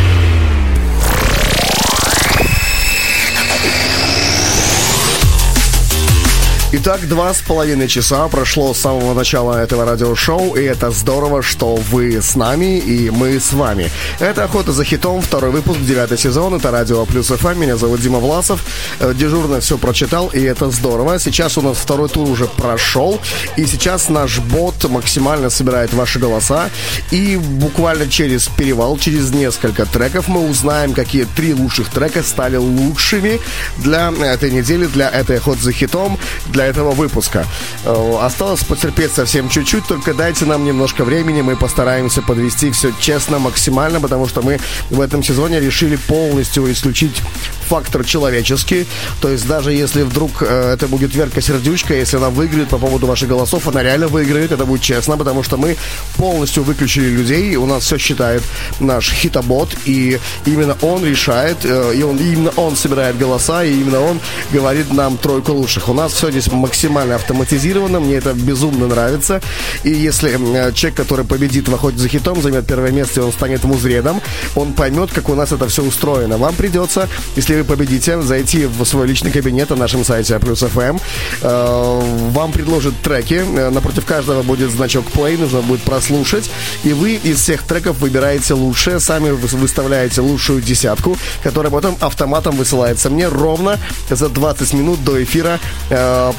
[6.87, 11.75] Итак, два с половиной часа прошло с самого начала этого радиошоу, и это здорово, что
[11.75, 13.91] вы с нами, и мы с вами.
[14.21, 18.21] Это «Охота за хитом», второй выпуск, девятый сезон, это Радио Плюс ФМ, меня зовут Дима
[18.21, 18.61] Власов,
[18.99, 21.19] Э, дежурно все прочитал, и это здорово.
[21.19, 23.21] Сейчас у нас второй тур уже прошел,
[23.57, 26.71] и сейчас наш бот максимально собирает ваши голоса,
[27.11, 33.41] и буквально через перевал, через несколько треков мы узнаем, какие три лучших трека стали лучшими
[33.79, 37.47] для этой недели, для этой «Охоты за хитом», для этого выпуска.
[37.85, 43.39] Э, Осталось потерпеть совсем чуть-чуть, только дайте нам немножко времени, мы постараемся подвести все честно,
[43.39, 44.59] максимально, потому что мы
[44.91, 47.23] в этом сезоне решили полностью исключить
[47.69, 48.87] фактор человеческий.
[49.21, 53.07] То есть даже если вдруг э, это будет Верка Сердючка, если она выиграет по поводу
[53.07, 55.77] ваших голосов, она реально выиграет, это будет честно, потому что мы
[56.17, 58.43] полностью выключили людей, у нас все считает
[58.81, 64.01] наш хитобот, и именно он решает, э, и он, именно он собирает голоса, и именно
[64.01, 64.21] он
[64.53, 65.89] говорит нам тройку лучших.
[65.89, 69.41] У нас все здесь максимально автоматизировано, мне это безумно нравится,
[69.85, 73.33] и если э, человек, который победит в охоте за хитом, займет первое место, и он
[73.33, 74.21] станет музредом,
[74.57, 76.37] он поймет, как у нас это все устроено.
[76.39, 80.99] Вам придется, если вы победите, зайти в свой личный кабинет на нашем сайте Плюс ФМ.
[81.43, 83.35] Вам предложат треки.
[83.35, 86.51] Э, Напротив каждого будет значок play, нужно будет прослушать.
[86.85, 92.57] И вы из всех треков выбираете лучшее, сами вы- выставляете лучшую десятку, которая потом автоматом
[92.57, 93.79] высылается мне ровно
[94.11, 95.59] за 20 минут до эфира
[95.91, 96.33] э,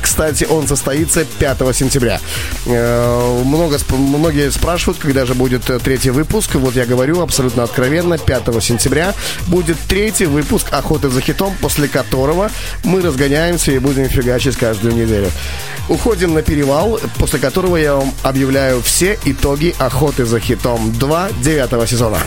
[0.00, 2.20] кстати, он состоится 5 сентября.
[2.66, 6.54] Э, Много, многие спрашивают, когда же будет э, третий выпуск.
[6.54, 9.14] Вот я говорю абсолютно откровенно, 5 сентября
[9.46, 12.50] будет третий выпуск «Охоты за хитом», после которого
[12.84, 15.30] мы разгоняемся и будем фигачить каждую неделю.
[15.88, 21.88] Уходим на перевал, после которого я вам объявляю все итоги «Охоты за хитом 2» 9
[21.88, 22.18] сезона.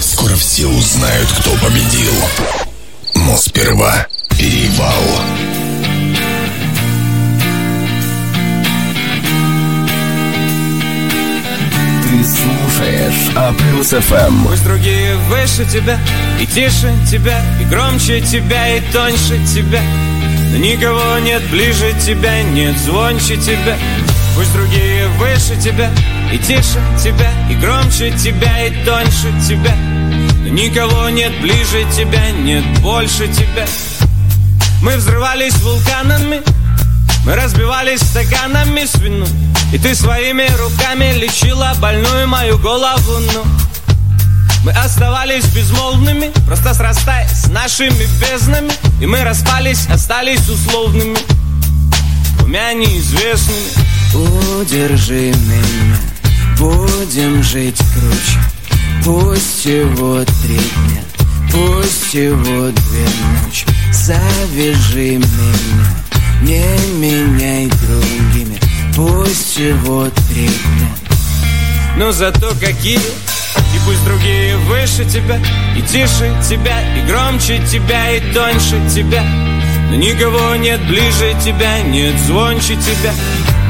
[0.00, 2.12] Скоро все узнают, кто победил.
[3.26, 4.06] Но сперва
[4.38, 5.02] перевал.
[12.04, 14.44] Ты слушаешь А плюс ФМ.
[14.46, 15.98] Пусть другие выше тебя,
[16.40, 19.82] и тише тебя, и громче тебя, и тоньше тебя.
[20.52, 23.76] Но никого нет ближе тебя, нет звонче тебя.
[24.36, 25.90] Пусть другие выше тебя,
[26.32, 29.74] и тише тебя, и громче тебя, и тоньше тебя.
[30.50, 33.66] Никого нет ближе тебя, нет больше тебя.
[34.80, 36.40] Мы взрывались вулканами,
[37.24, 39.28] мы разбивались стаканами с вином
[39.72, 43.44] И ты своими руками лечила больную мою голову, ну.
[44.64, 48.70] Мы оставались безмолвными, просто срастаясь с нашими безднами.
[49.00, 51.18] И мы распались, остались условными,
[52.38, 54.60] двумя неизвестными.
[54.60, 55.96] Удержи меня,
[56.56, 58.55] будем жить круче
[59.06, 61.02] Пусть всего три дня,
[61.52, 63.06] пусть всего две
[63.44, 63.64] ночи.
[63.92, 66.64] Завяжи меня, не
[66.98, 68.58] меняй другими.
[68.96, 70.90] Пусть всего три дня.
[71.96, 75.40] Но зато какие И пусть другие выше тебя.
[75.76, 79.24] И тише тебя И громче тебя И тоньше тебя
[79.94, 83.12] никого нет ближе тебя Нет звонче тебя.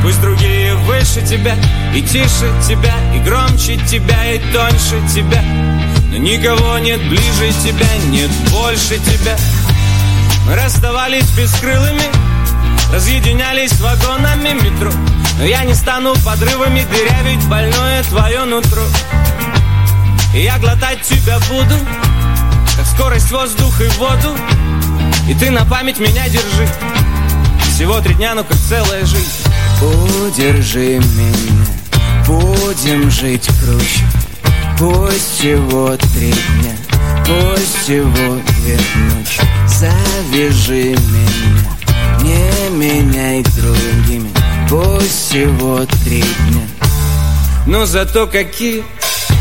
[0.02, 1.54] Пусть другие выше тебя
[1.94, 5.42] И тише тебя И громче тебя И тоньше тебя.
[6.10, 9.36] Но никого нет ближе тебя Нет больше тебя.
[10.46, 12.04] Мы расставались бескрылыми
[12.92, 14.90] Разъединялись вагонами метро.
[15.38, 18.84] Но я не стану подрывами дырявить больное твое нутро.
[20.34, 21.74] И я глотать тебя буду
[22.76, 24.36] Как скорость воздух и воду
[25.28, 26.68] И ты на память меня держи.
[27.74, 29.44] Всего три дня, но как целая жизнь.
[29.82, 31.66] Удержи меня,
[32.26, 34.04] будем жить круче.
[34.78, 36.76] Пусть всего три дня,
[37.26, 39.40] пусть всего две ночи.
[39.66, 41.66] Завяжи меня,
[42.22, 44.30] не меняй другими.
[44.68, 46.66] Пусть всего три дня.
[47.66, 48.84] Но зато какие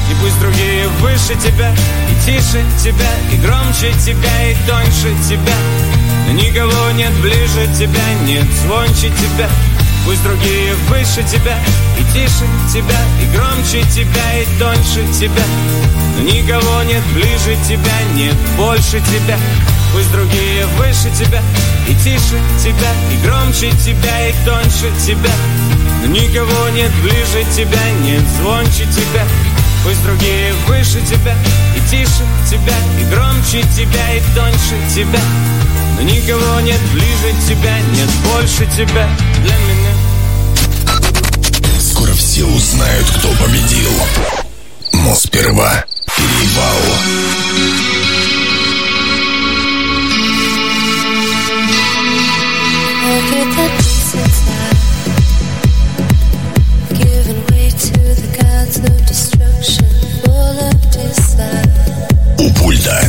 [0.09, 1.71] И пусть другие выше тебя,
[2.09, 5.55] и тише тебя, и громче тебя, и тоньше тебя.
[6.27, 9.49] Но никого нет ближе тебя, нет звонче тебя.
[10.05, 11.57] Пусть другие выше тебя,
[11.97, 15.43] и тише тебя, и громче тебя, и тоньше тебя.
[16.15, 19.37] Но никого нет ближе тебя, нет больше тебя.
[19.91, 21.41] Пусть другие выше тебя,
[21.87, 25.33] и тише тебя, и громче тебя, и тоньше тебя.
[26.01, 29.25] Но никого нет ближе тебя, нет звонче тебя.
[29.85, 31.37] Пусть другие выше тебя,
[31.75, 35.21] и тише тебя, и громче тебя, и тоньше тебя.
[35.95, 39.07] Но никого нет ближе тебя, нет больше тебя
[39.43, 39.93] для меня.
[41.79, 43.91] Скоро все узнают, кто победил.
[44.91, 45.85] Но сперва
[46.17, 46.81] перевал.
[53.05, 54.44] Look at the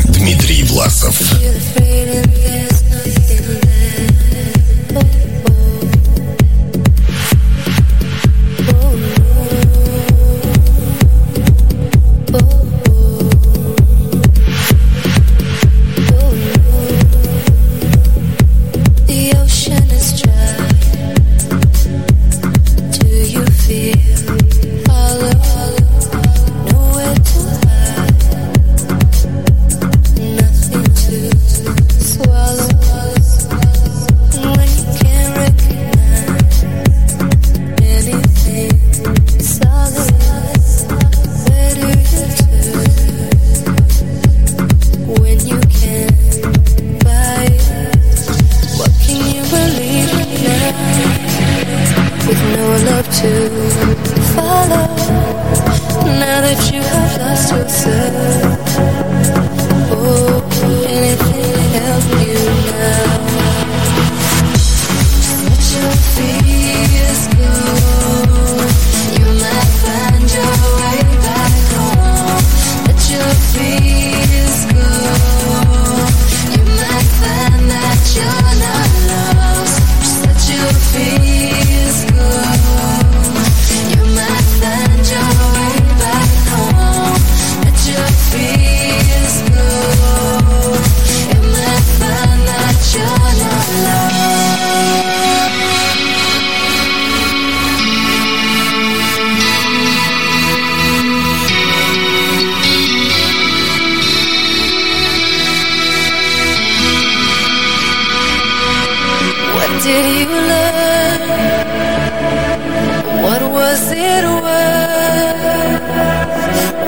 [0.09, 1.21] Дмитрий Власов.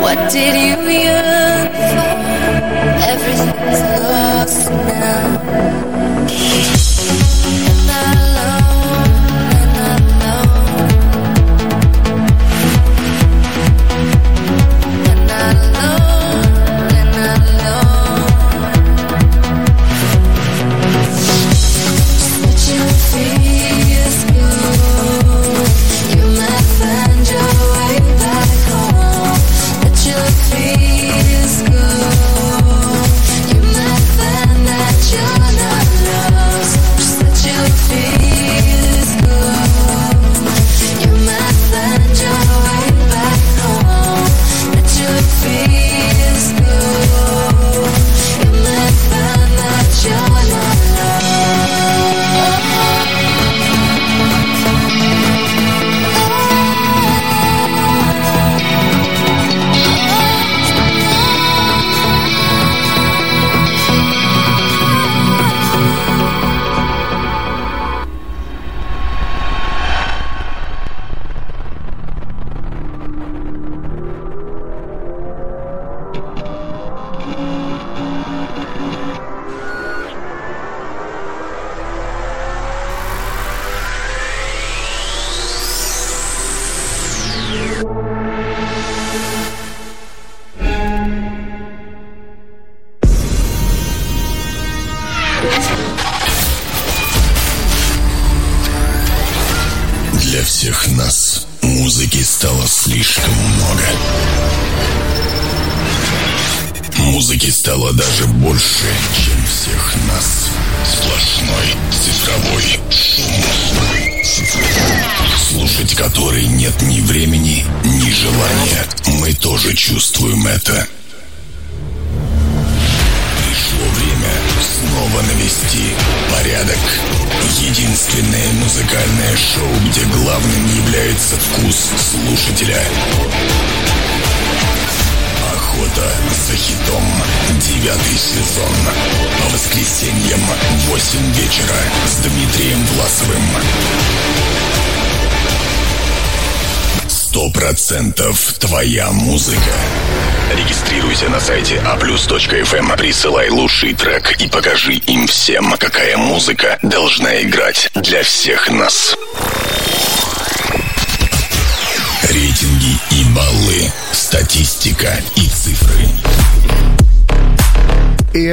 [0.08, 2.08] What did you yearn for?
[3.12, 5.87] Everything's lost now.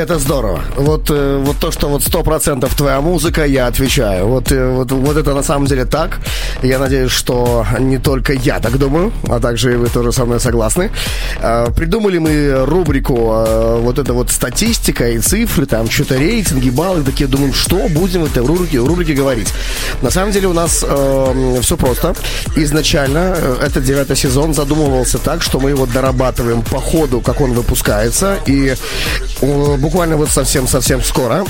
[0.05, 0.61] Это здорово.
[0.77, 4.27] Вот, э, вот то, что вот сто процентов твоя музыка, я отвечаю.
[4.27, 6.19] Вот, э, вот, вот это на самом деле так.
[6.63, 10.39] Я надеюсь, что не только я так думаю, а также и вы тоже со мной
[10.39, 10.91] согласны.
[11.41, 17.03] Э, Придумали мы рубрику э, вот это вот статистика и цифры, там что-то рейтинги, баллы,
[17.03, 19.53] такие думаем, что будем в этой рубрике, рубрике говорить.
[20.01, 20.85] На самом деле у нас
[21.61, 22.15] все просто.
[22.55, 27.53] Изначально э, этот девятый сезон задумывался так, что мы его дорабатываем по ходу, как он
[27.53, 28.37] выпускается.
[28.45, 28.75] И э,
[29.41, 31.45] буквально вот совсем-совсем скоро,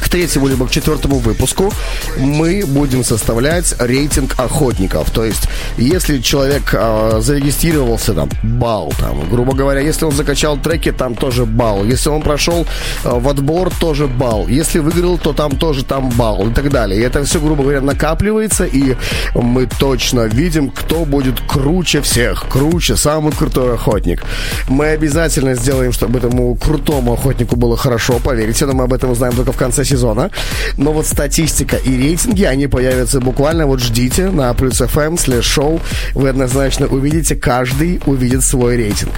[0.00, 1.72] к третьему либо к четвертому выпуску,
[2.16, 5.10] мы будем составлять рейтинг охотников.
[5.10, 5.48] То есть,
[5.84, 11.46] если человек э, зарегистрировался, там, балл, там, грубо говоря, если он закачал треки, там тоже
[11.46, 11.84] балл.
[11.84, 12.66] Если он прошел
[13.04, 14.48] э, в отбор, тоже балл.
[14.48, 17.00] Если выиграл, то там тоже там балл и так далее.
[17.00, 18.96] И это все, грубо говоря, накапливается, и
[19.34, 24.22] мы точно видим, кто будет круче всех, круче, самый крутой охотник.
[24.68, 29.34] Мы обязательно сделаем, чтобы этому крутому охотнику было хорошо, поверьте, но мы об этом узнаем
[29.34, 30.30] только в конце сезона.
[30.76, 35.69] Но вот статистика и рейтинги, они появятся буквально, вот ждите на плюс FM слэш шоу,
[36.14, 39.12] вы однозначно увидите, каждый увидит свой рейтинг.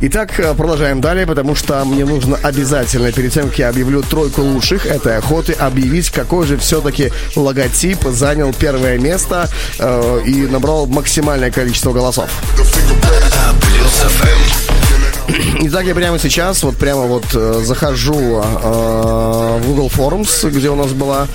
[0.00, 4.42] Итак, э, продолжаем далее, потому что мне нужно обязательно, перед тем, как я объявлю тройку
[4.42, 9.48] лучших этой охоты, объявить, какой же все-таки логотип занял первое место
[9.78, 12.30] э, и набрал максимальное количество голосов.
[15.60, 20.76] Итак, я прямо сейчас, вот прямо вот э, захожу э, в Google Forums, где у
[20.76, 21.28] нас была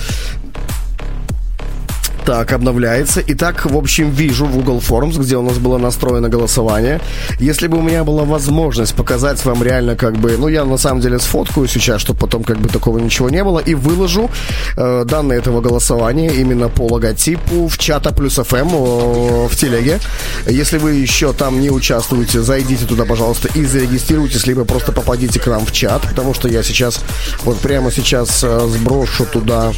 [2.28, 3.22] так, обновляется.
[3.26, 7.00] Итак, в общем, вижу в Google Forms, где у нас было настроено голосование.
[7.40, 10.36] Если бы у меня была возможность показать вам реально как бы...
[10.36, 13.60] Ну, я на самом деле сфоткаю сейчас, чтобы потом как бы такого ничего не было.
[13.60, 14.30] И выложу
[14.76, 19.98] э, данные этого голосования именно по логотипу в чата плюс FM э, в телеге.
[20.46, 25.46] Если вы еще там не участвуете, зайдите туда, пожалуйста, и зарегистрируйтесь, либо просто попадите к
[25.46, 27.00] нам в чат, потому что я сейчас,
[27.44, 29.72] вот прямо сейчас э, сброшу туда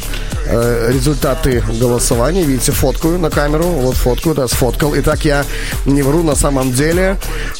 [0.47, 2.40] э, результаты голосования.
[2.43, 3.63] Видите, фоткаю на камеру.
[3.63, 4.93] Вот фоткаю, да, сфоткал.
[4.97, 5.45] Итак, я
[5.85, 7.17] не вру на самом деле.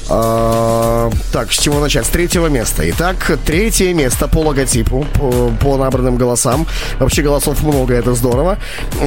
[0.09, 2.05] А, так, с чего начать?
[2.05, 2.89] С третьего места.
[2.89, 6.67] Итак, третье место по логотипу, по, по набранным голосам.
[6.99, 8.57] Вообще голосов много, это здорово.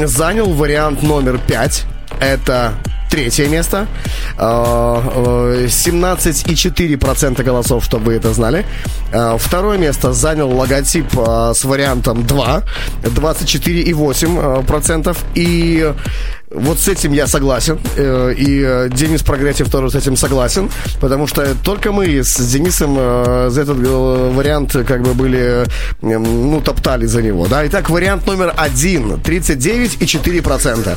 [0.05, 1.85] Занял вариант номер пять.
[2.21, 2.75] Это
[3.11, 3.87] третье место.
[4.37, 8.67] А, э, 17,4% голосов, чтобы вы это знали.
[9.13, 12.63] А, Второе место занял логотип с вариантом 2.
[13.03, 15.17] 24,8%.
[15.35, 15.95] И
[16.55, 17.79] вот с этим я согласен.
[17.97, 20.71] Э, И э, Денис Прогретьев тоже с этим согласен.
[21.01, 25.65] Потому что только мы с Денисом э, за этот вариант как бы были,
[26.01, 27.47] ну, топтали за него.
[27.47, 27.67] Да?
[27.67, 29.15] Итак, вариант номер один.
[29.15, 30.97] 39,4%.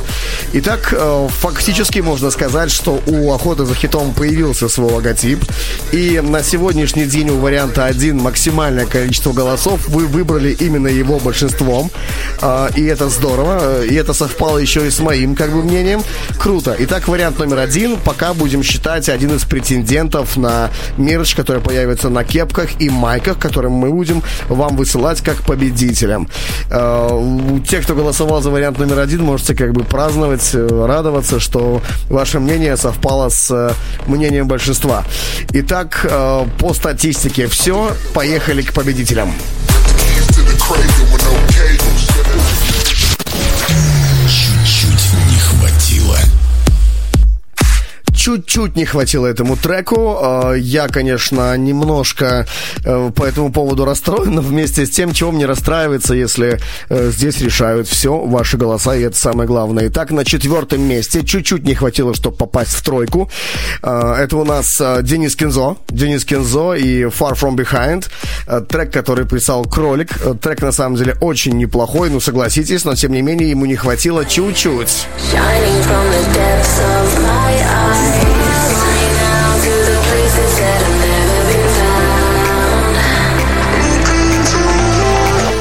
[0.52, 0.94] Итак,
[1.28, 5.44] фактически можно сказать, что у охоты за хитом появился свой логотип.
[5.92, 9.88] И на сегодняшний день у варианта 1 максимальное количество голосов.
[9.88, 11.90] Вы выбрали именно его большинством.
[12.76, 13.84] И это здорово.
[13.84, 16.02] И это совпало еще и с моим, как бы, мнением.
[16.38, 16.74] Круто.
[16.78, 17.96] Итак, вариант номер один.
[17.96, 23.70] Пока будем считать один из претендентов на мерч, который появится на кепках и майках, которые
[23.70, 26.28] мы будем вам высылать как победителям.
[26.70, 31.40] Э, у тех, кто голосовал за вариант номер один, можете как бы праздновать, э, радоваться,
[31.40, 33.72] что ваше мнение совпало с э,
[34.06, 35.04] мнением большинства.
[35.52, 36.06] Итак,
[36.58, 37.92] по статистике все.
[38.14, 39.32] Поехали к победителям.
[40.14, 41.77] Чуть-чуть не хватило.
[48.28, 50.18] Чуть-чуть не хватило этому треку.
[50.20, 52.46] Э, Я, конечно, немножко
[52.84, 57.40] э, по этому поводу расстроен, но вместе с тем, чего мне расстраивается, если э, здесь
[57.40, 59.88] решают все ваши голоса, и это самое главное.
[59.88, 63.30] Итак, на четвертом месте чуть-чуть не хватило, чтобы попасть в тройку.
[63.82, 65.78] Э, Это у нас э, Денис Кинзо.
[65.88, 68.06] Денис Кинзо и Far From Behind.
[68.68, 70.10] Трек, который писал Кролик.
[70.42, 74.26] Трек, на самом деле, очень неплохой, ну, согласитесь, но, тем не менее, ему не хватило
[74.26, 75.06] чуть-чуть.
[75.32, 78.17] Shining from the depths of my eyes.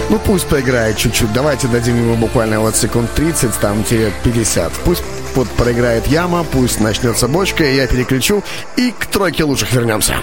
[0.10, 1.34] Ну, пусть поиграет чуть-чуть.
[1.34, 4.72] Давайте дадим ему буквально вот секунд 30, там те 50.
[4.86, 5.04] Пусть
[5.36, 8.44] вот проиграет яма, пусть начнется бочка, я переключу,
[8.78, 10.16] и к тройке лучших вернемся.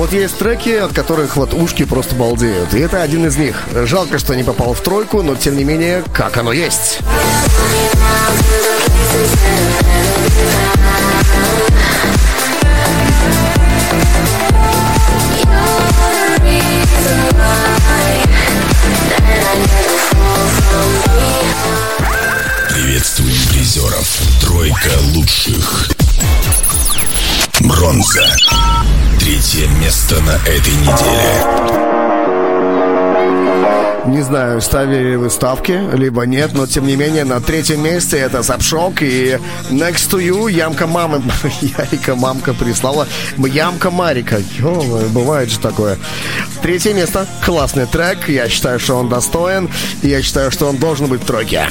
[0.00, 2.72] Вот есть треки, от которых вот ушки просто балдеют.
[2.72, 3.64] И это один из них.
[3.84, 7.00] Жалко, что не попал в тройку, но тем не менее, как оно есть.
[22.70, 24.22] Приветствуем призеров.
[24.40, 25.90] Тройка лучших.
[27.60, 28.24] Бронза.
[29.40, 31.44] Третье место на этой неделе.
[34.04, 38.18] Не знаю, ставили ли вы ставки, либо нет, но тем не менее на третьем месте
[38.18, 41.22] это Сапшок и Next to You Ямка Мамы.
[41.62, 43.08] Ярика мамка прислала.
[43.38, 44.42] Ямка Марика.
[44.58, 45.96] ё бывает же такое.
[46.60, 47.26] Третье место.
[47.42, 48.28] Классный трек.
[48.28, 49.70] Я считаю, что он достоин.
[50.02, 51.66] И я считаю, что он должен быть в тройке.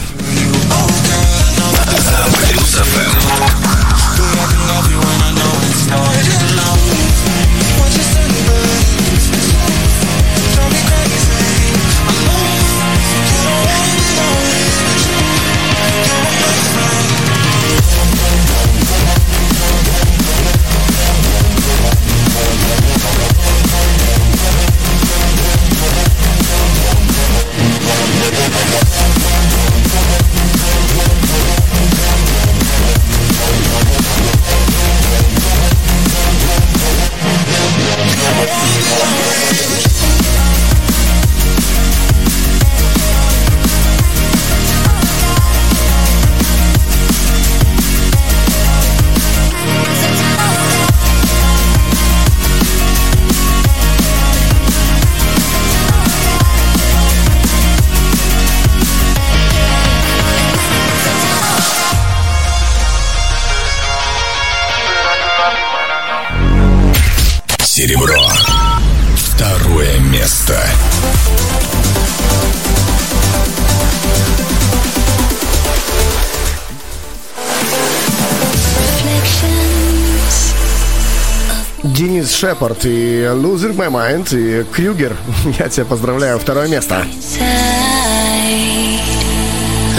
[82.59, 85.15] Шепард и Losing My Mind и Крюгер.
[85.59, 86.37] Я тебя поздравляю.
[86.39, 87.05] Второе место.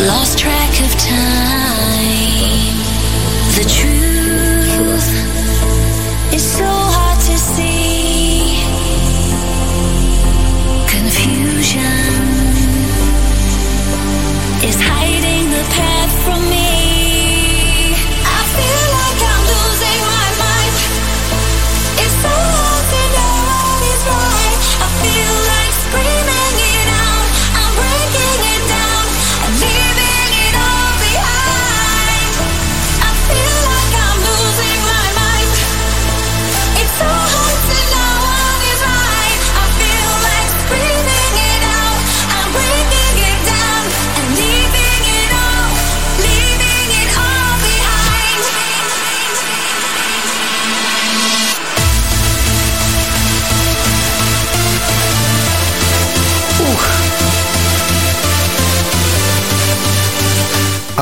[0.06, 0.59] Lost track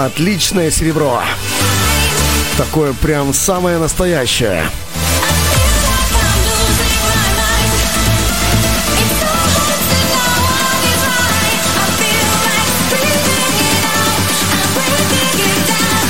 [0.04, 1.20] Отличное серебро.
[2.56, 4.70] Такое прям самое настоящее.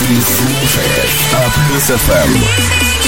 [0.01, 3.08] Ты слушаешь А плюс ФМ.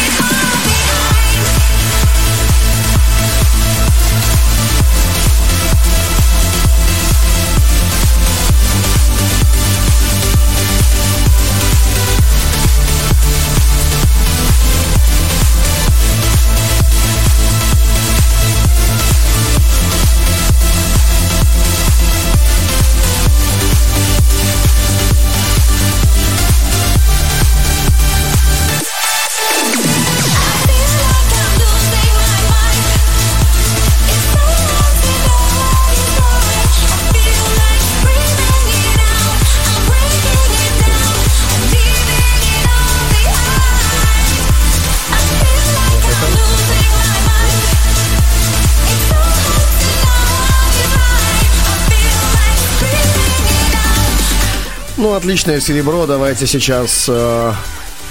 [55.10, 56.06] Ну, отличное серебро.
[56.06, 57.52] Давайте сейчас э,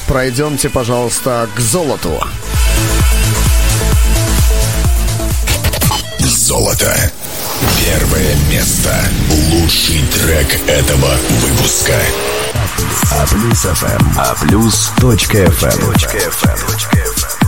[0.05, 2.19] пройдемте, пожалуйста, к золоту.
[6.19, 6.93] Золото.
[7.79, 8.93] Первое место.
[9.49, 11.95] Лучший трек этого выпуска.
[13.13, 14.19] А плюс ФМ.
[14.19, 17.38] А плюс точка ФМ.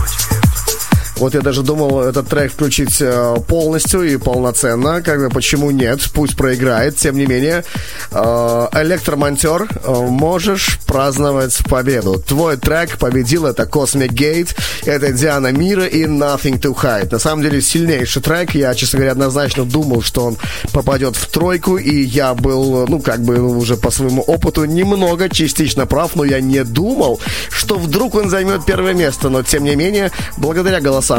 [1.22, 5.00] Вот я даже думал этот трек включить э, полностью и полноценно.
[5.02, 6.00] Как бы почему нет?
[6.12, 6.96] Пусть проиграет.
[6.96, 7.62] Тем не менее,
[8.10, 12.18] э, электромонтер, э, можешь праздновать победу.
[12.18, 13.46] Твой трек победил.
[13.46, 17.12] Это Cosmic Gate, это Диана Мира и Nothing to Hide.
[17.12, 18.56] На самом деле сильнейший трек.
[18.56, 20.36] Я, честно говоря, однозначно думал, что он
[20.72, 21.76] попадет в тройку.
[21.76, 26.40] И я был, ну, как бы уже по своему опыту немного частично прав, но я
[26.40, 29.28] не думал, что вдруг он займет первое место.
[29.28, 31.11] Но, тем не менее, благодаря голосам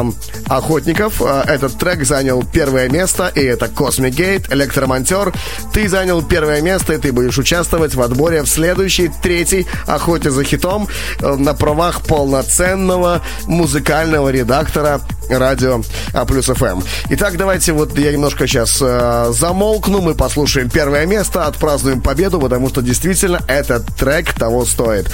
[0.47, 5.33] охотников, э, этот трек занял первое место, и это Cosmic Gate, электромонтер.
[5.73, 10.43] Ты занял первое место, и ты будешь участвовать в отборе в следующей, третьей охоте за
[10.43, 10.88] хитом
[11.19, 15.81] э, на правах полноценного музыкального редактора радио
[16.13, 16.81] А плюс ФМ.
[17.09, 22.69] Итак, давайте вот я немножко сейчас э, замолкну, мы послушаем первое место, отпразднуем победу, потому
[22.69, 25.09] что действительно этот трек того стоит.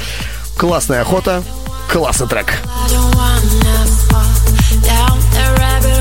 [0.58, 1.43] Классная охота,
[1.91, 2.48] классный трек.
[2.48, 4.59] I don't wanna fall
[5.40, 5.99] a rabbit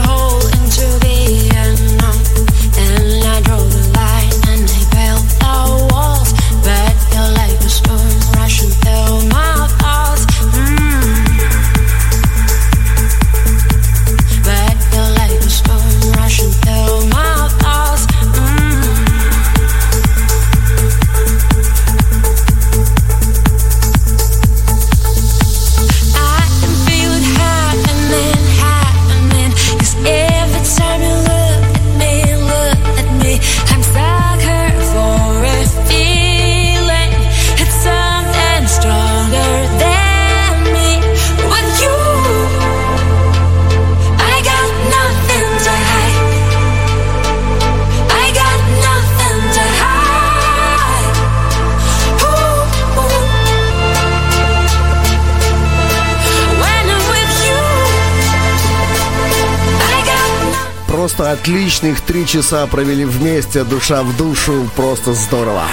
[61.19, 65.65] Просто отличных три часа провели вместе, душа в душу, просто здорово.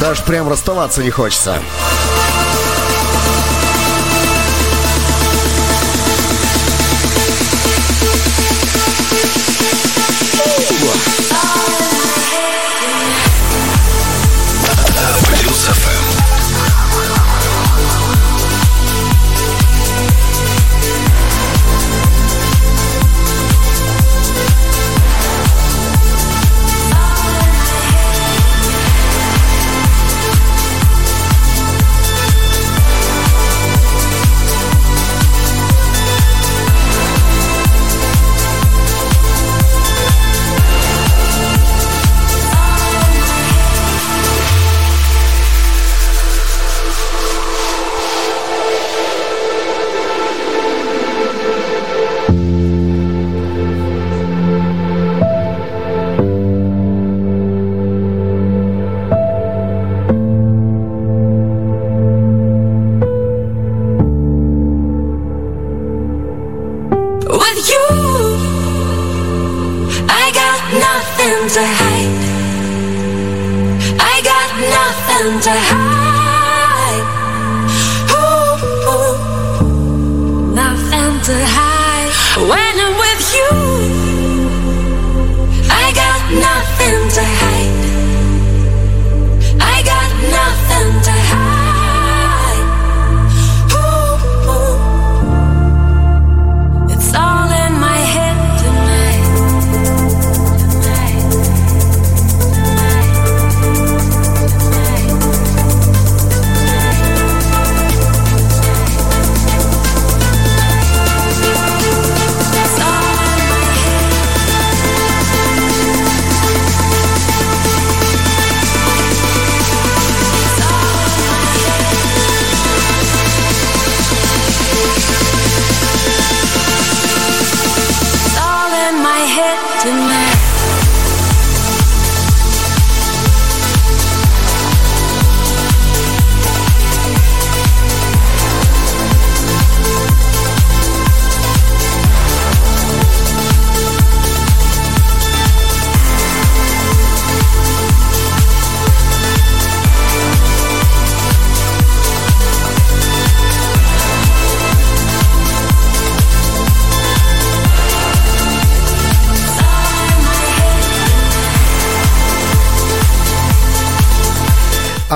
[0.00, 1.58] Даже прям расставаться не хочется.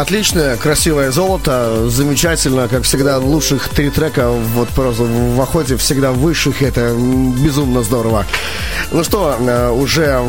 [0.06, 6.62] Отличное, красивое золото, замечательно, как всегда, лучших три трека вот просто в охоте всегда высших,
[6.62, 8.24] это безумно здорово.
[8.92, 10.24] Ну что, э, уже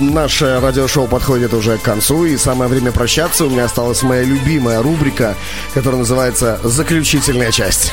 [0.00, 3.44] наше радиошоу подходит уже к концу, и самое время прощаться.
[3.44, 5.34] У меня осталась моя любимая рубрика,
[5.74, 7.92] которая называется «Заключительная часть».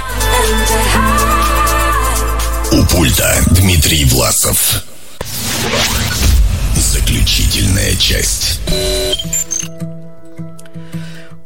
[2.72, 4.86] У пульта Дмитрий Власов.
[6.78, 8.62] Заключительная часть.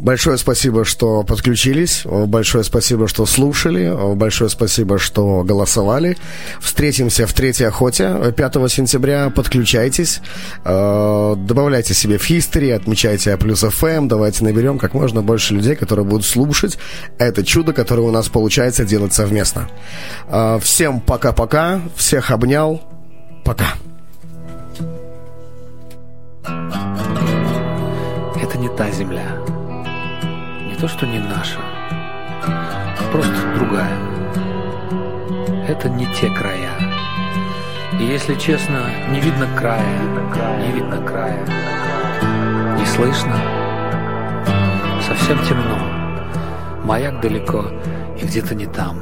[0.03, 2.01] Большое спасибо, что подключились.
[2.03, 4.15] Большое спасибо, что слушали.
[4.15, 6.17] Большое спасибо, что голосовали.
[6.59, 9.29] Встретимся в третьей охоте 5 сентября.
[9.29, 10.19] Подключайтесь.
[10.65, 14.09] Э, добавляйте себе в History, отмечайте плюс FM.
[14.09, 16.77] Давайте наберем как можно больше людей, которые будут слушать
[17.17, 19.69] это чудо, которое у нас получается делать совместно.
[20.27, 21.79] Э, всем пока-пока.
[21.95, 22.81] Всех обнял.
[23.45, 23.75] Пока.
[28.35, 29.52] Это не та земля
[30.83, 31.61] то, что не наша,
[33.13, 33.97] просто другая.
[35.65, 36.71] Это не те края.
[38.01, 40.01] И если честно, не видно края,
[40.59, 41.39] не видно края,
[42.77, 43.39] не слышно,
[45.07, 45.77] совсем темно.
[46.83, 47.63] Маяк далеко
[48.21, 48.99] и где-то не там.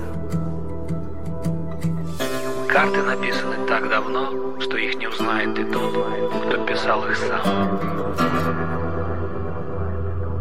[2.69, 5.97] Карты написаны так давно, что их не узнает и тот,
[6.45, 8.21] кто писал их сам.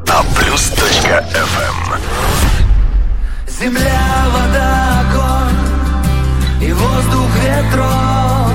[0.07, 0.23] А
[1.11, 2.01] плюс.фм
[3.49, 8.53] Земля, вода, огонь и воздух ветров.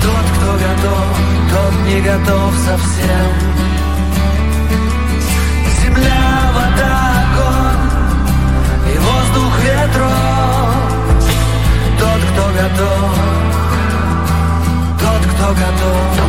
[0.00, 1.06] Тот, кто готов,
[1.50, 3.30] тот не готов совсем.
[5.82, 10.70] Земля, вода, огонь и воздух ветров.
[11.98, 13.10] Тот, кто готов,
[15.00, 16.23] тот, кто готов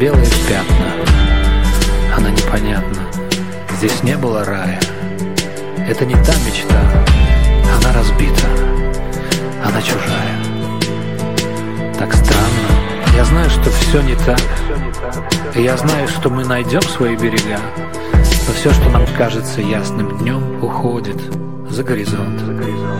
[0.00, 0.86] Белые пятна.
[2.16, 3.02] Она непонятна.
[3.78, 4.78] Здесь не было рая.
[5.88, 6.80] Это не та мечта.
[7.76, 8.46] Она разбита.
[9.64, 10.38] Она чужая.
[11.98, 13.16] Так странно.
[13.16, 14.40] Я знаю, что все не так.
[15.56, 17.58] И я знаю, что мы найдем свои берега.
[18.46, 21.20] Но все, что нам кажется ясным днем, уходит
[21.68, 22.40] за горизонт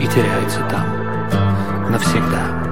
[0.01, 2.68] и теряется там навсегда.